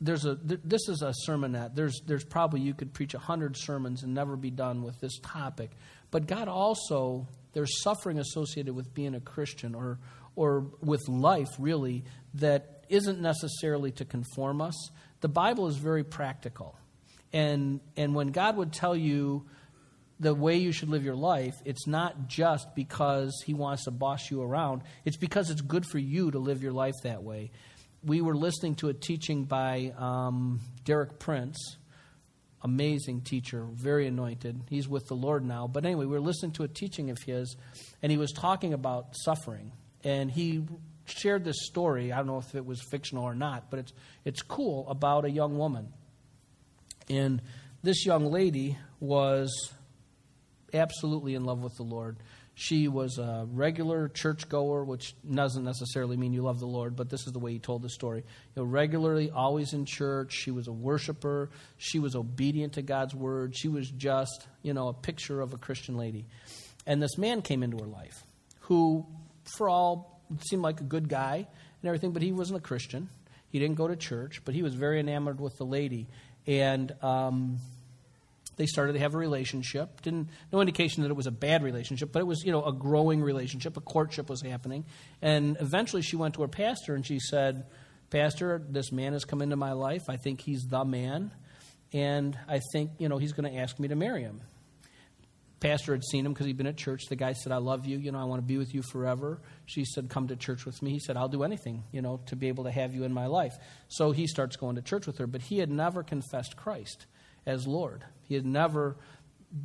there's 0.04 0.26
a 0.26 0.36
this 0.36 0.90
is 0.90 1.02
a 1.02 1.14
sermonette. 1.28 1.76
There's 1.76 2.02
there's 2.06 2.26
probably 2.26 2.60
you 2.60 2.74
could 2.74 2.94
preach 2.94 3.14
a 3.14 3.20
hundred 3.20 3.56
sermons 3.56 4.04
and 4.04 4.14
never 4.14 4.36
be 4.36 4.52
done 4.52 4.84
with 4.84 5.00
this 5.00 5.18
topic. 5.20 5.72
But 6.12 6.28
God 6.28 6.50
also 6.50 7.28
there's 7.54 7.82
suffering 7.82 8.20
associated 8.20 8.76
with 8.76 8.94
being 8.94 9.16
a 9.16 9.22
Christian 9.22 9.74
or 9.74 10.00
or 10.36 10.68
with 10.82 11.08
life 11.08 11.50
really 11.58 12.04
that 12.36 12.84
isn't 12.90 13.22
necessarily 13.22 13.92
to 13.92 14.06
conform 14.06 14.62
us. 14.62 14.76
The 15.22 15.30
Bible 15.30 15.68
is 15.68 15.78
very 15.78 16.04
practical. 16.04 16.78
And 17.32 17.80
and 17.96 18.14
when 18.14 18.28
God 18.28 18.58
would 18.58 18.74
tell 18.74 18.98
you 18.98 19.46
the 20.20 20.36
way 20.36 20.58
you 20.58 20.74
should 20.74 20.90
live 20.90 21.06
your 21.06 21.16
life, 21.16 21.56
it's 21.64 21.88
not 21.88 22.28
just 22.28 22.76
because 22.76 23.42
he 23.46 23.54
wants 23.54 23.86
to 23.86 23.92
boss 23.92 24.30
you 24.30 24.42
around. 24.42 24.82
It's 25.06 25.18
because 25.18 25.50
it's 25.50 25.62
good 25.62 25.86
for 25.86 25.98
you 25.98 26.30
to 26.32 26.40
live 26.40 26.62
your 26.62 26.74
life 26.74 26.96
that 27.04 27.24
way 27.24 27.52
we 28.06 28.22
were 28.22 28.36
listening 28.36 28.76
to 28.76 28.90
a 28.90 28.94
teaching 28.94 29.46
by 29.46 29.94
um, 29.98 30.60
Derek 30.84 31.20
Prince, 31.20 31.78
amazing 32.62 33.22
teacher, 33.22 33.66
very 33.72 34.08
anointed. 34.08 34.62
He's 34.70 34.88
with 34.88 35.08
the 35.08 35.16
Lord 35.16 35.46
now. 35.46 35.68
But 35.68 35.86
anyway, 35.86 36.06
we 36.06 36.12
were 36.12 36.22
listening 36.22 36.52
to 36.54 36.64
a 36.64 36.68
teaching 36.68 37.10
of 37.10 37.18
his, 37.26 37.56
and 38.02 38.12
he 38.12 38.18
was 38.18 38.32
talking 38.32 38.74
about 38.74 39.16
suffering. 39.24 39.72
And 40.04 40.30
he 40.30 40.66
shared 41.06 41.46
this 41.46 41.66
story. 41.66 42.12
I 42.12 42.18
don't 42.18 42.28
know 42.28 42.38
if 42.38 42.56
it 42.56 42.66
was 42.66 42.82
fictional 42.92 43.24
or 43.24 43.36
not, 43.36 43.70
but 43.70 43.80
it's, 43.80 43.94
it's 44.26 44.42
cool 44.42 44.88
about 44.90 45.26
a 45.26 45.30
young 45.30 45.58
woman. 45.58 45.94
And 47.10 47.42
this 47.84 48.06
young 48.06 48.26
lady 48.26 48.78
was 49.00 49.72
absolutely 50.74 51.36
in 51.36 51.46
love 51.46 51.60
with 51.60 51.76
the 51.76 51.84
Lord. 51.84 52.18
She 52.56 52.88
was 52.88 53.18
a 53.18 53.48
regular 53.52 54.10
churchgoer, 54.10 54.84
which 54.84 55.16
doesn't 55.30 55.64
necessarily 55.64 56.18
mean 56.18 56.34
you 56.34 56.44
love 56.44 56.60
the 56.60 56.68
Lord, 56.68 56.96
but 56.96 57.10
this 57.10 57.26
is 57.26 57.34
the 57.34 57.40
way 57.40 57.54
he 57.54 57.60
told 57.60 57.82
the 57.82 57.90
story. 57.90 58.20
You 58.56 58.62
know, 58.62 58.64
regularly, 58.64 59.32
always 59.32 59.74
in 59.74 59.86
church. 59.86 60.34
She 60.34 60.52
was 60.52 60.68
a 60.68 60.72
worshiper. 60.72 61.50
She 61.78 61.98
was 61.98 62.16
obedient 62.16 62.74
to 62.74 62.84
God's 62.84 63.16
word. 63.16 63.56
She 63.56 63.70
was 63.70 63.90
just, 63.90 64.48
you 64.62 64.74
know, 64.74 64.88
a 64.88 64.94
picture 64.94 65.42
of 65.42 65.54
a 65.54 65.58
Christian 65.58 65.98
lady. 65.98 66.26
And 66.86 67.02
this 67.02 67.18
man 67.18 67.42
came 67.42 67.64
into 67.64 67.78
her 67.78 67.88
life 67.90 68.24
who, 68.62 69.06
for 69.58 69.68
all, 69.68 70.22
seemed 70.48 70.62
like 70.62 70.80
a 70.80 70.86
good 70.86 71.10
guy 71.10 71.36
and 71.38 71.88
everything, 71.88 72.12
but 72.12 72.22
he 72.22 72.32
wasn't 72.32 72.58
a 72.58 72.62
Christian. 72.62 73.10
He 73.50 73.60
didn't 73.60 73.76
go 73.76 73.88
to 73.88 73.96
church, 73.96 74.42
but 74.46 74.54
he 74.54 74.62
was 74.62 74.76
very 74.76 75.00
enamored 75.00 75.40
with 75.40 75.58
the 75.58 75.66
lady. 75.66 76.08
And 76.46 76.92
um, 77.02 77.58
they 78.56 78.66
started 78.66 78.94
to 78.94 79.00
have 79.00 79.16
a 79.16 79.18
relationship. 79.18 80.02
Didn't 80.02 80.30
no 80.52 80.62
indication 80.62 81.04
that 81.04 81.10
it 81.10 81.16
was 81.16 81.28
a 81.28 81.32
bad 81.32 81.64
relationship, 81.64 82.12
but 82.12 82.20
it 82.20 82.28
was 82.28 82.44
you 82.44 82.52
know 82.52 82.64
a 82.64 82.74
growing 82.74 83.22
relationship. 83.22 83.78
A 83.78 83.82
courtship 83.82 84.30
was 84.30 84.42
happening, 84.42 84.86
and 85.22 85.58
eventually 85.60 86.02
she 86.02 86.16
went 86.16 86.36
to 86.36 86.42
her 86.42 86.48
pastor 86.48 86.96
and 86.96 87.06
she 87.06 87.20
said, 87.20 87.66
"Pastor, 88.10 88.64
this 88.70 88.92
man 88.92 89.14
has 89.14 89.26
come 89.26 89.42
into 89.42 89.56
my 89.56 89.72
life. 89.72 90.04
I 90.10 90.18
think 90.18 90.42
he's 90.42 90.64
the 90.64 90.86
man, 90.86 91.32
and 91.92 92.38
I 92.48 92.60
think 92.72 92.92
you 93.00 93.10
know 93.10 93.18
he's 93.18 93.34
going 93.34 93.52
to 93.52 93.60
ask 93.60 93.80
me 93.80 93.88
to 93.88 93.96
marry 93.96 94.24
him." 94.24 94.42
Pastor 95.60 95.94
had 95.94 96.04
seen 96.04 96.26
him 96.26 96.34
because 96.34 96.46
he'd 96.46 96.58
been 96.58 96.68
at 96.68 96.76
church. 96.76 97.06
The 97.08 97.16
guy 97.16 97.32
said, 97.32 97.54
"I 97.54 97.58
love 97.58 97.86
you. 97.86 97.98
You 97.98 98.12
know, 98.12 98.20
I 98.20 98.26
want 98.26 98.42
to 98.42 98.46
be 98.46 98.58
with 98.58 98.76
you 98.76 98.82
forever." 98.82 99.42
She 99.66 99.86
said, 99.86 100.10
"Come 100.10 100.28
to 100.28 100.36
church 100.36 100.66
with 100.66 100.82
me." 100.82 100.92
He 100.92 101.00
said, 101.00 101.16
"I'll 101.16 101.30
do 101.30 101.44
anything, 101.44 101.86
you 101.92 102.02
know, 102.02 102.20
to 102.26 102.36
be 102.36 102.50
able 102.50 102.66
to 102.66 102.72
have 102.72 102.94
you 102.94 103.06
in 103.06 103.14
my 103.14 103.28
life." 103.28 103.54
So 103.88 104.12
he 104.12 104.28
starts 104.28 104.58
going 104.58 104.76
to 104.76 104.82
church 104.82 105.08
with 105.08 105.18
her, 105.20 105.28
but 105.28 105.44
he 105.44 105.60
had 105.60 105.72
never 105.72 106.04
confessed 106.04 106.58
Christ 106.58 107.08
as 107.46 107.68
Lord. 107.68 108.04
He 108.24 108.36
had 108.36 108.46
never, 108.46 108.96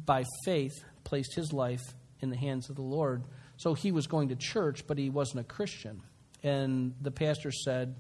by 0.05 0.25
faith, 0.45 0.85
placed 1.05 1.35
his 1.35 1.53
life 1.53 1.83
in 2.21 2.31
the 2.31 2.37
hands 2.37 2.69
of 2.69 2.77
the 2.77 2.83
Lord. 2.83 3.23
So 3.57 3.75
he 3.75 3.93
was 3.93 4.07
going 4.07 4.29
to 4.29 4.37
church, 4.37 4.87
but 4.87 4.99
he 4.99 5.11
wasn't 5.11 5.41
a 5.41 5.45
Christian. 5.45 6.03
And 6.43 6.95
the 7.01 7.11
pastor 7.11 7.51
said, 7.51 7.95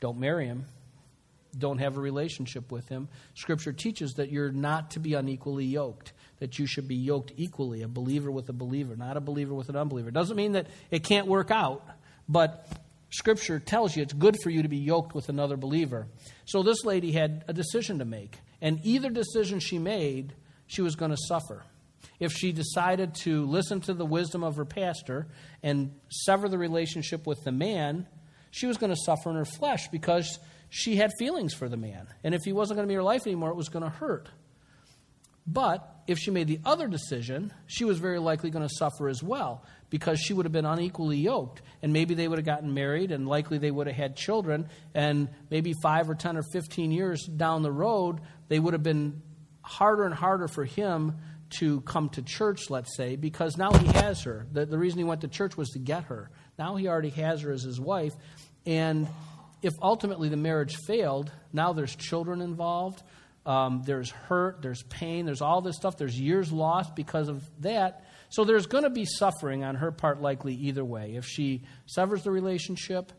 Don't 0.00 0.18
marry 0.18 0.46
him. 0.46 0.66
don't 1.56 1.78
have 1.78 1.96
a 1.96 2.00
relationship 2.00 2.72
with 2.72 2.88
him. 2.88 3.08
Scripture 3.34 3.72
teaches 3.72 4.14
that 4.14 4.30
you're 4.30 4.52
not 4.52 4.92
to 4.92 5.00
be 5.00 5.14
unequally 5.14 5.66
yoked, 5.66 6.12
that 6.38 6.58
you 6.58 6.66
should 6.66 6.88
be 6.88 6.96
yoked 6.96 7.32
equally, 7.36 7.82
a 7.82 7.88
believer 7.88 8.30
with 8.30 8.48
a 8.48 8.52
believer, 8.54 8.96
not 8.96 9.16
a 9.16 9.20
believer 9.20 9.54
with 9.54 9.68
an 9.68 9.76
unbeliever. 9.76 10.10
Doesn't 10.10 10.36
mean 10.36 10.52
that 10.52 10.68
it 10.90 11.04
can't 11.04 11.26
work 11.26 11.50
out, 11.50 11.86
but 12.28 12.68
Scripture 13.10 13.58
tells 13.58 13.94
you 13.94 14.02
it's 14.02 14.14
good 14.14 14.36
for 14.42 14.48
you 14.48 14.62
to 14.62 14.68
be 14.68 14.78
yoked 14.78 15.14
with 15.14 15.28
another 15.28 15.58
believer. 15.58 16.06
So 16.46 16.62
this 16.62 16.84
lady 16.84 17.12
had 17.12 17.44
a 17.46 17.52
decision 17.52 17.98
to 17.98 18.06
make, 18.06 18.38
and 18.62 18.80
either 18.84 19.10
decision 19.10 19.58
she 19.58 19.78
made, 19.78 20.32
she 20.66 20.80
was 20.80 20.96
going 20.96 21.10
to 21.10 21.18
suffer. 21.28 21.64
If 22.18 22.32
she 22.32 22.52
decided 22.52 23.14
to 23.22 23.44
listen 23.44 23.80
to 23.82 23.94
the 23.94 24.06
wisdom 24.06 24.44
of 24.44 24.56
her 24.56 24.64
pastor 24.64 25.26
and 25.62 25.92
sever 26.08 26.48
the 26.48 26.56
relationship 26.56 27.26
with 27.26 27.42
the 27.44 27.52
man, 27.52 28.06
she 28.52 28.66
was 28.66 28.78
going 28.78 28.90
to 28.90 29.00
suffer 29.04 29.28
in 29.28 29.36
her 29.36 29.44
flesh 29.44 29.88
because 29.88 30.38
she 30.70 30.96
had 30.96 31.10
feelings 31.18 31.52
for 31.52 31.68
the 31.68 31.76
man. 31.76 32.06
And 32.22 32.34
if 32.34 32.42
he 32.44 32.52
wasn't 32.52 32.78
going 32.78 32.86
to 32.86 32.90
be 32.90 32.94
her 32.94 33.02
life 33.02 33.26
anymore, 33.26 33.50
it 33.50 33.56
was 33.56 33.68
going 33.68 33.82
to 33.82 33.90
hurt. 33.90 34.28
But 35.46 36.02
if 36.06 36.18
she 36.18 36.30
made 36.30 36.46
the 36.46 36.60
other 36.64 36.88
decision, 36.88 37.52
she 37.66 37.84
was 37.84 37.98
very 37.98 38.18
likely 38.18 38.50
going 38.50 38.66
to 38.66 38.74
suffer 38.74 39.08
as 39.08 39.22
well 39.22 39.64
because 39.90 40.20
she 40.20 40.32
would 40.32 40.46
have 40.46 40.52
been 40.52 40.66
unequally 40.66 41.16
yoked. 41.16 41.62
And 41.82 41.92
maybe 41.92 42.14
they 42.14 42.28
would 42.28 42.38
have 42.38 42.46
gotten 42.46 42.74
married 42.74 43.10
and 43.10 43.26
likely 43.26 43.58
they 43.58 43.70
would 43.70 43.86
have 43.86 43.96
had 43.96 44.16
children. 44.16 44.68
And 44.94 45.28
maybe 45.50 45.74
five 45.82 46.08
or 46.08 46.14
10 46.14 46.36
or 46.36 46.42
15 46.52 46.92
years 46.92 47.24
down 47.24 47.62
the 47.62 47.72
road, 47.72 48.20
they 48.52 48.60
would 48.60 48.74
have 48.74 48.82
been 48.82 49.22
harder 49.62 50.04
and 50.04 50.14
harder 50.14 50.46
for 50.46 50.66
him 50.66 51.16
to 51.58 51.80
come 51.80 52.10
to 52.10 52.20
church, 52.20 52.68
let's 52.68 52.94
say, 52.94 53.16
because 53.16 53.56
now 53.56 53.72
he 53.72 53.86
has 53.86 54.24
her. 54.24 54.46
The, 54.52 54.66
the 54.66 54.76
reason 54.76 54.98
he 54.98 55.04
went 55.04 55.22
to 55.22 55.28
church 55.28 55.56
was 55.56 55.70
to 55.70 55.78
get 55.78 56.04
her. 56.04 56.28
Now 56.58 56.76
he 56.76 56.86
already 56.86 57.08
has 57.08 57.40
her 57.40 57.50
as 57.50 57.62
his 57.62 57.80
wife. 57.80 58.12
And 58.66 59.08
if 59.62 59.72
ultimately 59.80 60.28
the 60.28 60.36
marriage 60.36 60.76
failed, 60.86 61.32
now 61.50 61.72
there's 61.72 61.96
children 61.96 62.42
involved, 62.42 63.02
um, 63.46 63.84
there's 63.86 64.10
hurt, 64.10 64.60
there's 64.60 64.82
pain, 64.82 65.24
there's 65.24 65.40
all 65.40 65.62
this 65.62 65.76
stuff, 65.76 65.96
there's 65.96 66.20
years 66.20 66.52
lost 66.52 66.94
because 66.94 67.28
of 67.28 67.42
that. 67.62 68.04
So 68.28 68.44
there's 68.44 68.66
going 68.66 68.84
to 68.84 68.90
be 68.90 69.06
suffering 69.06 69.64
on 69.64 69.76
her 69.76 69.92
part, 69.92 70.20
likely 70.20 70.52
either 70.56 70.84
way. 70.84 71.14
If 71.14 71.24
she 71.24 71.62
severs 71.86 72.22
the 72.22 72.30
relationship, 72.30 73.12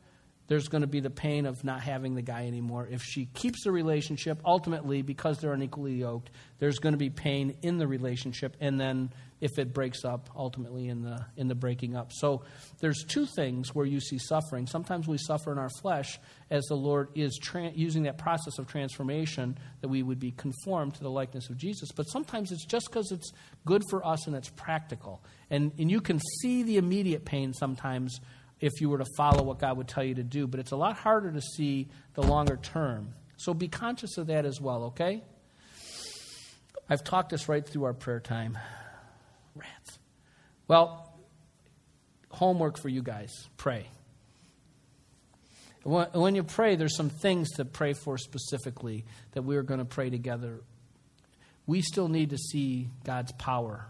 there's 0.48 0.68
going 0.68 0.82
to 0.82 0.88
be 0.88 1.00
the 1.00 1.10
pain 1.10 1.46
of 1.46 1.64
not 1.64 1.82
having 1.82 2.16
the 2.16 2.22
guy 2.22 2.48
anymore. 2.48 2.88
If 2.89 3.02
she 3.04 3.26
keeps 3.28 3.64
the 3.64 3.72
relationship, 3.72 4.41
ultimately, 4.46 5.02
because 5.02 5.39
they're 5.39 5.54
unequally 5.54 5.94
yoked, 5.94 6.32
there's 6.60 6.80
going 6.80 6.94
to 6.94 6.98
be 6.98 7.10
pain 7.10 7.56
in 7.62 7.78
the 7.78 7.88
relationship, 7.88 8.58
and 8.60 8.80
then 8.80 9.12
if 9.39 9.60
it 9.60 9.74
breaks 9.74 10.06
up, 10.06 10.30
ultimately 10.38 10.88
in 10.88 11.02
the 11.02 11.26
in 11.36 11.50
the 11.50 11.56
breaking 11.56 11.96
up. 11.98 12.12
So 12.14 12.44
there's 12.80 13.04
two 13.04 13.26
things 13.26 13.76
where 13.76 13.86
you 13.86 14.00
see 14.00 14.18
suffering. 14.18 14.68
Sometimes 14.68 15.08
we 15.08 15.18
suffer 15.18 15.52
in 15.52 15.58
our 15.58 15.70
flesh 15.82 16.18
as 16.50 16.64
the 16.66 16.76
Lord 16.76 17.10
is 17.16 17.38
tra- 17.41 17.72
using 17.76 18.04
that 18.04 18.18
process 18.18 18.58
of 18.58 18.68
transformation 18.68 19.58
that 19.82 19.89
we 19.89 20.02
would 20.02 20.20
be 20.20 20.32
conformed 20.32 20.96
to 20.96 21.04
the 21.04 21.10
likeness 21.10 21.50
of 21.50 21.58
Jesus. 21.58 21.89
But 21.94 22.04
sometimes 22.04 22.52
it's 22.52 22.66
just 22.66 22.88
because 22.89 23.12
it's 23.12 23.32
good 23.66 23.84
for 23.89 24.06
us 24.06 24.28
and 24.28 24.36
it's 24.36 24.50
practical, 24.50 25.24
and 25.50 25.72
and 25.78 25.91
you 25.91 26.00
can 26.00 26.20
see 26.41 26.64
the 26.64 26.78
immediate 26.78 27.26
pain 27.26 27.54
sometimes 27.54 28.20
if 28.64 28.80
you 28.80 28.89
were 28.89 28.99
to 28.99 29.05
follow 29.18 29.43
what 29.43 29.59
God 29.59 29.76
would 29.76 29.89
tell 29.89 30.05
you 30.05 30.16
to 30.16 30.24
do. 30.24 30.47
But 30.47 30.61
it's 30.61 30.72
a 30.72 30.78
lot 30.78 30.95
harder 30.95 31.34
to 31.34 31.41
see 31.41 31.89
the 32.14 32.24
longer 32.24 32.55
term. 32.55 33.14
So 33.36 33.53
be 33.53 33.68
conscious 33.68 34.18
of 34.18 34.28
that 34.28 34.45
as 34.45 34.61
well, 34.61 34.86
okay? 34.86 35.22
I've 36.89 37.03
talked 37.03 37.32
this 37.32 37.49
right 37.49 37.68
through 37.68 37.84
our 37.84 37.93
prayer 37.93 38.22
time. 38.22 38.57
Rats. 39.53 39.99
Well, 40.70 41.14
homework 42.30 42.80
for 42.80 42.88
you 42.88 43.03
guys 43.03 43.32
pray. 43.57 43.89
When 45.84 46.34
you 46.34 46.43
pray, 46.43 46.78
there's 46.78 46.95
some 46.95 47.09
things 47.09 47.51
to 47.57 47.66
pray 47.66 47.91
for 47.91 48.18
specifically 48.18 49.03
that 49.34 49.41
we 49.41 49.57
are 49.57 49.64
going 49.64 49.80
to 49.80 49.86
pray 49.86 50.09
together. 50.09 50.61
We 51.68 51.82
still 51.82 52.07
need 52.07 52.30
to 52.30 52.38
see 52.38 52.88
God's 53.03 53.34
power 53.34 53.88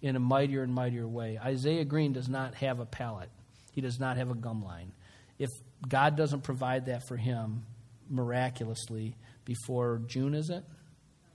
in 0.00 0.14
a 0.14 0.20
mightier 0.20 0.62
and 0.62 0.72
mightier 0.72 1.08
way. 1.08 1.36
Isaiah 1.36 1.84
Green 1.84 2.12
does 2.12 2.28
not 2.28 2.54
have 2.56 2.78
a 2.78 2.86
palate. 2.86 3.30
He 3.74 3.80
does 3.80 3.98
not 3.98 4.16
have 4.16 4.30
a 4.30 4.34
gum 4.34 4.62
line. 4.62 4.92
If 5.38 5.50
God 5.86 6.16
doesn't 6.16 6.42
provide 6.42 6.86
that 6.86 7.06
for 7.08 7.16
him 7.16 7.64
miraculously 8.08 9.16
before 9.44 10.00
June, 10.06 10.34
is 10.34 10.50
it? 10.50 10.64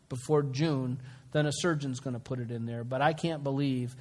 Before 0.07 0.41
June, 0.41 0.99
then 1.31 1.45
a 1.45 1.51
surgeon's 1.51 1.99
going 1.99 2.13
to 2.13 2.19
put 2.19 2.39
it 2.39 2.49
in 2.49 2.65
there. 2.65 2.83
But 2.83 3.01
I 3.01 3.13
can't 3.13 3.43
believe 3.43 3.95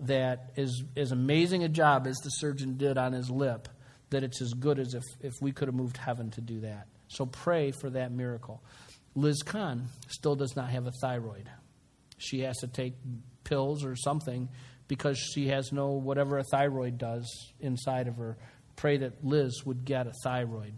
that 0.00 0.52
as, 0.56 0.82
as 0.96 1.10
amazing 1.12 1.64
a 1.64 1.68
job 1.68 2.06
as 2.06 2.16
the 2.18 2.30
surgeon 2.30 2.76
did 2.76 2.98
on 2.98 3.12
his 3.12 3.30
lip, 3.30 3.68
that 4.10 4.22
it's 4.22 4.40
as 4.40 4.52
good 4.54 4.78
as 4.78 4.94
if, 4.94 5.02
if 5.20 5.32
we 5.40 5.52
could 5.52 5.68
have 5.68 5.74
moved 5.74 5.96
heaven 5.96 6.30
to 6.32 6.40
do 6.40 6.60
that. 6.60 6.86
So 7.08 7.26
pray 7.26 7.72
for 7.72 7.90
that 7.90 8.12
miracle. 8.12 8.62
Liz 9.14 9.42
Kahn 9.42 9.88
still 10.08 10.36
does 10.36 10.54
not 10.54 10.70
have 10.70 10.86
a 10.86 10.92
thyroid. 11.00 11.48
She 12.18 12.40
has 12.40 12.58
to 12.58 12.68
take 12.68 12.94
pills 13.44 13.84
or 13.84 13.96
something 13.96 14.48
because 14.88 15.18
she 15.18 15.48
has 15.48 15.70
no 15.70 15.90
whatever 15.90 16.38
a 16.38 16.44
thyroid 16.44 16.98
does 16.98 17.52
inside 17.60 18.08
of 18.08 18.16
her. 18.16 18.36
Pray 18.74 18.96
that 18.96 19.24
Liz 19.24 19.62
would 19.64 19.84
get 19.84 20.06
a 20.06 20.12
thyroid. 20.24 20.74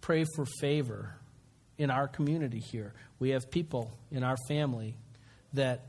Pray 0.00 0.24
for 0.34 0.44
favor 0.60 1.14
in 1.78 1.90
our 1.90 2.08
community 2.08 2.60
here. 2.60 2.94
We 3.18 3.30
have 3.30 3.50
people 3.50 3.92
in 4.10 4.22
our 4.22 4.36
family 4.48 4.96
that, 5.52 5.86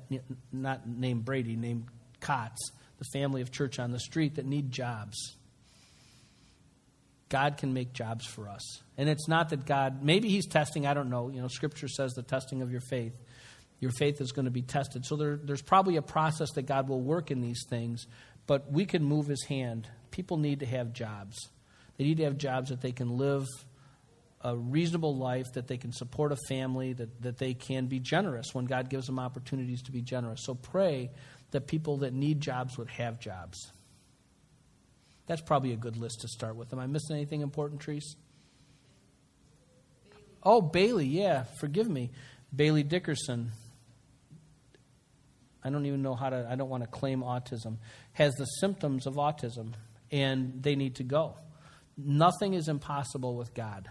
not 0.51 0.87
named 0.87 1.25
Brady, 1.25 1.55
named 1.55 1.85
Kotz, 2.21 2.57
the 2.97 3.05
family 3.13 3.41
of 3.41 3.51
church 3.51 3.79
on 3.79 3.91
the 3.91 3.99
street, 3.99 4.35
that 4.35 4.45
need 4.45 4.71
jobs. 4.71 5.35
God 7.29 7.57
can 7.57 7.73
make 7.73 7.91
jobs 7.93 8.25
for 8.25 8.47
us. 8.47 8.83
And 8.97 9.09
it's 9.09 9.27
not 9.27 9.49
that 9.49 9.65
God, 9.65 10.03
maybe 10.03 10.29
He's 10.29 10.47
testing, 10.47 10.85
I 10.87 10.93
don't 10.93 11.09
know. 11.09 11.29
You 11.29 11.41
know, 11.41 11.47
Scripture 11.47 11.87
says 11.87 12.13
the 12.13 12.23
testing 12.23 12.61
of 12.61 12.71
your 12.71 12.81
faith 12.81 13.13
your 13.85 13.91
faith 13.91 14.19
is 14.19 14.31
going 14.31 14.45
to 14.45 14.51
be 14.51 14.63
tested. 14.63 15.05
So 15.05 15.15
there, 15.15 15.35
there's 15.37 15.61
probably 15.61 15.97
a 15.97 16.01
process 16.01 16.49
that 16.53 16.63
God 16.63 16.89
will 16.89 17.01
work 17.01 17.29
in 17.29 17.39
these 17.39 17.63
things, 17.69 18.07
but 18.47 18.71
we 18.71 18.85
can 18.85 19.03
move 19.03 19.27
His 19.27 19.43
hand. 19.43 19.87
People 20.09 20.37
need 20.37 20.61
to 20.61 20.65
have 20.65 20.91
jobs. 20.91 21.37
They 21.95 22.03
need 22.03 22.17
to 22.17 22.23
have 22.23 22.35
jobs 22.35 22.71
that 22.71 22.81
they 22.81 22.91
can 22.91 23.15
live 23.19 23.45
a 24.41 24.57
reasonable 24.57 25.15
life, 25.15 25.45
that 25.53 25.67
they 25.67 25.77
can 25.77 25.91
support 25.91 26.31
a 26.31 26.37
family, 26.49 26.93
that, 26.93 27.21
that 27.21 27.37
they 27.37 27.53
can 27.53 27.85
be 27.85 27.99
generous 27.99 28.55
when 28.55 28.65
God 28.65 28.89
gives 28.89 29.05
them 29.05 29.19
opportunities 29.19 29.83
to 29.83 29.91
be 29.91 30.01
generous. 30.01 30.41
So 30.43 30.55
pray 30.55 31.11
that 31.51 31.67
people 31.67 31.97
that 31.97 32.11
need 32.11 32.41
jobs 32.41 32.79
would 32.79 32.89
have 32.89 33.19
jobs. 33.19 33.71
That's 35.27 35.41
probably 35.43 35.73
a 35.73 35.77
good 35.77 35.95
list 35.95 36.21
to 36.21 36.27
start 36.27 36.55
with. 36.55 36.73
Am 36.73 36.79
I 36.79 36.87
missing 36.87 37.17
anything 37.17 37.41
important, 37.41 37.81
Treese? 37.81 38.15
Oh, 40.41 40.59
Bailey, 40.59 41.05
yeah, 41.05 41.43
forgive 41.59 41.87
me. 41.87 42.09
Bailey 42.55 42.81
Dickerson, 42.81 43.51
I 45.65 45.71
don't 45.71 45.87
even 45.87 46.03
know 46.03 46.13
how 46.13 46.29
to, 46.29 46.47
I 46.47 46.55
don't 46.55 46.69
want 46.69 46.83
to 46.83 46.87
claim 46.87 47.21
autism, 47.21 47.77
has 48.13 48.35
the 48.35 48.45
symptoms 48.45 49.07
of 49.07 49.15
autism, 49.15 49.73
and 50.11 50.61
they 50.61 50.75
need 50.75 50.95
to 50.97 51.03
go. 51.03 51.37
Nothing 51.97 52.53
is 52.53 52.67
impossible 52.67 53.35
with 53.35 53.55
God. 53.55 53.89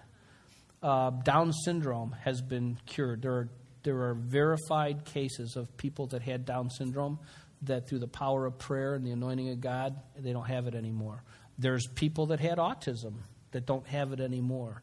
Uh, 0.80 1.10
Down 1.10 1.52
syndrome 1.52 2.14
has 2.22 2.40
been 2.40 2.78
cured. 2.86 3.22
There 3.22 3.32
are, 3.32 3.48
there 3.82 4.02
are 4.02 4.14
verified 4.14 5.04
cases 5.04 5.56
of 5.56 5.76
people 5.76 6.06
that 6.08 6.22
had 6.22 6.44
Down 6.44 6.70
syndrome 6.70 7.18
that 7.62 7.88
through 7.88 7.98
the 7.98 8.06
power 8.06 8.46
of 8.46 8.56
prayer 8.56 8.94
and 8.94 9.04
the 9.04 9.10
anointing 9.10 9.50
of 9.50 9.60
God, 9.60 9.98
they 10.16 10.32
don't 10.32 10.46
have 10.46 10.68
it 10.68 10.76
anymore. 10.76 11.24
There's 11.58 11.88
people 11.96 12.26
that 12.26 12.38
had 12.38 12.58
autism 12.58 13.14
that 13.50 13.66
don't 13.66 13.86
have 13.88 14.12
it 14.12 14.20
anymore. 14.20 14.82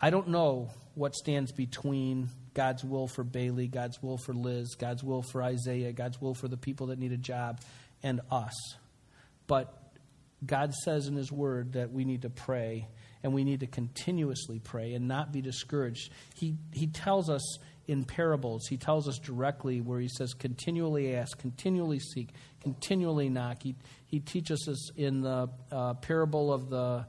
I 0.00 0.10
don't 0.10 0.28
know 0.28 0.70
what 0.94 1.16
stands 1.16 1.50
between 1.50 2.28
God's 2.56 2.82
will 2.82 3.06
for 3.06 3.22
Bailey, 3.22 3.68
God's 3.68 4.02
will 4.02 4.16
for 4.16 4.32
Liz, 4.32 4.76
God's 4.76 5.04
will 5.04 5.20
for 5.20 5.42
Isaiah, 5.42 5.92
God's 5.92 6.22
will 6.22 6.32
for 6.32 6.48
the 6.48 6.56
people 6.56 6.86
that 6.86 6.98
need 6.98 7.12
a 7.12 7.18
job, 7.18 7.60
and 8.02 8.22
us. 8.30 8.54
But 9.46 9.74
God 10.44 10.72
says 10.72 11.06
in 11.06 11.16
His 11.16 11.30
Word 11.30 11.74
that 11.74 11.92
we 11.92 12.06
need 12.06 12.22
to 12.22 12.30
pray 12.30 12.88
and 13.22 13.34
we 13.34 13.44
need 13.44 13.60
to 13.60 13.66
continuously 13.66 14.58
pray 14.58 14.94
and 14.94 15.06
not 15.06 15.32
be 15.32 15.42
discouraged. 15.42 16.10
He, 16.34 16.56
he 16.72 16.86
tells 16.86 17.28
us 17.28 17.58
in 17.86 18.04
parables, 18.04 18.66
He 18.68 18.78
tells 18.78 19.06
us 19.06 19.18
directly 19.18 19.82
where 19.82 20.00
He 20.00 20.08
says, 20.08 20.32
continually 20.32 21.14
ask, 21.14 21.38
continually 21.38 21.98
seek, 21.98 22.30
continually 22.62 23.28
knock. 23.28 23.62
He, 23.62 23.76
he 24.06 24.18
teaches 24.20 24.66
us 24.66 24.90
in 24.96 25.20
the 25.20 25.50
uh, 25.70 25.92
parable 25.94 26.50
of 26.50 26.70
the 26.70 27.06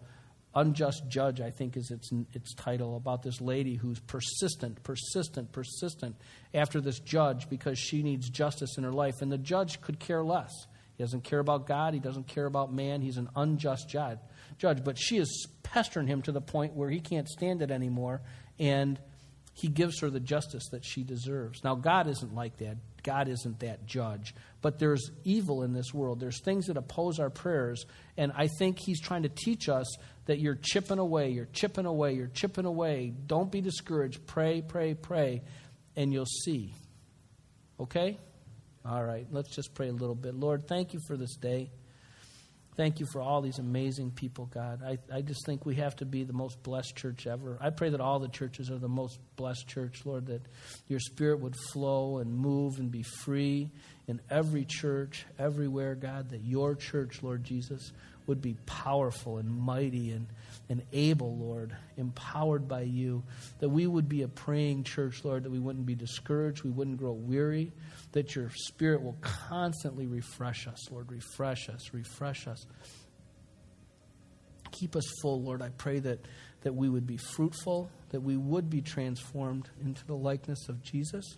Unjust 0.58 1.03
Judge, 1.08 1.39
I 1.39 1.51
think 1.51 1.78
is 1.78 1.91
its, 1.91 2.10
its 2.34 2.55
title, 2.55 2.97
about 2.97 3.22
this 3.22 3.39
lady 3.39 3.76
who's 3.76 3.99
persistent, 3.99 4.82
persistent, 4.82 5.51
persistent 5.51 6.16
after 6.51 6.82
this 6.82 6.99
judge 6.99 7.47
because 7.47 7.78
she 7.78 8.01
needs 8.01 8.28
justice 8.28 8.76
in 8.76 8.84
her 8.84 8.91
life. 8.91 9.22
And 9.22 9.32
the 9.32 9.38
judge 9.38 9.82
could 9.82 9.99
care 9.99 10.24
less. 10.24 10.51
He 10.97 11.03
doesn't 11.03 11.24
care 11.24 11.38
about 11.38 11.68
God, 11.68 11.93
he 11.93 11.99
doesn't 11.99 12.26
care 12.26 12.47
about 12.47 12.74
man, 12.74 13.01
he's 13.01 13.18
an 13.18 13.30
unjust 13.36 13.88
judge. 13.88 14.18
judge. 14.58 14.84
But 14.84 14.97
she 14.97 15.18
is 15.18 15.47
pestering 15.62 16.08
him 16.08 16.24
to 16.24 16.32
the 16.32 16.41
point 16.41 16.74
where 16.74 16.89
he 16.89 17.01
can't 17.01 17.30
stand 17.30 17.62
it 17.62 17.70
anymore, 17.70 18.22
and 18.58 18.99
he 19.53 19.68
gives 19.68 19.99
her 20.01 20.10
the 20.10 20.20
justice 20.20 20.70
that 20.72 20.84
she 20.84 21.03
deserves. 21.03 21.64
Now, 21.64 21.76
God 21.76 22.08
isn't 22.08 22.34
like 22.34 22.58
that. 22.58 22.78
God 23.03 23.28
isn't 23.28 23.60
that 23.60 23.86
judge. 23.86 24.34
But 24.62 24.80
there's 24.80 25.12
evil 25.24 25.64
in 25.64 25.74
this 25.74 25.93
world. 25.93 26.20
There's 26.20 26.41
things 26.41 26.66
that 26.66 26.78
oppose 26.78 27.20
our 27.20 27.30
prayers. 27.30 27.86
And 28.18 28.32
I 28.36 28.47
think 28.60 28.80
He's 28.80 28.99
trying 28.99 29.24
to 29.24 29.30
teach 29.30 29.70
us 29.70 29.88
that 30.28 30.40
you're 30.40 30.60
chipping 30.62 31.00
away, 31.00 31.32
you're 31.32 31.50
chipping 31.52 31.86
away, 31.86 32.14
you're 32.14 32.28
chipping 32.28 32.66
away. 32.66 33.14
Don't 33.26 33.52
be 33.52 33.62
discouraged. 33.62 34.26
Pray, 34.28 34.62
pray, 34.62 34.94
pray, 34.94 35.42
and 35.96 36.14
you'll 36.14 36.26
see. 36.26 36.74
Okay? 37.80 38.18
All 38.86 39.04
right, 39.04 39.26
let's 39.32 39.54
just 39.54 39.74
pray 39.74 39.90
a 39.90 39.94
little 39.94 40.16
bit. 40.16 40.36
Lord, 40.36 40.68
thank 40.68 40.94
you 40.94 41.00
for 41.08 41.18
this 41.18 41.36
day. 41.36 41.72
Thank 42.76 43.00
you 43.00 43.08
for 43.12 43.22
all 43.22 43.42
these 43.42 43.58
amazing 43.58 44.12
people, 44.12 44.46
God. 44.46 44.84
I, 44.84 45.00
I 45.12 45.22
just 45.22 45.46
think 45.48 45.66
we 45.66 45.76
have 45.76 45.96
to 45.96 46.06
be 46.06 46.24
the 46.24 46.34
most 46.34 46.62
blessed 46.62 46.96
church 46.96 47.26
ever. 47.26 47.58
I 47.60 47.72
pray 47.72 47.90
that 47.90 48.00
all 48.00 48.20
the 48.20 48.28
churches 48.28 48.70
are 48.70 48.78
the 48.78 48.88
most 48.88 49.20
blessed 49.36 49.68
church, 49.68 50.06
Lord, 50.06 50.28
that 50.28 50.44
your 50.88 51.00
spirit 51.00 51.40
would 51.40 51.56
flow 51.74 52.20
and 52.20 52.32
move 52.32 52.78
and 52.78 52.92
be 52.92 53.02
free 53.02 53.72
in 54.08 54.22
every 54.30 54.64
church, 54.64 55.26
everywhere, 55.40 55.96
God, 55.96 56.30
that 56.30 56.44
your 56.44 56.76
church, 56.76 57.24
Lord 57.24 57.44
Jesus, 57.44 57.94
would 58.28 58.42
be 58.42 58.56
powerful 58.66 59.38
and 59.38 59.50
mighty 59.50 60.12
and, 60.12 60.28
and 60.70 60.84
able, 60.94 61.38
Lord, 61.38 61.76
empowered 61.96 62.68
by 62.68 62.82
you. 62.82 63.24
That 63.60 63.70
we 63.70 63.88
would 63.88 64.08
be 64.08 64.22
a 64.22 64.28
praying 64.28 64.84
church, 64.84 65.24
Lord, 65.24 65.44
that 65.44 65.50
we 65.50 65.60
wouldn't 65.60 65.86
be 65.86 65.96
discouraged, 65.96 66.64
we 66.64 66.70
wouldn't 66.70 66.98
grow 66.98 67.14
weary, 67.14 67.72
that 68.12 68.36
your 68.36 68.52
Spirit 68.56 69.02
will 69.02 69.18
constantly 69.22 70.06
refresh 70.06 70.68
us, 70.68 70.92
Lord. 70.92 71.12
Refresh 71.12 71.70
us, 71.70 71.94
refresh 71.94 72.48
us. 72.48 72.66
Keep 74.72 74.96
us 74.96 75.06
full, 75.22 75.42
Lord. 75.42 75.62
I 75.62 75.70
pray 75.70 76.00
that, 76.00 76.20
that 76.62 76.76
we 76.76 76.90
would 76.90 77.08
be 77.08 77.18
fruitful, 77.18 77.90
that 78.10 78.22
we 78.22 78.38
would 78.38 78.70
be 78.70 78.82
transformed 78.82 79.70
into 79.82 80.06
the 80.06 80.16
likeness 80.16 80.70
of 80.70 80.84
Jesus, 80.84 81.38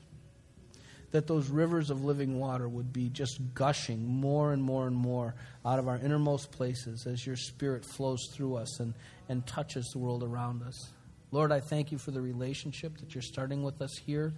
that 1.12 1.28
those 1.28 1.49
rivers 1.49 1.89
of 1.89 2.03
living 2.03 2.39
water 2.39 2.68
would 2.68 2.93
be 2.93 3.10
just 3.10 3.39
gushing 3.53 4.05
more 4.05 4.53
and 4.53 4.62
more 4.62 4.88
and 4.88 4.95
more 4.95 5.36
out 5.66 5.80
of 5.80 5.88
our 5.88 5.97
innermost 5.97 6.51
places 6.51 7.07
as 7.07 7.26
your 7.26 7.36
Spirit 7.36 7.84
flows 7.84 8.20
through 8.34 8.55
us 8.55 8.80
and, 8.80 8.93
and 9.28 9.45
touches 9.47 9.89
the 9.93 9.99
world 9.99 10.24
around 10.24 10.62
us. 10.64 10.91
Lord, 11.32 11.51
I 11.51 11.60
thank 11.60 11.91
you 11.91 11.97
for 11.97 12.12
the 12.12 12.22
relationship 12.22 12.97
that 12.97 13.14
you're 13.14 13.22
starting 13.22 13.64
with 13.64 13.82
us 13.82 13.95
here 14.05 14.34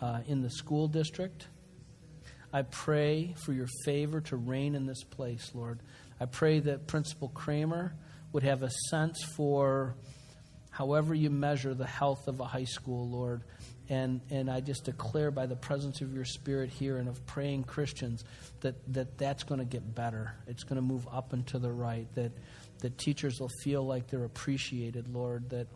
uh, 0.00 0.20
in 0.26 0.42
the 0.42 0.50
school 0.50 0.88
district. 0.88 1.46
I 2.52 2.62
pray 2.62 3.34
for 3.44 3.52
your 3.52 3.68
favor 3.84 4.20
to 4.22 4.36
reign 4.36 4.74
in 4.74 4.86
this 4.86 5.04
place, 5.04 5.50
Lord. 5.54 5.80
I 6.18 6.26
pray 6.26 6.58
that 6.60 6.86
Principal 6.86 7.28
Kramer 7.28 7.94
would 8.32 8.42
have 8.42 8.62
a 8.62 8.70
sense 8.90 9.22
for 9.36 9.94
however 10.70 11.14
you 11.14 11.30
measure 11.30 11.74
the 11.74 11.86
health 11.86 12.26
of 12.26 12.40
a 12.40 12.44
high 12.44 12.64
school, 12.64 13.08
Lord. 13.08 13.42
And, 13.90 14.20
and 14.30 14.48
I 14.48 14.60
just 14.60 14.84
declare 14.84 15.30
by 15.30 15.46
the 15.46 15.56
presence 15.56 16.00
of 16.00 16.14
your 16.14 16.24
Spirit 16.24 16.70
here 16.70 16.96
and 16.96 17.08
of 17.08 17.26
praying 17.26 17.64
Christians 17.64 18.24
that, 18.60 18.76
that 18.94 19.18
that's 19.18 19.42
going 19.42 19.58
to 19.58 19.66
get 19.66 19.94
better. 19.94 20.32
It's 20.46 20.62
going 20.62 20.76
to 20.76 20.82
move 20.82 21.06
up 21.12 21.32
and 21.32 21.46
to 21.48 21.58
the 21.58 21.70
right. 21.70 22.06
That, 22.14 22.32
that 22.78 22.96
teachers 22.96 23.40
will 23.40 23.50
feel 23.62 23.84
like 23.84 24.06
they're 24.06 24.24
appreciated, 24.24 25.12
Lord. 25.12 25.50
That 25.50 25.66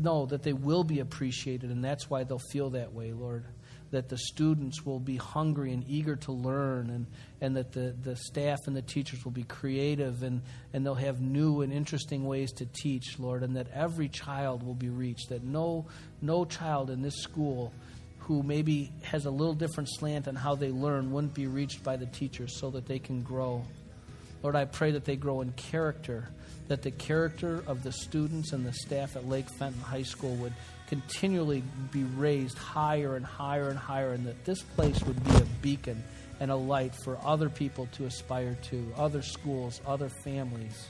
no, 0.00 0.26
that 0.26 0.44
they 0.44 0.52
will 0.52 0.84
be 0.84 1.00
appreciated, 1.00 1.70
and 1.70 1.84
that's 1.84 2.08
why 2.08 2.22
they'll 2.22 2.38
feel 2.38 2.70
that 2.70 2.92
way, 2.92 3.12
Lord 3.12 3.44
that 3.90 4.08
the 4.08 4.18
students 4.18 4.84
will 4.84 4.98
be 4.98 5.16
hungry 5.16 5.72
and 5.72 5.84
eager 5.88 6.16
to 6.16 6.32
learn, 6.32 6.90
and, 6.90 7.06
and 7.40 7.56
that 7.56 7.72
the, 7.72 7.94
the 8.02 8.16
staff 8.16 8.66
and 8.66 8.76
the 8.76 8.82
teachers 8.82 9.24
will 9.24 9.32
be 9.32 9.44
creative 9.44 10.22
and, 10.22 10.42
and 10.72 10.84
they'll 10.84 10.94
have 10.94 11.20
new 11.20 11.62
and 11.62 11.72
interesting 11.72 12.24
ways 12.24 12.52
to 12.52 12.66
teach, 12.66 13.18
Lord, 13.18 13.42
and 13.42 13.56
that 13.56 13.68
every 13.72 14.08
child 14.08 14.62
will 14.62 14.74
be 14.74 14.90
reached, 14.90 15.30
that 15.30 15.42
no, 15.42 15.86
no 16.20 16.44
child 16.44 16.90
in 16.90 17.02
this 17.02 17.16
school 17.22 17.72
who 18.20 18.42
maybe 18.42 18.92
has 19.02 19.24
a 19.24 19.30
little 19.30 19.54
different 19.54 19.88
slant 19.88 20.28
on 20.28 20.34
how 20.34 20.54
they 20.54 20.70
learn 20.70 21.10
wouldn't 21.10 21.32
be 21.32 21.46
reached 21.46 21.82
by 21.82 21.96
the 21.96 22.04
teachers 22.04 22.58
so 22.58 22.70
that 22.70 22.86
they 22.86 22.98
can 22.98 23.22
grow. 23.22 23.64
Lord, 24.42 24.54
I 24.54 24.66
pray 24.66 24.90
that 24.92 25.06
they 25.06 25.16
grow 25.16 25.40
in 25.40 25.52
character, 25.52 26.28
that 26.68 26.82
the 26.82 26.90
character 26.90 27.64
of 27.66 27.82
the 27.82 27.90
students 27.90 28.52
and 28.52 28.66
the 28.66 28.72
staff 28.72 29.16
at 29.16 29.26
Lake 29.26 29.48
Fenton 29.48 29.80
High 29.80 30.02
School 30.02 30.34
would 30.36 30.52
continually 30.88 31.62
be 31.92 32.04
raised 32.04 32.58
higher 32.58 33.16
and 33.16 33.24
higher 33.24 33.68
and 33.68 33.78
higher, 33.78 34.12
and 34.12 34.26
that 34.26 34.44
this 34.44 34.62
place 34.62 35.02
would 35.02 35.22
be 35.24 35.36
a 35.36 35.46
beacon 35.62 36.02
and 36.40 36.50
a 36.50 36.56
light 36.56 36.94
for 37.04 37.18
other 37.24 37.48
people 37.48 37.88
to 37.92 38.06
aspire 38.06 38.56
to, 38.70 38.92
other 38.96 39.22
schools, 39.22 39.80
other 39.86 40.08
families. 40.08 40.88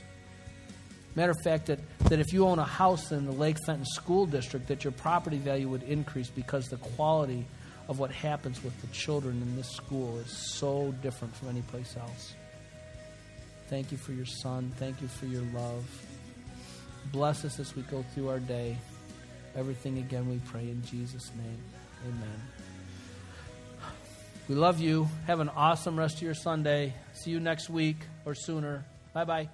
Matter 1.15 1.31
of 1.31 1.37
fact, 1.43 1.65
that, 1.67 1.79
that 2.05 2.19
if 2.19 2.31
you 2.31 2.45
own 2.45 2.59
a 2.59 2.63
house 2.63 3.11
in 3.11 3.25
the 3.25 3.31
Lake 3.31 3.57
Fenton 3.65 3.85
School 3.85 4.25
District, 4.25 4.67
that 4.67 4.83
your 4.83 4.93
property 4.93 5.37
value 5.37 5.67
would 5.67 5.83
increase 5.83 6.29
because 6.29 6.67
the 6.67 6.77
quality 6.77 7.45
of 7.87 7.97
what 7.97 8.11
happens 8.11 8.63
with 8.63 8.79
the 8.81 8.87
children 8.87 9.41
in 9.41 9.55
this 9.55 9.69
school 9.69 10.19
is 10.19 10.51
so 10.53 10.93
different 11.01 11.35
from 11.35 11.49
any 11.49 11.61
place 11.63 11.95
else. 11.99 12.35
Thank 13.67 13.91
you 13.91 13.97
for 13.97 14.13
your 14.13 14.27
son. 14.27 14.71
Thank 14.77 15.01
you 15.01 15.07
for 15.07 15.25
your 15.25 15.43
love. 15.53 15.85
Bless 17.11 17.43
us 17.43 17.59
as 17.59 17.75
we 17.75 17.81
go 17.83 18.05
through 18.13 18.29
our 18.29 18.39
day. 18.39 18.77
Everything 19.55 19.97
again 19.97 20.29
we 20.29 20.37
pray 20.49 20.61
in 20.61 20.83
Jesus' 20.85 21.31
name. 21.35 21.63
Amen. 22.05 22.41
We 24.47 24.55
love 24.55 24.79
you. 24.79 25.07
Have 25.27 25.41
an 25.41 25.49
awesome 25.49 25.97
rest 25.97 26.17
of 26.17 26.21
your 26.23 26.33
Sunday. 26.33 26.93
See 27.13 27.31
you 27.31 27.39
next 27.39 27.69
week 27.69 27.97
or 28.25 28.33
sooner. 28.33 28.83
Bye 29.13 29.25
bye. 29.25 29.49